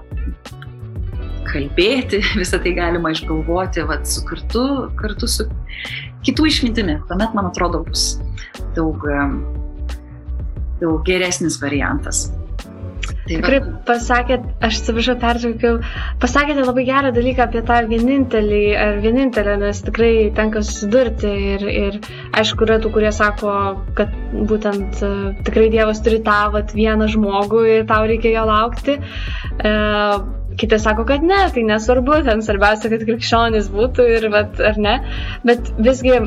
kalbėti, 1.49 2.21
visą 2.41 2.61
tai 2.63 2.73
galima 2.77 3.13
išgalvoti 3.15 3.85
vat, 3.89 4.07
su 4.09 4.25
kartu, 4.27 4.65
kartu 4.99 5.29
su 5.31 5.47
kitų 6.27 6.49
išmintimi. 6.51 6.99
Tuomet, 7.09 7.37
man 7.37 7.51
atrodo, 7.51 7.83
bus 7.87 8.09
daug, 8.75 9.05
daug 10.81 10.99
geresnis 11.07 11.61
variantas. 11.63 12.27
Tai 13.27 13.35
Tikrai 13.41 13.57
pasakėt, 13.87 14.43
aš 14.63 14.77
atsiprašau, 14.81 15.15
pertraukiau, 15.19 15.79
pasakėte 16.21 16.63
labai 16.63 16.85
gerą 16.87 17.11
dalyką 17.15 17.43
apie 17.43 17.61
tą 17.67 17.81
vienintelį 17.89 18.61
ar 18.79 18.99
vienintelę, 19.03 19.57
nes 19.63 19.81
tikrai 19.83 20.11
tenka 20.37 20.63
susidurti 20.63 21.31
ir, 21.55 21.65
ir 21.67 21.99
aišku, 22.39 22.63
yra 22.67 22.79
tų, 22.83 22.93
kurie 22.95 23.11
sako, 23.15 23.51
kad 23.99 24.15
būtent 24.47 25.03
uh, 25.03 25.19
tikrai 25.47 25.67
Dievas 25.75 25.99
turi 26.05 26.21
tą 26.23 26.39
vat, 26.55 26.71
vieną 26.77 27.09
žmogų 27.11 27.63
ir 27.73 27.87
tau 27.91 28.07
reikia 28.07 28.31
jo 28.37 28.47
laukti. 28.47 28.97
Uh, 29.59 30.23
kiti 30.57 30.79
sako, 30.79 31.05
kad 31.05 31.23
ne, 31.23 31.39
tai 31.53 31.63
nesvarbu, 31.67 32.21
ten 32.27 32.41
svarbiausia, 32.45 32.89
kad 32.93 33.05
krikščionis 33.07 33.69
būtų 33.73 34.07
ir, 34.17 34.27
vat, 34.33 34.59
ar 34.71 34.79
ne. 34.81 34.95
Bet 35.47 35.71
visgi 35.77 36.17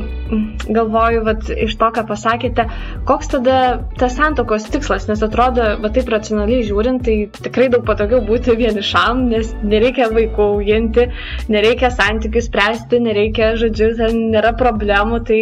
galvoju, 0.67 1.23
vat, 1.27 1.49
iš 1.67 1.75
to, 1.81 1.91
ką 1.95 2.05
pasakėte, 2.09 2.67
koks 3.09 3.33
tada 3.35 3.57
tas 3.99 4.15
santokos 4.17 4.69
tikslas, 4.71 5.07
nes 5.11 5.23
atrodo, 5.25 5.67
va 5.83 5.93
taip 5.93 6.11
racionaliai 6.13 6.65
žiūrint, 6.67 7.03
tai 7.05 7.17
tikrai 7.41 7.69
daug 7.73 7.85
patogiau 7.87 8.23
būti 8.27 8.55
vienišam, 8.59 9.25
nes 9.31 9.53
nereikia 9.63 10.11
vaikų 10.15 10.47
auginti, 10.55 11.09
nereikia 11.51 11.91
santykių 11.93 12.45
spręsti, 12.47 13.01
nereikia, 13.07 13.53
žodžiu, 13.61 13.93
ten 13.99 14.21
nėra 14.35 14.55
problemų, 14.59 15.23
tai 15.27 15.41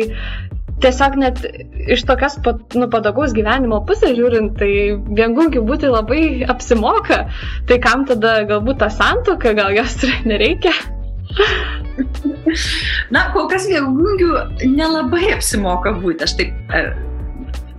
tiesiog 0.84 1.18
net 1.20 1.42
iš 1.90 2.06
tokios 2.08 2.38
nu, 2.76 2.88
patogaus 2.92 3.34
gyvenimo 3.36 3.82
pusės 3.88 4.16
žiūrint, 4.18 4.56
tai 4.60 4.72
viengungių 5.20 5.64
būti 5.68 5.92
labai 5.92 6.24
apsimoka. 6.50 7.26
Tai 7.70 7.80
kam 7.84 8.06
tada 8.10 8.40
galbūt 8.50 8.82
ta 8.84 8.90
santoka, 8.94 9.54
gal 9.58 9.76
jos 9.76 10.00
nereikia? 10.30 10.74
Na, 13.14 13.28
kol 13.36 13.50
kas 13.52 13.68
viengungių 13.70 14.32
nelabai 14.72 15.36
apsimoka 15.36 15.94
būti. 16.00 16.26
Aš 16.26 16.40
taip 16.40 16.76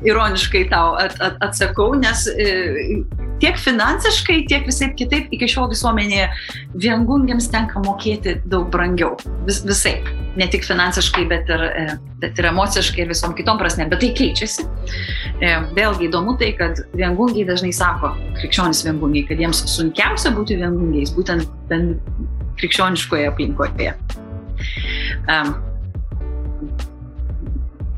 ironiškai 0.06 0.66
tau 0.70 0.94
at, 1.00 1.16
at, 1.20 1.36
atsakau, 1.44 1.92
nes 1.98 2.24
e, 2.32 3.02
tiek 3.40 3.58
finansiškai, 3.60 4.44
tiek 4.50 4.66
visai 4.68 4.90
kitaip 4.96 5.32
iki 5.34 5.48
šiol 5.50 5.70
visuomenėje 5.72 6.28
viengungiams 6.80 7.48
tenka 7.52 7.82
mokėti 7.84 8.38
daug 8.50 8.68
brangiau. 8.72 9.16
Vis, 9.48 9.62
visai. 9.66 9.98
Ne 10.38 10.46
tik 10.50 10.62
finansiškai, 10.62 11.24
bet 11.30 11.48
ir, 11.52 11.64
e, 11.68 11.86
bet 12.22 12.38
ir 12.40 12.50
emociškai 12.52 13.04
ir 13.04 13.12
visom 13.12 13.34
kitom 13.38 13.60
prasme. 13.60 13.88
Bet 13.90 14.02
tai 14.04 14.12
keičiasi. 14.16 14.66
E, 15.40 15.54
vėlgi 15.76 16.08
įdomu 16.08 16.36
tai, 16.40 16.52
kad 16.58 16.84
viengungiai 16.96 17.48
dažnai 17.48 17.72
sako, 17.76 18.14
krikščionis 18.40 18.84
viengungiai, 18.88 19.26
kad 19.30 19.42
jiems 19.42 19.64
sunkiausia 19.74 20.34
būti 20.36 20.60
viengungiais, 20.60 21.12
būtent 21.16 21.48
ten 21.72 21.96
krikščioniškoje 22.60 23.28
aplinkoje. 23.30 23.96
Um, 25.30 25.56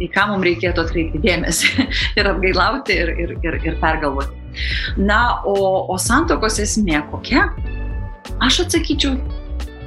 į 0.03 0.09
ką 0.13 0.29
mums 0.31 0.47
reikėtų 0.47 0.85
atkreipti 0.87 1.21
dėmesį 1.23 1.87
ir 2.19 2.31
atgailauti 2.31 2.97
ir, 3.05 3.13
ir, 3.25 3.37
ir, 3.45 3.59
ir 3.63 3.79
pergalvoti. 3.83 4.39
Na, 5.01 5.41
o, 5.49 5.55
o 5.89 5.97
santokos 6.01 6.59
esmė 6.63 7.01
kokia? 7.13 7.47
Aš 8.43 8.65
atsakyčiau 8.67 9.17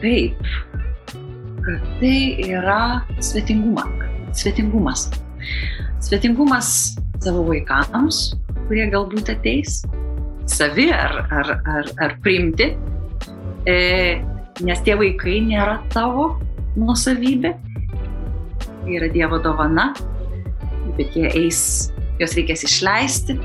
taip, 0.01 0.39
kad 1.65 1.85
tai 1.99 2.17
yra 2.45 2.79
svetinguma, 3.23 3.85
svetingumas. 4.35 5.09
Svetingumas 6.05 6.69
savo 7.23 7.45
vaikams, 7.47 8.35
kurie 8.67 8.85
galbūt 8.93 9.31
ateis, 9.33 9.81
savi 10.49 10.89
ar, 10.93 11.23
ar, 11.33 11.51
ar, 11.65 11.91
ar 12.01 12.17
priimti, 12.23 12.71
e, 13.69 13.77
nes 14.65 14.83
tie 14.85 14.97
vaikai 14.97 15.39
nėra 15.47 15.79
tavo 15.93 16.35
nusavybė, 16.77 17.55
tai 18.85 18.99
yra 19.01 19.09
Dievo 19.11 19.41
dovana 19.41 19.89
bet 20.97 21.15
jie 21.15 21.29
eis, 21.35 21.61
juos 22.19 22.35
reikės 22.37 22.65
išleisti. 22.67 23.37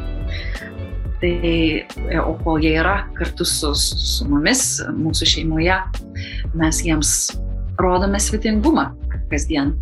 Tai, 1.20 1.32
e, 1.44 2.20
o 2.22 2.32
kol 2.40 2.62
jie 2.64 2.72
yra 2.80 3.02
kartu 3.18 3.44
su, 3.44 3.74
su 3.76 4.24
mumis, 4.30 4.78
mūsų 4.96 5.28
šeimoje, 5.34 5.76
mes 6.56 6.80
jiems 6.86 7.10
rodome 7.80 8.20
svetingumą 8.22 8.88
kasdien. 9.32 9.74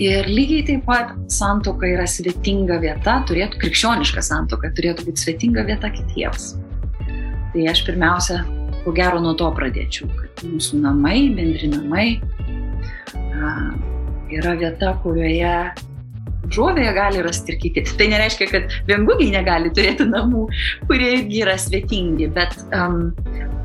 Ir 0.00 0.24
lygiai 0.32 0.64
taip 0.64 0.86
pat 0.88 1.12
santoka 1.28 1.84
yra 1.84 2.06
svetinga 2.08 2.78
vieta, 2.80 3.18
turėtų 3.28 3.60
krikščioniška 3.60 4.24
santoka, 4.24 4.72
turėtų 4.72 5.10
būti 5.10 5.26
svetinga 5.26 5.66
vieta 5.68 5.92
kitiems. 5.92 6.54
Tai 7.52 7.68
aš 7.68 7.84
pirmiausia, 7.84 8.40
ko 8.86 8.96
gero, 8.96 9.20
nuo 9.20 9.36
to 9.36 9.50
pradėčiau, 9.52 10.08
kad 10.16 10.46
mūsų 10.48 10.80
namai, 10.80 11.18
bendri 11.36 11.68
namai 11.74 12.06
yra 14.38 14.56
vieta, 14.60 14.94
kurioje 15.02 15.54
žuovėje 16.50 16.92
gali 16.96 17.22
rasti 17.22 17.54
ir 17.54 17.60
kiti. 17.62 17.84
Tai 17.98 18.08
nereiškia, 18.14 18.48
kad 18.50 18.74
viengugiai 18.88 19.30
negali 19.34 19.70
turėti 19.74 20.06
namų, 20.08 20.46
kurie 20.88 21.12
irgi 21.18 21.44
yra 21.44 21.56
svetingi, 21.60 22.30
bet 22.34 22.56
um, 22.74 23.10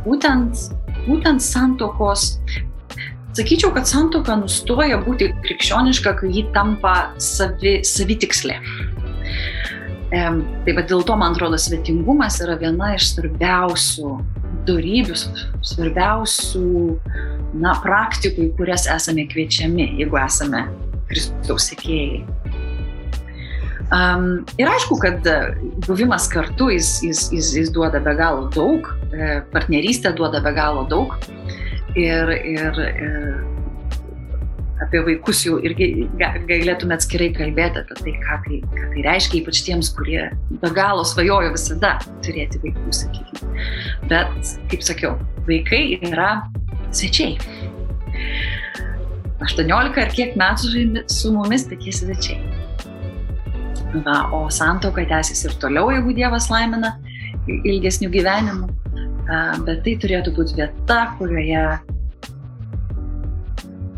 būtent, 0.05 0.67
būtent 1.07 1.43
santokos 1.43 2.33
Sakyčiau, 3.35 3.73
kad 3.75 3.83
santoka 3.83 4.31
nustoja 4.39 4.95
būti 5.03 5.27
krikščioniška, 5.43 6.13
kai 6.21 6.29
ji 6.31 6.45
tampa 6.55 6.93
savi, 7.19 7.81
savitikslė. 7.83 8.55
E, 10.15 10.21
tai 10.63 10.75
va 10.77 10.83
dėl 10.87 11.03
to, 11.03 11.17
man 11.19 11.35
atrodo, 11.35 11.59
svetingumas 11.59 12.39
yra 12.45 12.55
viena 12.61 12.93
iš 12.95 13.09
svarbiausių 13.11 14.13
darybių, 14.69 15.17
svarbiausių 15.67 16.63
na, 17.61 17.75
praktikų, 17.83 18.49
į 18.49 18.53
kurias 18.59 18.87
esame 18.91 19.27
kviečiami, 19.31 19.95
jeigu 20.01 20.19
esame 20.21 20.65
Kristaus 21.09 21.69
sekėjai. 21.71 22.23
Um, 23.93 24.41
ir 24.57 24.65
aišku, 24.65 24.97
kad 24.97 25.27
buvimas 25.85 26.25
kartu 26.31 26.71
jis, 26.73 26.97
jis, 27.05 27.27
jis, 27.35 27.51
jis 27.59 27.73
duoda 27.73 28.01
be 28.01 28.15
galo 28.17 28.47
daug, 28.55 28.89
e, 29.13 29.43
partnerystė 29.53 30.15
duoda 30.17 30.41
be 30.41 30.55
galo 30.57 30.87
daug 30.89 31.13
ir, 31.93 32.31
ir, 32.33 32.79
ir 32.81 33.54
apie 34.83 35.01
vaikus 35.05 35.43
jau 35.45 35.57
irgi 35.63 36.07
galėtume 36.19 36.95
atskirai 36.95 37.29
kalbėti 37.35 37.81
apie 37.81 37.97
tai, 38.01 38.13
ką 38.23 38.39
tai, 38.45 38.59
ką 38.73 38.89
tai 38.93 39.05
reiškia, 39.05 39.39
ypač 39.41 39.61
tiems, 39.67 39.91
kurie 39.95 40.27
be 40.61 40.71
galo 40.75 41.05
svajojo 41.07 41.53
visada 41.55 41.95
turėti 42.25 42.61
vaikų, 42.63 42.95
sakykime. 42.99 43.55
Bet, 44.11 44.53
kaip 44.71 44.85
sakiau, 44.85 45.15
vaikai 45.47 45.83
yra 46.01 46.29
svečiai. 46.91 47.39
18 49.45 49.99
ar 50.01 50.13
kiek 50.15 50.37
metų 50.39 51.05
su 51.11 51.33
mumis, 51.35 51.67
bet 51.69 51.83
jie 51.85 51.95
svečiai. 51.95 52.39
Va, 54.05 54.25
o 54.35 54.47
santoka 54.51 55.05
tęsis 55.07 55.45
ir 55.47 55.53
toliau, 55.61 55.87
jeigu 55.93 56.15
Dievas 56.17 56.49
laimina 56.51 56.97
ilgesnių 57.47 58.09
gyvenimų 58.11 58.73
bet 59.65 59.81
tai 59.85 59.95
turėtų 60.01 60.33
būti 60.35 60.57
vieta, 60.59 60.99
kurioje, 61.19 61.63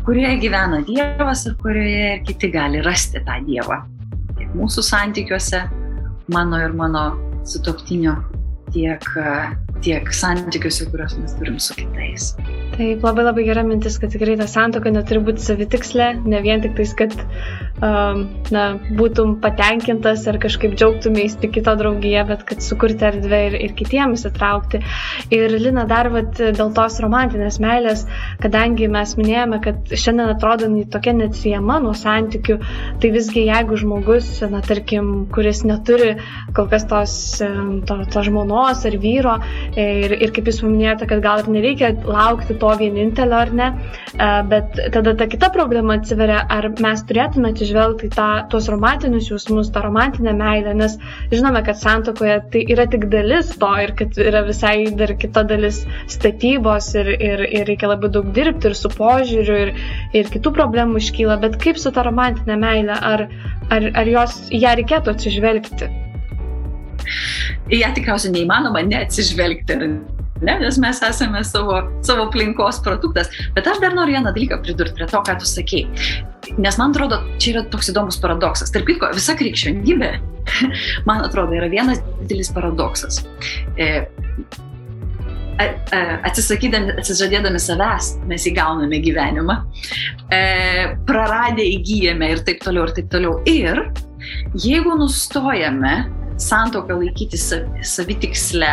kurioje 0.08 0.36
gyvena 0.40 0.78
Dievas 0.88 1.42
ir 1.44 1.56
kurioje 1.60 2.04
ir 2.14 2.20
kiti 2.24 2.48
gali 2.48 2.78
rasti 2.80 3.20
tą 3.26 3.34
Dievą. 3.44 3.76
Tiek 4.38 4.54
mūsų 4.56 4.80
santykiuose, 4.86 5.58
mano 6.32 6.60
ir 6.64 6.72
mano 6.72 7.02
sutoktinio, 7.44 8.14
tiek, 8.72 9.04
tiek 9.84 10.12
santykiuose, 10.14 10.88
kuriuos 10.92 11.18
mes 11.20 11.36
turim 11.38 11.58
su 11.62 11.76
kitais. 11.78 12.32
Taip, 12.78 13.02
labai 13.02 13.24
labai 13.26 13.42
gera 13.46 13.64
mintis, 13.66 13.96
kad 13.98 14.12
tikrai 14.14 14.36
ta 14.38 14.46
santoka 14.46 14.90
neturi 14.94 15.22
būti 15.26 15.42
savitikslė, 15.42 16.08
ne 16.30 16.38
vien 16.44 16.62
tik 16.62 16.76
tais, 16.78 16.92
kad 16.98 17.14
um, 17.82 18.20
na, 18.54 18.64
būtum 18.98 19.36
patenkintas 19.42 20.22
ar 20.30 20.38
kažkaip 20.42 20.76
džiaugtumės 20.78 21.34
tik 21.42 21.56
kito 21.56 21.74
draugiją, 21.80 22.22
bet 22.28 22.44
kad 22.46 22.62
sukurti 22.62 23.08
erdvę 23.08 23.40
ir, 23.48 23.56
ir 23.66 23.74
kitiems 23.78 24.26
įtraukti. 24.30 24.82
Ir 25.34 25.56
Lina 25.58 25.88
dar 25.90 26.10
vat, 26.14 26.38
dėl 26.38 26.70
tos 26.76 27.00
romantinės 27.02 27.58
meilės, 27.62 28.04
kadangi 28.42 28.86
mes 28.92 29.16
minėjome, 29.18 29.58
kad 29.64 29.90
šiandien 29.90 30.34
atrodo 30.36 30.70
tokia 30.92 31.16
neatsiejama 31.18 31.80
nuo 31.82 31.96
santykių, 31.98 32.58
tai 33.02 33.12
visgi 33.14 33.46
jeigu 33.48 33.80
žmogus, 33.80 34.30
na 34.52 34.62
tarkim, 34.62 35.26
kuris 35.34 35.64
neturi 35.66 36.14
kol 36.54 36.70
kas 36.70 36.86
tos, 36.86 37.18
to, 37.42 37.98
to 38.12 38.26
žmonos 38.30 38.86
ar 38.86 38.98
vyro 39.02 39.38
ir, 39.76 40.14
ir 40.16 40.32
kaip 40.34 40.48
jūs 40.48 40.60
paminėjote, 40.62 41.08
kad 41.10 41.22
gal 41.24 41.42
ir 41.42 41.50
nereikia 41.52 41.90
laukti 42.06 42.56
to 42.60 42.70
vienintelio 42.80 43.38
ar 43.38 43.52
ne, 43.60 43.68
bet 44.50 44.78
tada 44.94 45.14
ta 45.18 45.28
kita 45.30 45.50
problema 45.54 45.98
atsiveria, 45.98 46.40
ar 46.50 46.70
mes 46.82 47.04
turėtume 47.08 47.52
atsižvelgti 47.52 48.10
tą, 48.14 48.28
tuos 48.52 48.68
romantinius 48.72 49.30
jausmus, 49.32 49.72
tą 49.74 49.84
romantinę 49.84 50.34
meilę, 50.38 50.74
nes 50.78 50.96
žinome, 51.32 51.62
kad 51.66 51.80
santokoje 51.80 52.40
tai 52.54 52.64
yra 52.74 52.88
tik 52.90 53.08
dalis 53.12 53.52
to 53.60 53.70
ir 53.84 53.94
kad 53.98 54.18
yra 54.22 54.44
visai 54.48 54.88
dar 54.98 55.14
kita 55.20 55.44
dalis 55.48 55.84
statybos 56.10 56.92
ir, 56.98 57.12
ir, 57.16 57.44
ir 57.60 57.68
reikia 57.68 57.92
labai 57.92 58.12
daug 58.14 58.32
dirbti 58.34 58.70
ir 58.70 58.76
su 58.78 58.92
požiūriu 58.94 59.60
ir, 59.66 59.72
ir 60.16 60.34
kitų 60.34 60.54
problemų 60.56 61.02
iškyla, 61.02 61.40
bet 61.44 61.60
kaip 61.62 61.80
su 61.80 61.92
ta 61.94 62.06
romantinė 62.06 62.58
meilė, 62.60 62.98
ar, 63.12 63.28
ar, 63.74 63.90
ar 64.02 64.14
jos, 64.16 64.44
ją 64.54 64.76
reikėtų 64.80 65.16
atsižvelgti? 65.16 66.07
Į 67.72 67.82
ją 67.82 67.90
tikriausiai 67.96 68.34
neįmanoma 68.34 68.84
neatsižvelgti, 68.86 69.78
ne, 70.42 70.54
nes 70.62 70.78
mes 70.82 71.02
esame 71.08 71.42
savo, 71.46 71.80
savo 72.06 72.28
aplinkos 72.28 72.82
produktas. 72.84 73.30
Bet 73.56 73.68
aš 73.70 73.82
dar 73.82 73.96
noriu 73.96 74.18
vieną 74.18 74.32
dalyką 74.36 74.60
pridurti 74.64 74.98
prie 74.98 75.10
to, 75.10 75.22
ką 75.26 75.38
tu 75.40 75.48
sakei. 75.48 75.86
Nes 76.58 76.78
man 76.80 76.94
atrodo, 76.94 77.20
čia 77.42 77.56
yra 77.56 77.66
toks 77.72 77.90
įdomus 77.92 78.20
paradoksas. 78.22 78.72
Tarp 78.74 78.88
kitko, 78.88 79.10
visa 79.16 79.36
krikščionybė, 79.38 80.14
man 81.08 81.26
atrodo, 81.26 81.56
yra 81.58 81.68
vienas 81.72 82.00
didelis 82.22 82.52
paradoksas. 82.54 83.22
E, 83.76 84.06
atsisakydami, 85.58 86.94
atsižadėdami 87.00 87.60
savęs, 87.62 88.12
mes 88.30 88.46
įgauname 88.50 89.00
gyvenimą, 89.02 89.58
e, 90.30 90.42
praradę 91.08 91.64
įgyjame 91.66 92.30
ir 92.34 92.44
taip 92.46 92.62
toliau, 92.64 92.86
ir 92.86 92.94
taip 93.00 93.10
toliau. 93.12 93.38
Ir 93.48 93.82
jeigu 94.54 94.94
nustojame 94.98 95.96
santoką 96.38 97.00
laikyti 97.00 97.38
savitikslę 97.82 98.70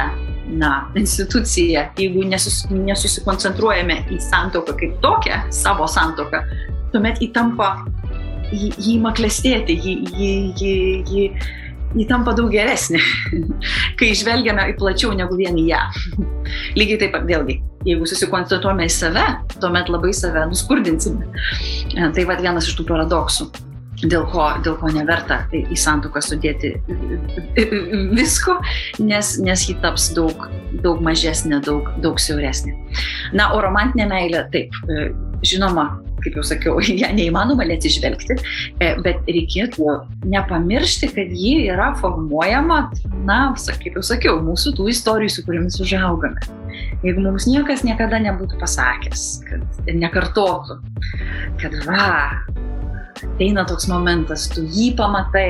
na, 0.48 0.92
instituciją, 0.96 1.82
jeigu 1.98 2.24
nesus, 2.30 2.64
nesusikoncentruojame 2.70 4.00
į 4.14 4.20
santoką 4.22 4.78
kaip 4.78 4.98
tokią, 5.02 5.42
savo 5.54 5.88
santoką, 5.90 6.44
tuomet 6.94 7.22
įtampa, 7.26 7.72
jį, 8.52 8.72
jį 8.78 8.98
ima 9.00 9.14
klestėti, 9.18 9.78
jį, 9.82 9.96
jį, 10.14 10.32
jį, 10.62 10.74
jį, 11.10 11.28
jį 11.96 12.08
tampa 12.12 12.36
daug 12.38 12.54
geresnė, 12.54 13.02
kai 14.00 14.14
žvelgiame 14.18 14.70
į 14.74 14.78
plačiau 14.80 15.16
negu 15.18 15.38
vien 15.40 15.58
į 15.58 15.70
ją. 15.72 15.84
Lygiai 16.80 17.02
taip 17.02 17.16
pat 17.18 17.26
vėlgi, 17.26 17.60
jeigu 17.90 18.10
susikoncentruojame 18.10 18.86
į 18.86 18.94
save, 18.94 19.26
tuomet 19.58 19.90
labai 19.90 20.14
save 20.14 20.46
nuskurdinsime. 20.52 21.32
Tai 21.96 22.30
va 22.30 22.38
vienas 22.42 22.70
iš 22.70 22.78
tų 22.78 22.86
paradoksų 22.94 23.50
dėl 24.04 24.26
ko, 24.32 24.48
dėl 24.66 24.78
ko 24.82 24.92
neverta 24.94 25.42
į 25.56 25.78
santuoką 25.80 26.22
sudėti 26.24 26.74
visko, 28.18 28.58
nes, 29.00 29.36
nes 29.44 29.68
ji 29.70 29.78
taps 29.84 30.12
daug, 30.18 30.48
daug 30.84 31.04
mažesnė, 31.06 31.62
daug, 31.66 31.92
daug 32.04 32.20
siauresnė. 32.22 32.76
Na, 33.36 33.52
o 33.56 33.62
romantinė 33.64 34.10
meilė, 34.12 34.44
taip, 34.54 34.76
e, 34.90 35.08
žinoma, 35.46 35.88
kaip 36.26 36.40
jau 36.40 36.46
sakiau, 36.46 36.82
ją 37.02 37.12
neįmanoma 37.16 37.68
neatsižvelgti, 37.70 38.38
e, 38.82 38.92
bet 39.06 39.24
reikėtų 39.30 39.98
nepamiršti, 40.32 41.12
kad 41.16 41.34
ji 41.36 41.56
yra 41.70 41.94
formuojama, 42.02 42.82
na, 43.28 43.40
kaip 43.56 44.00
jau 44.00 44.06
sakiau, 44.06 44.40
mūsų 44.46 44.76
tų 44.80 44.90
istorijų, 44.94 45.36
su 45.36 45.48
kuriamis 45.48 45.80
užaugame. 45.84 46.44
Jeigu 47.06 47.22
mums 47.24 47.46
niekas 47.48 47.86
niekada 47.88 48.20
nebūtų 48.24 48.58
pasakęs, 48.60 49.26
kad 49.48 49.92
nekartotų, 49.96 50.80
kad 51.62 51.78
va, 51.88 52.08
ateina 53.24 53.66
toks 53.68 53.90
momentas, 53.92 54.50
tu 54.54 54.66
jį 54.66 54.92
pamatai 55.00 55.50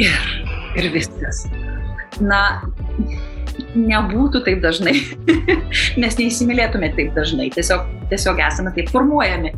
ir, 0.00 0.16
ir 0.78 0.90
viskas. 0.94 1.44
Na, 2.20 2.42
nebūtų 3.72 4.42
taip 4.46 4.60
dažnai, 4.62 4.94
mes 6.02 6.16
neįsimylėtume 6.18 6.90
taip 6.96 7.12
dažnai, 7.16 7.48
tiesiog, 7.54 7.86
tiesiog 8.10 8.40
esame 8.44 8.72
taip 8.76 8.90
formuojami. 8.92 9.52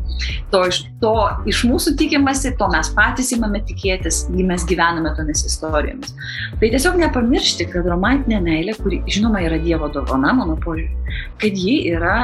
To 0.52 0.62
iš, 0.70 0.84
to 1.02 1.14
iš 1.50 1.64
mūsų 1.68 1.94
tikimasi, 2.00 2.54
to 2.60 2.68
mes 2.72 2.90
patys 2.96 3.32
įmame 3.36 3.62
tikėtis, 3.68 4.24
jį 4.34 4.46
mes 4.48 4.66
gyvename 4.70 5.14
tomis 5.18 5.44
istorijomis. 5.48 6.14
Tai 6.60 6.72
tiesiog 6.76 6.98
nepamiršti, 7.02 7.68
kad 7.74 7.88
romantinė 7.90 8.40
meilė, 8.44 8.76
kuri 8.80 9.02
žinoma 9.10 9.42
yra 9.46 9.60
Dievo 9.62 9.90
dovana, 9.94 10.34
mano 10.36 10.58
požiūrė, 10.62 11.18
kad 11.42 11.58
ji 11.58 11.80
yra 11.94 12.18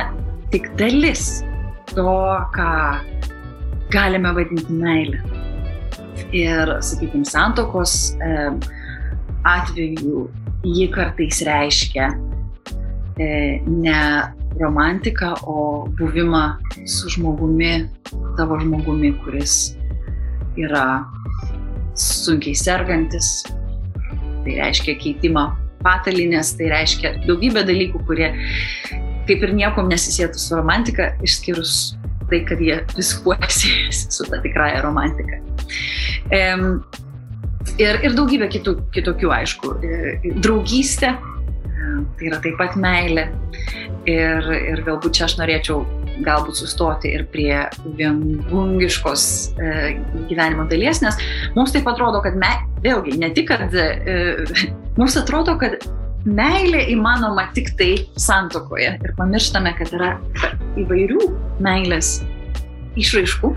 tik 0.55 0.70
dalis 0.78 1.41
to, 1.95 2.14
ką 2.55 2.70
galime 3.91 4.32
vadinti 4.34 4.72
meilę. 4.72 5.20
Ir, 6.36 6.76
sakykime, 6.84 7.24
santokos 7.26 8.14
atveju 9.49 10.28
ji 10.64 10.88
kartais 10.93 11.41
reiškia 11.47 12.11
e, 13.18 13.28
ne 13.66 14.01
romantiką, 14.61 15.34
o 15.47 15.88
buvimą 15.99 16.43
su 16.86 17.11
žmogumi, 17.11 17.88
tavo 18.36 18.59
žmogumi, 18.61 19.14
kuris 19.24 19.76
yra 20.59 21.05
sunkiai 21.97 22.57
sergantis, 22.59 23.41
tai 24.45 24.59
reiškia 24.59 24.97
keitimą 25.01 25.47
patalinės, 25.84 26.55
tai 26.59 26.68
reiškia 26.74 27.14
daugybę 27.24 27.64
dalykų, 27.68 28.03
kurie 28.09 28.34
kaip 29.28 29.47
ir 29.47 29.55
niekom 29.55 29.88
nesisėtų 29.93 30.41
su 30.43 30.59
romantika, 30.59 31.12
išskyrus 31.24 31.95
tai, 32.31 32.43
kad 32.49 32.62
jie 32.62 32.81
viskuo 32.97 33.37
siejasi 33.61 34.11
su 34.14 34.26
ta 34.31 34.41
tikrąja 34.43 34.83
romantika. 34.87 35.41
Um, 36.31 36.83
ir, 37.81 38.01
ir 38.05 38.16
daugybė 38.16 38.51
kitų, 38.53 38.76
kitokių, 38.95 39.33
aišku, 39.35 39.74
e, 39.83 40.35
draugystė, 40.43 41.14
tai 42.18 42.28
yra 42.31 42.41
taip 42.43 42.59
pat 42.61 42.76
meilė. 42.81 43.31
Ir, 44.09 44.47
ir 44.57 44.81
galbūt 44.87 45.18
čia 45.18 45.26
aš 45.26 45.37
norėčiau 45.37 45.83
galbūt 46.24 46.59
sustoti 46.61 47.12
ir 47.14 47.26
prie 47.33 47.53
viengungiškos 47.99 49.24
e, 49.61 49.74
gyvenimo 50.28 50.66
dalies, 50.70 51.03
nes 51.05 51.18
mums 51.57 51.74
taip 51.74 51.89
atrodo, 51.89 52.22
kad 52.24 52.37
me, 52.41 52.51
vėlgi, 52.85 53.18
ne 53.20 53.31
tik, 53.37 53.51
kad 53.53 53.76
e, 53.76 53.87
mums 54.99 55.16
atrodo, 55.20 55.57
kad 55.61 55.78
meilė 56.24 56.84
įmanoma 56.92 57.46
tik 57.56 57.72
tai 57.78 57.90
santokoje 58.20 58.92
ir 58.98 59.14
pamirštame, 59.18 59.72
kad 59.78 59.92
yra 59.96 60.10
įvairių 60.80 61.30
meilės 61.64 62.20
išraiškų. 63.00 63.52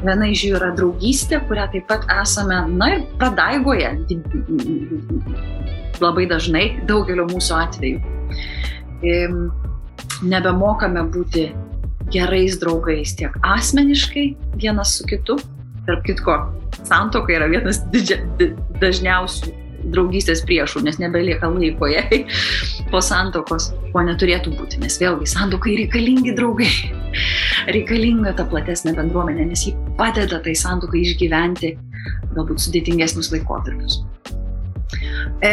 Viena 0.00 0.26
iš 0.30 0.44
jų 0.46 0.58
yra 0.58 0.70
draugystė, 0.74 1.40
kurią 1.46 1.68
taip 1.74 1.86
pat 1.90 2.06
esame, 2.20 2.62
na 2.74 2.88
ir 2.96 3.02
pradaigoje 3.20 3.92
labai 6.00 6.26
dažnai, 6.30 6.64
daugelio 6.88 7.26
mūsų 7.30 7.58
atveju. 7.60 7.98
Nebemokame 10.30 11.04
būti 11.12 11.50
gerais 12.10 12.58
draugais 12.60 13.14
tiek 13.18 13.36
asmeniškai 13.46 14.26
vienas 14.58 14.96
su 14.98 15.06
kitu. 15.10 15.38
Tarp 15.86 16.02
kitko, 16.04 16.34
santoka 16.84 17.32
yra 17.32 17.46
vienas 17.50 17.80
didžia, 17.92 18.20
dažniausių 18.82 19.54
draugystės 19.94 20.42
priešų, 20.46 20.84
nes 20.86 20.98
nebelieka 21.00 21.48
laiko 21.50 21.88
jai 21.90 22.22
po 22.92 23.00
santokos, 23.04 23.70
ko 23.94 24.04
neturėtų 24.06 24.54
būti, 24.58 24.80
nes 24.82 24.98
vėlgi 25.00 25.28
santokai 25.30 25.76
reikalingi 25.82 26.34
draugai, 26.38 26.70
reikalinga 27.74 28.34
ta 28.38 28.46
platesnė 28.50 28.94
bendruomenė, 28.98 29.48
nes 29.52 29.66
ji 29.68 29.74
padeda 29.98 30.40
tai 30.44 30.56
santokai 30.58 31.04
išgyventi 31.06 31.74
galbūt 32.36 32.62
sudėtingesnius 32.62 33.32
laikotarpius. 33.34 34.00
E, 35.44 35.52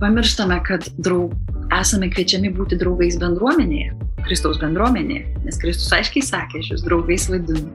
pamirštame, 0.00 0.58
kad 0.66 0.88
draug, 1.02 1.34
esame 1.74 2.10
kviečiami 2.12 2.52
būti 2.56 2.78
draugais 2.80 3.18
bendruomenėje, 3.20 3.94
Kristaus 4.26 4.58
bendruomenėje, 4.62 5.26
nes 5.46 5.60
Kristus 5.62 5.92
aiškiai 5.94 6.24
sakė, 6.26 6.62
aš 6.62 6.74
jūs 6.74 6.86
draugais 6.86 7.28
vadinu. 7.30 7.70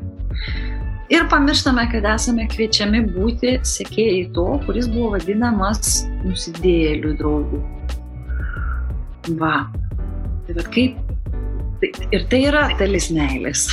Ir 1.11 1.25
pamirštame, 1.29 1.83
kad 1.91 2.05
esame 2.13 2.45
kviečiami 2.47 3.01
būti 3.11 3.57
sekėjai 3.67 4.29
to, 4.35 4.45
kuris 4.63 4.87
buvo 4.91 5.17
vadinamas 5.17 6.05
nusidėlių 6.23 7.15
draugų. 7.19 7.59
Va. 9.41 9.55
Tai 10.47 10.55
vad 10.55 10.69
kaip. 10.71 10.95
Tai, 11.81 11.89
ir 12.15 12.23
tai 12.31 12.39
yra 12.47 12.61
dalis 12.79 13.09
meilės. 13.11 13.65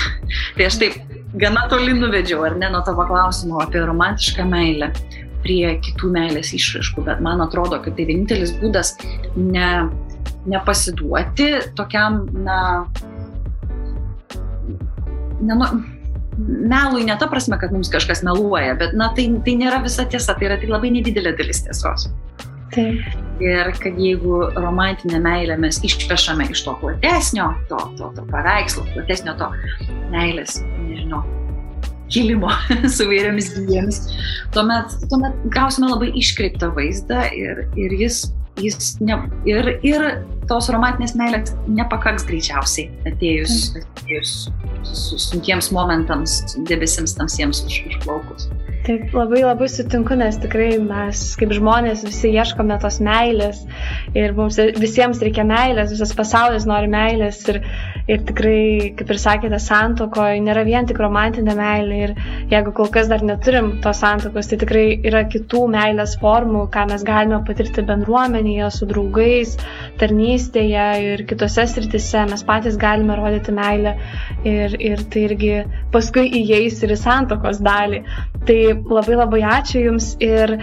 Tai 0.57 0.67
aš 0.67 0.81
taip 0.81 0.97
gana 1.39 1.67
toli 1.71 1.95
nuvedžiau, 1.95 2.43
ar 2.49 2.57
ne, 2.59 2.71
nuo 2.73 2.81
tavo 2.87 3.05
klausimo 3.07 3.61
apie 3.63 3.85
romantišką 3.87 4.47
meilę 4.49 4.91
prie 5.45 5.77
kitų 5.85 6.11
meilės 6.15 6.51
išraiškų, 6.57 7.05
bet 7.07 7.21
man 7.23 7.45
atrodo, 7.45 7.79
kad 7.85 7.95
tai 7.95 8.09
vienintelis 8.09 8.57
būdas 8.59 8.97
ne, 9.37 9.69
nepasiduoti 10.51 11.53
tokiam, 11.79 12.25
na, 12.43 12.59
nenu, 15.39 15.71
melui 16.39 17.05
ne 17.05 17.17
ta 17.19 17.29
prasme, 17.31 17.59
kad 17.61 17.73
mums 17.75 17.91
kažkas 17.93 18.23
meluoja, 18.27 18.77
bet 18.79 18.95
na, 18.99 19.11
tai, 19.17 19.29
tai 19.45 19.57
nėra 19.59 19.83
visa 19.85 20.07
tiesa, 20.09 20.37
tai 20.39 20.51
yra 20.51 20.59
tik 20.61 20.71
labai 20.73 20.93
nedidelė 20.95 21.35
dalis 21.39 21.65
tiesos. 21.67 22.09
Taip. 22.75 23.01
Ir 23.43 23.71
kad 23.79 23.99
jeigu 23.99 24.41
romantinę 24.59 25.21
meilę 25.23 25.57
mes 25.63 25.79
išpešame 25.87 26.49
iš 26.53 26.65
to 26.67 26.75
platesnio, 26.81 27.53
to, 27.71 27.79
to, 27.99 28.11
to 28.17 28.25
paveikslo, 28.33 28.85
platesnio 28.95 29.35
to 29.39 29.51
meilės, 30.13 30.59
nežinau, 30.83 31.23
kilimo 32.13 32.51
su 32.97 33.07
vairiomis 33.09 33.53
gyvėmis, 33.57 34.03
tuomet, 34.57 34.99
tuomet 35.11 35.47
gausime 35.55 35.93
labai 35.93 36.11
iškreiptą 36.19 36.73
vaizdą 36.77 37.29
ir, 37.37 37.65
ir 37.79 37.95
jis, 38.03 38.27
jis 38.63 38.97
ne, 39.05 39.19
ir, 39.49 39.75
ir 39.87 40.07
tos 40.49 40.71
romantinės 40.73 41.15
meilės 41.19 41.53
nepakaks 41.69 42.25
greičiausiai 42.29 42.89
atėjus, 43.09 43.59
atėjus 43.83 44.33
sunkiems 45.29 45.71
momentams, 45.75 46.41
debesims 46.69 47.17
tamsiems 47.19 47.65
už, 47.67 47.83
užplaukus. 47.93 48.49
Taip, 48.87 49.11
labai 49.13 49.43
labai 49.43 49.67
sutinku, 49.69 50.17
nes 50.17 50.39
tikrai 50.41 50.71
mes 50.81 51.23
kaip 51.37 51.53
žmonės 51.53 52.07
visi 52.07 52.31
ieškome 52.33 52.79
tos 52.81 53.01
meilės 53.05 53.61
ir 54.17 54.33
mums 54.39 54.57
visiems 54.81 55.21
reikia 55.21 55.45
meilės, 55.49 55.93
visas 55.93 56.15
pasaulis 56.17 56.65
nori 56.69 56.89
meilės 56.89 57.43
ir, 57.53 57.61
ir 58.09 58.23
tikrai, 58.29 58.93
kaip 58.99 59.11
ir 59.13 59.21
sakėte, 59.21 59.59
santokoje 59.61 60.41
nėra 60.45 60.65
vien 60.67 60.87
tik 60.89 61.01
romantinė 61.03 61.55
meilė 61.59 61.99
ir 62.07 62.15
jeigu 62.53 62.73
kol 62.79 62.89
kas 62.95 63.11
dar 63.13 63.25
neturim 63.31 63.75
tos 63.85 64.01
santokos, 64.03 64.49
tai 64.51 64.59
tikrai 64.63 64.85
yra 65.11 65.25
kitų 65.35 65.65
meilės 65.75 66.17
formų, 66.23 66.65
ką 66.75 66.87
mes 66.93 67.05
galime 67.09 67.43
patirti 67.49 67.85
bendruomenėje, 67.91 68.71
su 68.79 68.89
draugais, 68.91 69.57
tarnystėje 70.01 70.89
ir 71.11 71.25
kitose 71.29 71.67
sritise, 71.69 72.25
mes 72.33 72.45
patys 72.49 72.81
galime 72.81 73.19
rodyti 73.21 73.55
meilę 73.55 73.97
ir, 74.49 74.79
ir 74.91 75.05
tai 75.13 75.27
irgi 75.29 75.55
paskui 75.93 76.29
įeis 76.43 76.81
ir 76.83 76.97
į 76.97 77.01
santokos 77.03 77.61
dalį. 77.65 78.03
Tai 78.49 78.61
labai 78.89 79.21
labai 79.21 79.45
ačiū 79.59 79.85
Jums 79.89 80.15
ir 80.25 80.57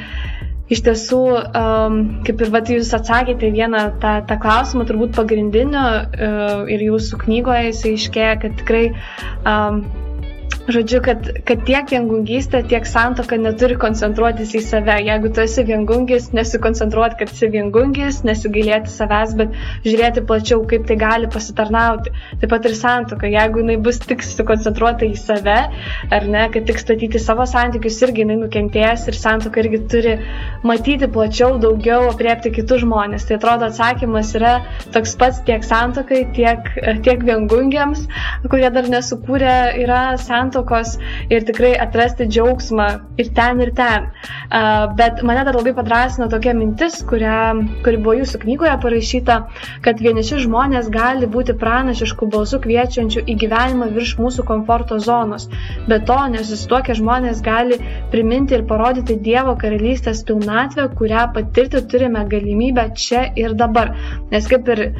iš 0.74 0.82
tiesų, 0.88 1.22
um, 1.58 2.00
kaip 2.26 2.42
ir 2.42 2.54
vat, 2.54 2.72
Jūs 2.74 2.94
atsakėte 2.98 3.52
vieną 3.54 3.84
tą, 4.02 4.16
tą 4.30 4.40
klausimą, 4.42 4.88
turbūt 4.90 5.14
pagrindiniu 5.18 5.84
uh, 5.84 6.66
ir 6.72 6.88
Jūsų 6.90 7.22
knygoje 7.26 7.70
jis 7.70 7.84
aiškėja, 7.92 8.34
kad 8.42 8.58
tikrai 8.62 8.86
um, 9.46 9.84
Žodžiu, 10.66 10.98
kad, 11.06 11.28
kad 11.46 11.60
tiek 11.62 11.92
viengungystė, 11.94 12.64
tiek 12.66 12.88
santoka 12.90 13.38
neturi 13.38 13.76
koncentruotis 13.78 14.56
į 14.58 14.64
save. 14.66 14.96
Jeigu 15.06 15.30
tu 15.30 15.44
esi 15.44 15.62
viengungis, 15.68 16.32
nesikoncentruoti, 16.34 17.20
kad 17.20 17.30
esi 17.30 17.50
viengungis, 17.54 18.24
nesigailėti 18.26 18.90
savęs, 18.90 19.36
bet 19.38 19.54
žiūrėti 19.86 20.24
plačiau, 20.26 20.64
kaip 20.72 20.88
tai 20.90 20.98
gali 20.98 21.30
pasitarnauti. 21.30 22.14
Taip 22.42 22.50
pat 22.50 22.66
ir 22.66 22.74
santoka, 22.80 23.30
jeigu 23.30 23.62
jinai 23.62 23.76
bus 23.86 24.02
tik 24.02 24.26
sukoncentruota 24.26 25.06
į 25.06 25.20
save, 25.22 25.60
ar 26.18 26.26
ne, 26.34 26.48
kad 26.56 26.66
tik 26.66 26.82
statyti 26.82 27.22
savo 27.22 27.46
santykius, 27.52 28.02
irgi 28.08 28.26
jinai 28.26 28.40
nukentės 28.42 29.06
ir 29.06 29.20
santoka 29.22 29.62
irgi 29.62 29.84
turi 29.94 30.18
matyti 30.66 31.06
plačiau, 31.14 31.60
daugiau, 31.62 32.10
apriepti 32.16 32.56
kitus 32.58 32.82
žmonės. 32.88 33.30
Tai 33.30 33.38
atrodo 33.38 33.70
atsakymas 33.70 34.34
yra 34.42 34.56
toks 34.98 35.14
pats 35.22 35.46
tiek 35.46 35.62
santokai, 35.70 36.26
tiek, 36.34 36.74
tiek 37.06 37.30
viengungiams, 37.30 38.08
kurie 38.50 38.74
dar 38.74 38.90
nesukūrė, 38.90 39.56
yra 39.86 40.02
santoka 40.18 40.55
santokos 40.56 40.98
ir 41.30 41.46
tikrai 41.46 41.76
atrasti 41.80 42.28
džiaugsmą 42.28 42.88
ir 43.18 43.32
ten, 43.36 43.60
ir 43.62 43.72
ten. 43.76 44.10
Uh, 44.52 44.96
bet 44.96 45.24
mane 45.24 45.44
dar 45.46 45.56
labai 45.56 45.74
padrasino 45.76 46.28
tokia 46.30 46.54
mintis, 46.54 47.02
kurią, 47.04 47.82
kuri 47.84 47.98
buvo 47.98 48.16
jūsų 48.22 48.42
knygoje 48.44 48.76
parašyta, 48.82 49.38
kad 49.82 50.00
vieniši 50.00 50.44
žmonės 50.46 50.90
gali 50.94 51.28
būti 51.28 51.56
pranašiškų 51.60 52.30
balsų 52.32 52.62
kviečiančių 52.64 53.26
į 53.26 53.38
gyvenimą 53.44 53.90
virš 53.96 54.16
mūsų 54.20 54.46
komforto 54.48 55.00
zonos. 55.00 55.50
Be 55.90 56.00
to, 56.00 56.18
nesusituokę 56.36 56.96
žmonės 56.96 57.42
gali 57.46 57.80
priminti 58.12 58.56
ir 58.56 58.66
parodyti 58.70 59.18
Dievo 59.26 59.56
karalystės 59.60 60.24
pilnatvę, 60.28 60.88
kurią 60.98 61.28
patirti 61.36 61.82
turime 61.90 62.26
galimybę 62.30 62.90
čia 62.96 63.26
ir 63.36 63.56
dabar. 63.58 63.96
Nes 64.32 64.48
kaip 64.50 64.68
ir 64.72 64.84
e, 64.86 64.92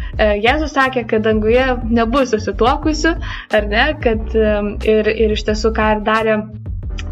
Jėzus 0.44 0.74
sakė, 0.76 1.06
kad 1.10 1.26
danguje 1.26 1.66
nebus 1.94 2.32
susituokusių, 2.34 3.16
ar 3.56 3.68
ne, 3.70 3.86
kad 4.04 4.36
e, 4.36 4.56
ir, 4.90 5.10
ir 5.14 5.36
iš 5.36 5.45
tiesų 5.48 5.72
ką 5.78 5.90
ir 5.96 6.04
darė 6.08 6.38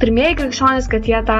pirmieji 0.02 0.38
krikščionys, 0.42 0.90
kad 0.92 1.08
jie 1.10 1.20
tą 1.28 1.40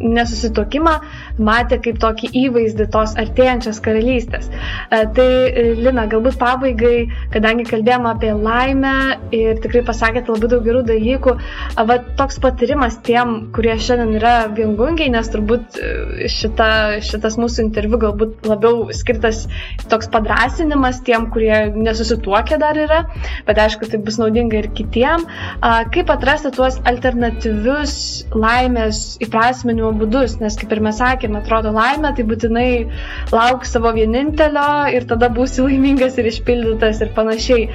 nesusitokimą 0.00 0.96
matė 1.38 1.78
kaip 1.84 1.98
tokį 2.02 2.30
įvaizdį 2.46 2.86
tos 2.92 3.14
artėjančios 3.20 3.80
karalystės. 3.84 4.48
E, 4.48 5.02
tai 5.16 5.28
e, 5.48 5.64
Lina, 5.78 6.06
galbūt 6.10 6.38
pabaigai, 6.40 7.06
kadangi 7.34 7.66
kalbėjome 7.68 8.10
apie 8.12 8.32
laimę 8.36 8.94
ir 9.36 9.60
tikrai 9.62 9.84
pasakėte 9.86 10.32
labai 10.32 10.50
daug 10.52 10.64
gerų 10.66 10.82
dalykų, 10.88 11.36
va 11.90 11.98
toks 12.18 12.40
patarimas 12.42 12.98
tiem, 13.06 13.36
kurie 13.56 13.76
šiandien 13.76 14.16
yra 14.20 14.34
viengungiai, 14.56 15.10
nes 15.12 15.30
turbūt 15.32 15.78
e, 15.80 16.30
šita, 16.32 16.70
šitas 17.04 17.38
mūsų 17.40 17.66
interviu 17.66 18.00
galbūt 18.06 18.48
labiau 18.48 18.88
skirtas 18.96 19.44
toks 19.90 20.10
padrasinimas 20.12 21.02
tiem, 21.06 21.28
kurie 21.34 21.66
nesusituokę 21.76 22.60
dar 22.62 22.78
yra, 22.80 23.02
bet 23.46 23.60
aišku, 23.66 23.88
tai 23.90 24.00
bus 24.02 24.18
naudinga 24.20 24.60
ir 24.62 24.70
kitiem. 24.76 25.26
Kaip 25.92 26.10
atrasti 26.12 26.50
tuos 26.54 26.78
alternatyvius 26.88 27.96
laimės 28.34 29.02
įprasminimo 29.24 29.92
būdus, 30.00 30.38
nes 30.40 30.56
kaip 30.58 30.72
ir 30.74 30.82
mes 30.84 30.98
sakėme, 31.00 31.25
atrodo 31.34 31.72
laimė, 31.74 32.12
tai 32.16 32.24
būtinai 32.28 32.68
lauk 33.34 33.66
savo 33.66 33.90
vienintelio 33.96 34.86
ir 34.94 35.08
tada 35.10 35.28
būsi 35.32 35.64
laimingas 35.64 36.20
ir 36.20 36.30
išpildytas 36.30 37.02
ir 37.02 37.10
panašiai. 37.16 37.66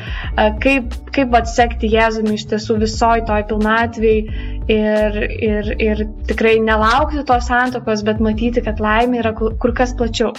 Kaip, 0.63 0.95
kaip 1.15 1.35
atsekti 1.41 1.91
Jėzumi 1.91 2.37
iš 2.37 2.47
tiesų 2.53 2.79
visoj 2.85 3.25
toj 3.27 3.43
pilnatvėj 3.51 4.23
ir, 4.71 5.19
ir, 5.51 5.71
ir 5.89 6.05
tikrai 6.31 6.55
nelaukti 6.63 7.25
tos 7.27 7.51
santokos, 7.51 8.05
bet 8.07 8.23
matyti, 8.23 8.63
kad 8.63 8.79
laimė 8.79 9.21
yra 9.25 9.35
kur 9.35 9.75
kas 9.75 9.95
plačiau. 9.97 10.31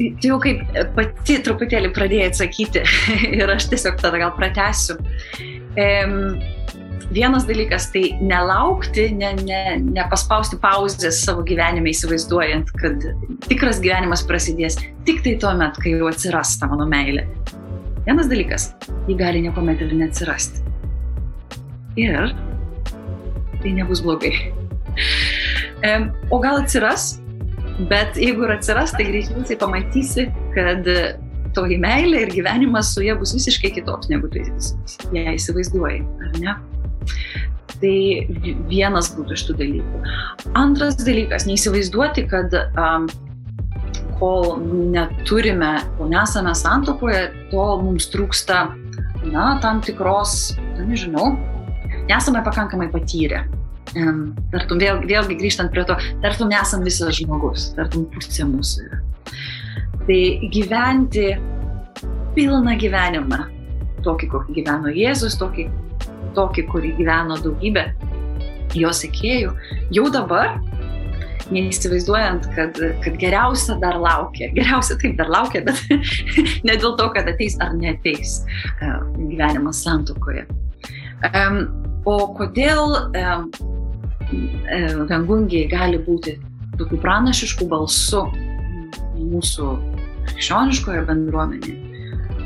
Tai 0.00 0.06
jau 0.24 0.38
kaip 0.40 0.62
pati 0.96 1.40
truputėlį 1.44 1.90
pradėjai 1.92 2.30
atsakyti 2.30 2.86
ir 3.40 3.52
aš 3.52 3.68
tiesiog 3.72 4.00
tada 4.00 4.22
gal 4.22 4.32
pratęsiu. 4.38 4.96
Um, 5.76 6.40
vienas 7.14 7.46
dalykas 7.48 7.88
tai 7.94 8.16
nelaukti, 8.22 9.08
ne, 9.18 9.32
ne, 9.44 9.62
nepaspausti 9.84 10.58
pauzės 10.62 11.22
savo 11.24 11.44
gyvenime 11.46 11.92
įsivaizduojant, 11.94 12.72
kad 12.80 13.06
tikras 13.48 13.80
gyvenimas 13.82 14.24
prasidės 14.26 14.78
tik 15.08 15.22
tai 15.26 15.36
tuo 15.42 15.52
met, 15.58 15.78
kai 15.80 15.96
jau 15.96 16.10
atsiras 16.10 16.56
ta 16.60 16.70
mano 16.70 16.88
meilė. 16.90 17.26
Vienas 18.06 18.30
dalykas, 18.30 18.70
jį 19.08 19.18
gali 19.20 19.42
niekuomet 19.44 19.82
ir 19.84 19.94
neatsirasti. 19.94 20.64
Ir 22.00 22.32
tai 23.60 23.74
nebus 23.76 24.00
blogai. 24.04 24.34
O 26.30 26.38
gal 26.40 26.62
atsiras, 26.62 27.18
Bet 27.88 28.18
jeigu 28.20 28.44
ir 28.44 28.52
atsiras, 28.52 28.92
tai 28.92 29.06
greičiausiai 29.08 29.56
pamatysi, 29.60 30.26
kad 30.52 30.88
toji 31.56 31.78
meilė 31.80 32.26
ir 32.26 32.32
gyvenimas 32.34 32.92
su 32.94 33.04
ja 33.06 33.14
bus 33.16 33.32
visiškai 33.32 33.70
kitoks, 33.78 34.10
negu 34.12 34.28
tu 34.28 34.42
ją 35.16 35.32
įsivaizduoji, 35.32 36.02
ar 36.26 36.36
ne? 36.42 36.56
Tai 37.80 37.96
vienas 38.68 39.12
būtų 39.16 39.36
iš 39.36 39.44
tų 39.48 39.56
dalykų. 39.62 40.00
Antras 40.58 40.98
dalykas, 41.00 41.46
neįsivaizduoti, 41.48 42.26
kad 42.28 42.52
um, 42.76 43.06
kol 44.20 44.58
neturime, 44.92 45.78
kol 45.96 46.10
nesame 46.12 46.52
santokoje, 46.58 47.30
tol 47.54 47.80
mums 47.86 48.10
trūksta, 48.12 48.66
na, 49.30 49.46
tam 49.64 49.80
tikros, 49.84 50.52
nežinau, 50.82 51.32
nesame 52.10 52.44
pakankamai 52.44 52.90
patyrę 52.92 53.46
tartum 53.94 54.78
vėl, 54.78 55.00
vėlgi 55.06 55.36
grįžtant 55.40 55.72
prie 55.72 55.84
to, 55.84 55.96
tartum 56.22 56.50
nesam 56.50 56.84
visas 56.86 57.14
žmogus, 57.16 57.70
tartum 57.76 58.06
pusė 58.14 58.46
mūsų 58.46 58.86
yra. 58.86 59.00
Tai 60.06 60.20
gyventi 60.54 61.26
pilną 62.36 62.76
gyvenimą, 62.78 63.40
tokį, 64.06 64.30
kokį 64.30 64.58
gyveno 64.60 64.92
Jėzus, 64.94 65.36
tokį, 65.40 65.68
tokį 66.36 66.66
kurį 66.70 66.94
gyveno 67.00 67.38
daugybė 67.44 67.86
jo 68.78 68.92
sekėjų, 68.94 69.54
jau 69.94 70.06
dabar, 70.14 70.58
neįsivaizduojant, 71.50 72.46
kad, 72.54 72.78
kad 73.04 73.16
geriausia 73.20 73.76
dar 73.82 73.98
laukia. 74.00 74.50
Geriausia 74.54 74.96
taip 75.00 75.16
dar 75.18 75.30
laukia, 75.32 75.64
bet 75.66 75.80
ne 76.66 76.76
dėl 76.76 76.94
to, 76.98 77.08
kad 77.14 77.28
ateis 77.30 77.58
ar 77.62 77.74
neteis 77.76 78.40
gyvenimas 79.16 79.82
santukoje. 79.84 80.46
O 82.08 82.16
kodėl 82.38 82.94
vengungiai 85.10 85.66
gali 85.70 86.00
būti 86.06 86.38
tokiu 86.78 87.00
pranašišku 87.02 87.66
balsu 87.68 88.24
mūsų 89.20 89.72
krikščioniškoje 90.30 91.02
bendruomenėje. 91.08 91.88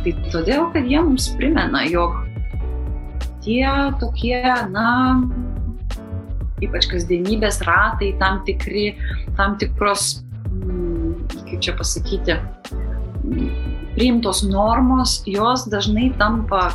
Tai 0.05 0.13
todėl, 0.33 0.67
kad 0.75 0.89
jie 0.91 1.01
mums 1.01 1.31
primena, 1.39 1.85
jog 1.89 2.17
tie 3.45 3.69
tokie, 4.01 4.41
na, 4.73 5.21
ypač 6.65 6.89
kasdienybės 6.91 7.61
ratai, 7.67 8.15
tam, 8.21 8.43
tikri, 8.49 8.95
tam 9.39 9.59
tikros, 9.61 10.25
kaip 11.45 11.61
čia 11.61 11.77
pasakyti, 11.77 12.39
priimtos 13.95 14.43
normos, 14.49 15.21
jos 15.29 15.69
dažnai 15.71 16.11
tampa 16.19 16.73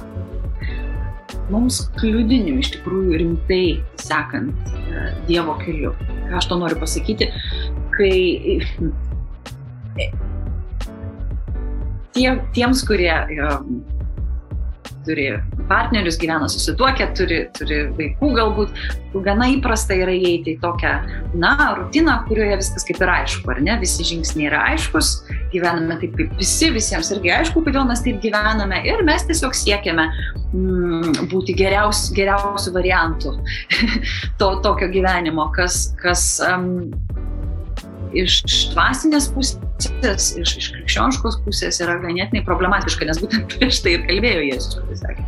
mums 1.50 1.82
kliudiniu 1.98 2.60
iš 2.62 2.74
tikrųjų 2.78 3.20
rimtai 3.24 3.64
sekant 4.00 4.74
e, 4.74 5.10
Dievo 5.28 5.56
keliu. 5.64 5.96
Ką 6.30 6.38
aš 6.40 6.50
to 6.52 6.58
noriu 6.62 6.78
pasakyti, 6.80 7.30
kai 7.96 8.60
e, 9.98 10.10
tie, 12.16 12.28
tiems, 12.56 12.84
kurie 12.88 13.10
e, 13.10 13.50
turi 15.06 15.28
partnerius, 15.70 16.18
gyvena 16.22 16.50
susituokę, 16.52 17.08
turi, 17.18 17.40
turi 17.56 17.80
vaikų 17.98 18.30
galbūt, 18.36 18.82
gana 19.26 19.50
įprasta 19.54 19.98
yra 19.98 20.14
įeiti 20.16 20.56
į 20.56 20.60
tokią, 20.64 20.94
na, 21.42 21.54
rutiną, 21.78 22.20
kurioje 22.28 22.60
viskas 22.62 22.88
kaip 22.88 23.02
ir 23.04 23.14
aišku, 23.14 23.52
ar 23.54 23.62
ne, 23.66 23.78
visi 23.82 24.06
žingsniai 24.08 24.50
yra 24.50 24.64
aiškus, 24.74 25.12
gyvename 25.54 26.00
taip 26.02 26.18
kaip 26.18 26.36
visi, 26.40 26.72
visiems 26.76 27.12
irgi 27.16 27.34
aišku, 27.40 27.64
kodėl 27.66 27.88
mes 27.90 28.04
taip 28.06 28.20
gyvename 28.24 28.82
ir 28.88 29.04
mes 29.08 29.26
tiesiog 29.30 29.58
siekiame 29.58 30.10
mm, 30.54 31.30
būti 31.32 31.58
geriausių, 31.58 32.16
geriausių 32.20 32.76
variantų 32.76 33.36
to 34.42 34.52
tokio 34.66 34.92
gyvenimo, 34.94 35.50
kas, 35.56 35.90
kas 36.02 36.26
um, 36.46 36.90
iš 38.18 38.42
dvasinės 38.74 39.30
pusės, 39.36 40.32
iš, 40.40 40.56
iš 40.62 40.72
krikščioniškos 40.76 41.40
pusės 41.46 41.80
yra 41.84 42.00
ganėtinai 42.04 42.44
problematiška, 42.48 43.08
nes 43.10 43.22
būtent 43.24 43.50
prieš 43.56 43.84
tai 43.86 43.98
ir 43.98 44.06
kalbėjo 44.10 44.44
Jėzus, 44.50 44.82
kuris 44.82 45.04
sakė. 45.06 45.28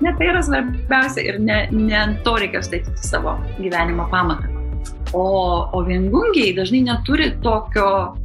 Ne 0.00 0.14
tai 0.16 0.30
yra 0.30 0.40
svarbiausia 0.44 1.26
ir 1.28 1.42
ne, 1.44 1.60
ne 1.74 1.98
ant 1.98 2.22
to 2.24 2.38
reikia 2.40 2.62
statyti 2.64 3.04
savo 3.04 3.36
gyvenimo 3.58 4.08
pamatą. 4.12 4.48
O, 5.12 5.24
o 5.76 5.82
viengungiai 5.84 6.54
dažnai 6.56 6.80
neturi 6.86 7.34
tokio 7.44 8.16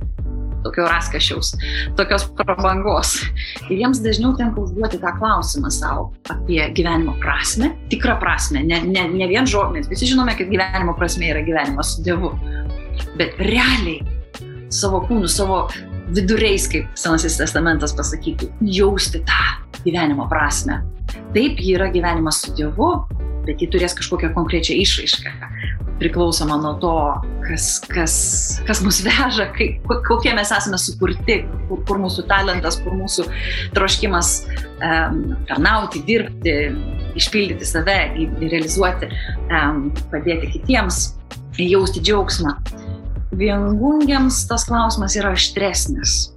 tokio 0.66 0.88
raskašiaus, 0.90 1.52
tokios 1.98 2.26
prabangos. 2.38 3.20
Ir 3.70 3.84
jiems 3.84 4.02
dažniau 4.02 4.34
tenka 4.38 4.64
užduoti 4.64 4.98
tą 5.04 5.14
klausimą 5.20 5.70
savo 5.74 6.08
apie 6.34 6.64
gyvenimo 6.78 7.14
prasme, 7.22 7.70
tikrą 7.92 8.18
prasme, 8.22 8.64
ne, 8.66 8.82
ne, 8.90 9.06
ne 9.14 9.30
vien 9.30 9.46
žodžiais. 9.50 9.92
Visi 9.92 10.10
žinome, 10.10 10.34
kad 10.40 10.50
gyvenimo 10.50 10.96
prasme 10.98 11.30
yra 11.30 11.46
gyvenimas 11.46 11.94
su 11.94 12.06
Dievu 12.08 12.34
bet 13.20 13.38
realiai 13.42 14.02
savo 14.74 15.02
kūnu, 15.08 15.30
savo 15.32 15.66
viduriais, 16.16 16.68
kaip 16.72 16.90
Senasis 17.00 17.40
testamentas 17.40 17.96
pasakytų, 17.98 18.52
jausti 18.76 19.22
tą 19.26 19.42
gyvenimo 19.86 20.28
prasme. 20.32 20.82
Taip, 21.36 21.60
ji 21.62 21.76
yra 21.78 21.90
gyvenimas 21.94 22.42
su 22.44 22.54
Dievu, 22.58 22.92
bet 23.46 23.62
ji 23.62 23.70
turės 23.74 23.96
kažkokią 23.98 24.32
konkrečią 24.36 24.76
išraišką, 24.82 25.34
priklausomą 26.00 26.58
nuo 26.62 26.74
to, 26.82 26.94
kas, 27.46 27.68
kas, 27.88 28.16
kas 28.68 28.82
mus 28.84 29.00
veža, 29.06 29.48
kaip, 29.56 29.86
kokie 30.08 30.34
mes 30.36 30.52
esame 30.52 30.80
sukurti, 30.82 31.42
kur, 31.70 31.82
kur 31.88 32.02
mūsų 32.02 32.26
talentas, 32.30 32.80
kur 32.84 32.98
mūsų 32.98 33.28
troškimas 33.78 34.34
um, 34.84 35.22
tarnauti, 35.50 36.04
dirbti, 36.08 36.56
išpildyti 37.16 37.68
save, 37.68 38.00
realizuoti, 38.42 39.12
um, 39.48 39.88
padėti 40.12 40.52
kitiems, 40.58 41.15
jausti 41.60 42.04
džiaugsmą 42.04 42.58
viengungiams 43.38 44.48
tas 44.48 44.66
klausimas 44.68 45.16
yra 45.20 45.34
aštresnis. 45.36 46.32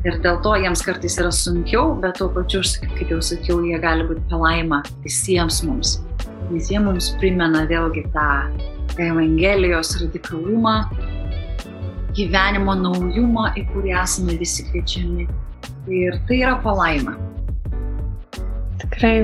Ir 0.00 0.16
dėl 0.24 0.38
to 0.44 0.54
jiems 0.56 0.80
kartais 0.84 1.18
yra 1.20 1.30
sunkiau, 1.34 1.92
bet 2.00 2.16
tuo 2.18 2.30
pačiu, 2.32 2.62
kaip 2.80 3.12
jau 3.12 3.20
sakiau, 3.24 3.60
jie 3.66 3.76
gali 3.82 4.06
būti 4.08 4.24
palaima 4.30 4.80
visiems 5.04 5.60
mums. 5.66 5.98
Nes 6.50 6.70
jie 6.72 6.80
mums 6.82 7.12
primena 7.20 7.66
vėlgi 7.68 8.06
tą 8.14 8.30
Evangelijos 9.00 9.92
radikalumą, 10.00 10.80
gyvenimo 12.16 12.74
naujumą, 12.80 13.52
į 13.60 13.66
kurį 13.70 13.94
esame 14.00 14.34
visi 14.40 14.64
kviečiami. 14.66 15.28
Ir 15.92 16.18
tai 16.26 16.40
yra 16.40 16.56
palaima. 16.64 17.14
Tikrai. 18.80 19.14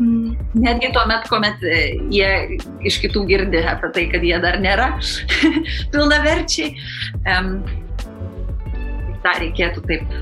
Netgi 0.00 0.90
tuo 0.94 1.04
metu, 1.08 1.28
kuomet 1.32 1.62
e, 1.66 1.78
jie 2.12 2.58
iš 2.88 2.98
kitų 3.02 3.24
girdi 3.28 3.60
apie 3.68 3.90
tai, 3.94 4.06
kad 4.12 4.24
jie 4.24 4.38
dar 4.42 4.58
nėra 4.62 4.88
pilnaverčiai, 5.92 6.72
um, 7.34 7.54
tą 9.22 9.34
reikėtų 9.42 9.84
taip, 9.88 10.16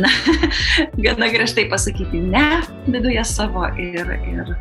na, 0.00 0.12
gana 1.04 1.30
griežtai 1.32 1.66
pasakyti 1.72 2.22
ne 2.28 2.46
viduje 2.86 3.24
savo 3.26 3.66
ir, 3.80 4.12
ir, 4.28 4.54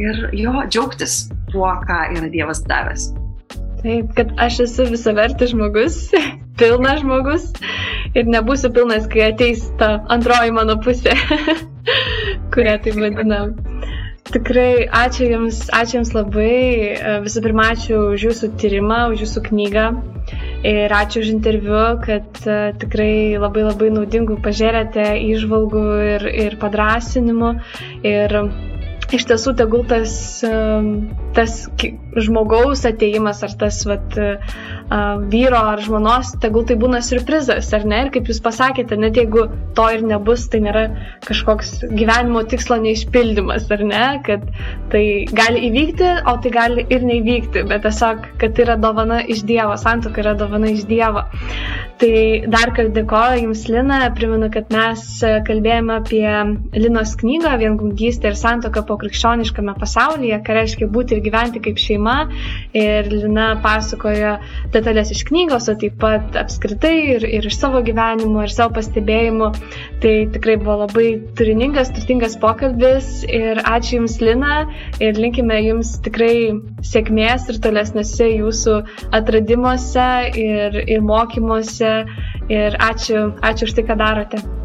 ir 0.00 0.22
jo 0.36 0.66
džiaugtis 0.66 1.22
tuo, 1.52 1.70
ką 1.86 2.02
yra 2.16 2.30
Dievas 2.32 2.64
davęs. 2.66 3.10
Taip, 3.80 4.10
kad 4.16 4.32
aš 4.42 4.60
esu 4.66 4.84
visavertis 4.90 5.54
žmogus, 5.54 6.02
pilnas 6.60 7.00
žmogus 7.00 7.46
ir 8.18 8.28
nebūsiu 8.28 8.72
pilnas, 8.76 9.06
kai 9.08 9.30
ateis 9.30 9.64
ta 9.80 9.98
antroji 10.12 10.52
mano 10.56 10.76
pusė. 10.84 11.14
Kurią 12.54 12.78
taip 12.84 13.00
vadinam. 13.00 13.56
Tikrai 14.30 14.86
ačiū 14.94 15.26
Jums, 15.32 15.64
ačiū 15.74 15.98
Jums 15.98 16.12
labai. 16.14 16.52
Visų 17.24 17.42
pirma, 17.46 17.70
ačiū 17.74 18.02
už 18.14 18.26
Jūsų 18.28 18.50
tyrimą, 18.62 19.00
už 19.14 19.24
Jūsų 19.24 19.42
knygą. 19.48 19.86
Ir 20.70 20.92
ačiū 20.92 21.24
už 21.24 21.32
interviu, 21.32 21.80
kad 22.04 22.42
uh, 22.44 22.70
tikrai 22.78 23.40
labai 23.40 23.64
labai 23.66 23.88
naudingų 23.96 24.36
pažiūrėte 24.44 25.06
įžvalgų 25.32 25.86
ir, 26.12 26.26
ir 26.44 26.58
padrasinimų. 26.62 27.54
Ir 28.06 28.36
iš 29.10 29.26
tiesų 29.26 29.56
tegul 29.58 29.82
tas, 29.90 30.12
tas 31.34 31.54
žmogaus 32.16 32.84
ateimas 32.88 33.42
ar 33.46 33.54
tas 33.60 33.82
vat, 33.88 34.16
vyro 35.30 35.60
ar 35.72 35.82
žmonos, 35.84 36.34
tegul 36.42 36.64
tai 36.66 36.76
būna 36.80 37.02
surprizas, 37.04 37.68
ar 37.76 37.84
ne? 37.86 38.00
Ir 38.06 38.12
kaip 38.14 38.30
jūs 38.30 38.40
pasakėte, 38.42 38.98
net 38.98 39.18
jeigu 39.20 39.46
to 39.78 39.86
ir 39.94 40.02
nebus, 40.06 40.48
tai 40.50 40.62
nėra 40.64 40.86
kažkoks 41.28 41.84
gyvenimo 41.94 42.42
tikslo 42.50 42.80
neišpildymas, 42.82 43.68
ar 43.70 43.84
ne? 43.86 44.06
Kad 44.26 44.48
tai 44.90 45.04
gali 45.30 45.68
įvykti, 45.68 46.10
o 46.26 46.36
tai 46.42 46.54
gali 46.54 46.86
ir 46.90 47.06
neįvykti, 47.06 47.66
bet 47.70 47.84
tiesiog, 47.86 48.26
kad 48.40 48.56
tai 48.56 48.66
yra 48.66 48.76
dovana 48.80 49.20
iš 49.22 49.44
Dievo, 49.46 49.76
santoka 49.78 50.24
yra 50.24 50.34
dovana 50.38 50.72
iš 50.74 50.82
Dievo. 50.90 51.22
Tai 52.00 52.12
dar 52.48 52.72
kartą 52.74 52.94
dėkoju 52.96 53.44
Jums, 53.44 53.66
Lina, 53.68 54.00
primenu, 54.16 54.48
kad 54.52 54.70
mes 54.72 55.02
kalbėjome 55.46 55.98
apie 56.00 56.24
Linos 56.80 57.12
knygą 57.20 57.58
Viengungystė 57.60 58.32
ir 58.32 58.38
santoka 58.40 58.82
po 58.88 58.96
krikščioniškame 59.02 59.74
pasaulyje, 59.78 60.40
ką 60.46 60.56
reiškia 60.56 60.88
būti 60.90 61.18
ir 61.18 61.24
gyventi 61.26 61.60
kaip 61.62 61.78
šeima. 61.78 61.99
Ir 62.76 63.08
Lina 63.10 63.52
pasakojo 63.64 64.36
detalės 64.74 65.12
iš 65.14 65.24
knygos, 65.28 65.68
o 65.70 65.76
taip 65.80 65.98
pat 66.02 66.38
apskritai 66.40 66.94
ir, 67.16 67.26
ir 67.26 67.48
iš 67.50 67.58
savo 67.60 67.82
gyvenimo, 67.86 68.44
ir 68.44 68.54
savo 68.54 68.74
pastebėjimų. 68.78 69.50
Tai 70.02 70.14
tikrai 70.36 70.56
buvo 70.60 70.80
labai 70.84 71.08
turiningas, 71.38 71.92
turtingas 71.96 72.38
pokalbis. 72.40 73.10
Ir 73.28 73.62
ačiū 73.64 74.00
Jums, 74.00 74.20
Lina, 74.22 74.62
ir 75.02 75.18
linkime 75.18 75.58
Jums 75.64 75.96
tikrai 76.04 76.52
sėkmės 76.86 77.48
ir 77.50 77.60
tolesniuose 77.64 78.30
Jūsų 78.30 78.78
atradimuose 79.18 80.08
ir, 80.38 80.80
ir 80.86 81.04
mokymuose. 81.04 81.94
Ir 82.50 82.80
ačiū, 82.82 83.30
ačiū 83.46 83.70
už 83.70 83.78
tai, 83.78 83.86
ką 83.90 84.00
darote. 84.00 84.59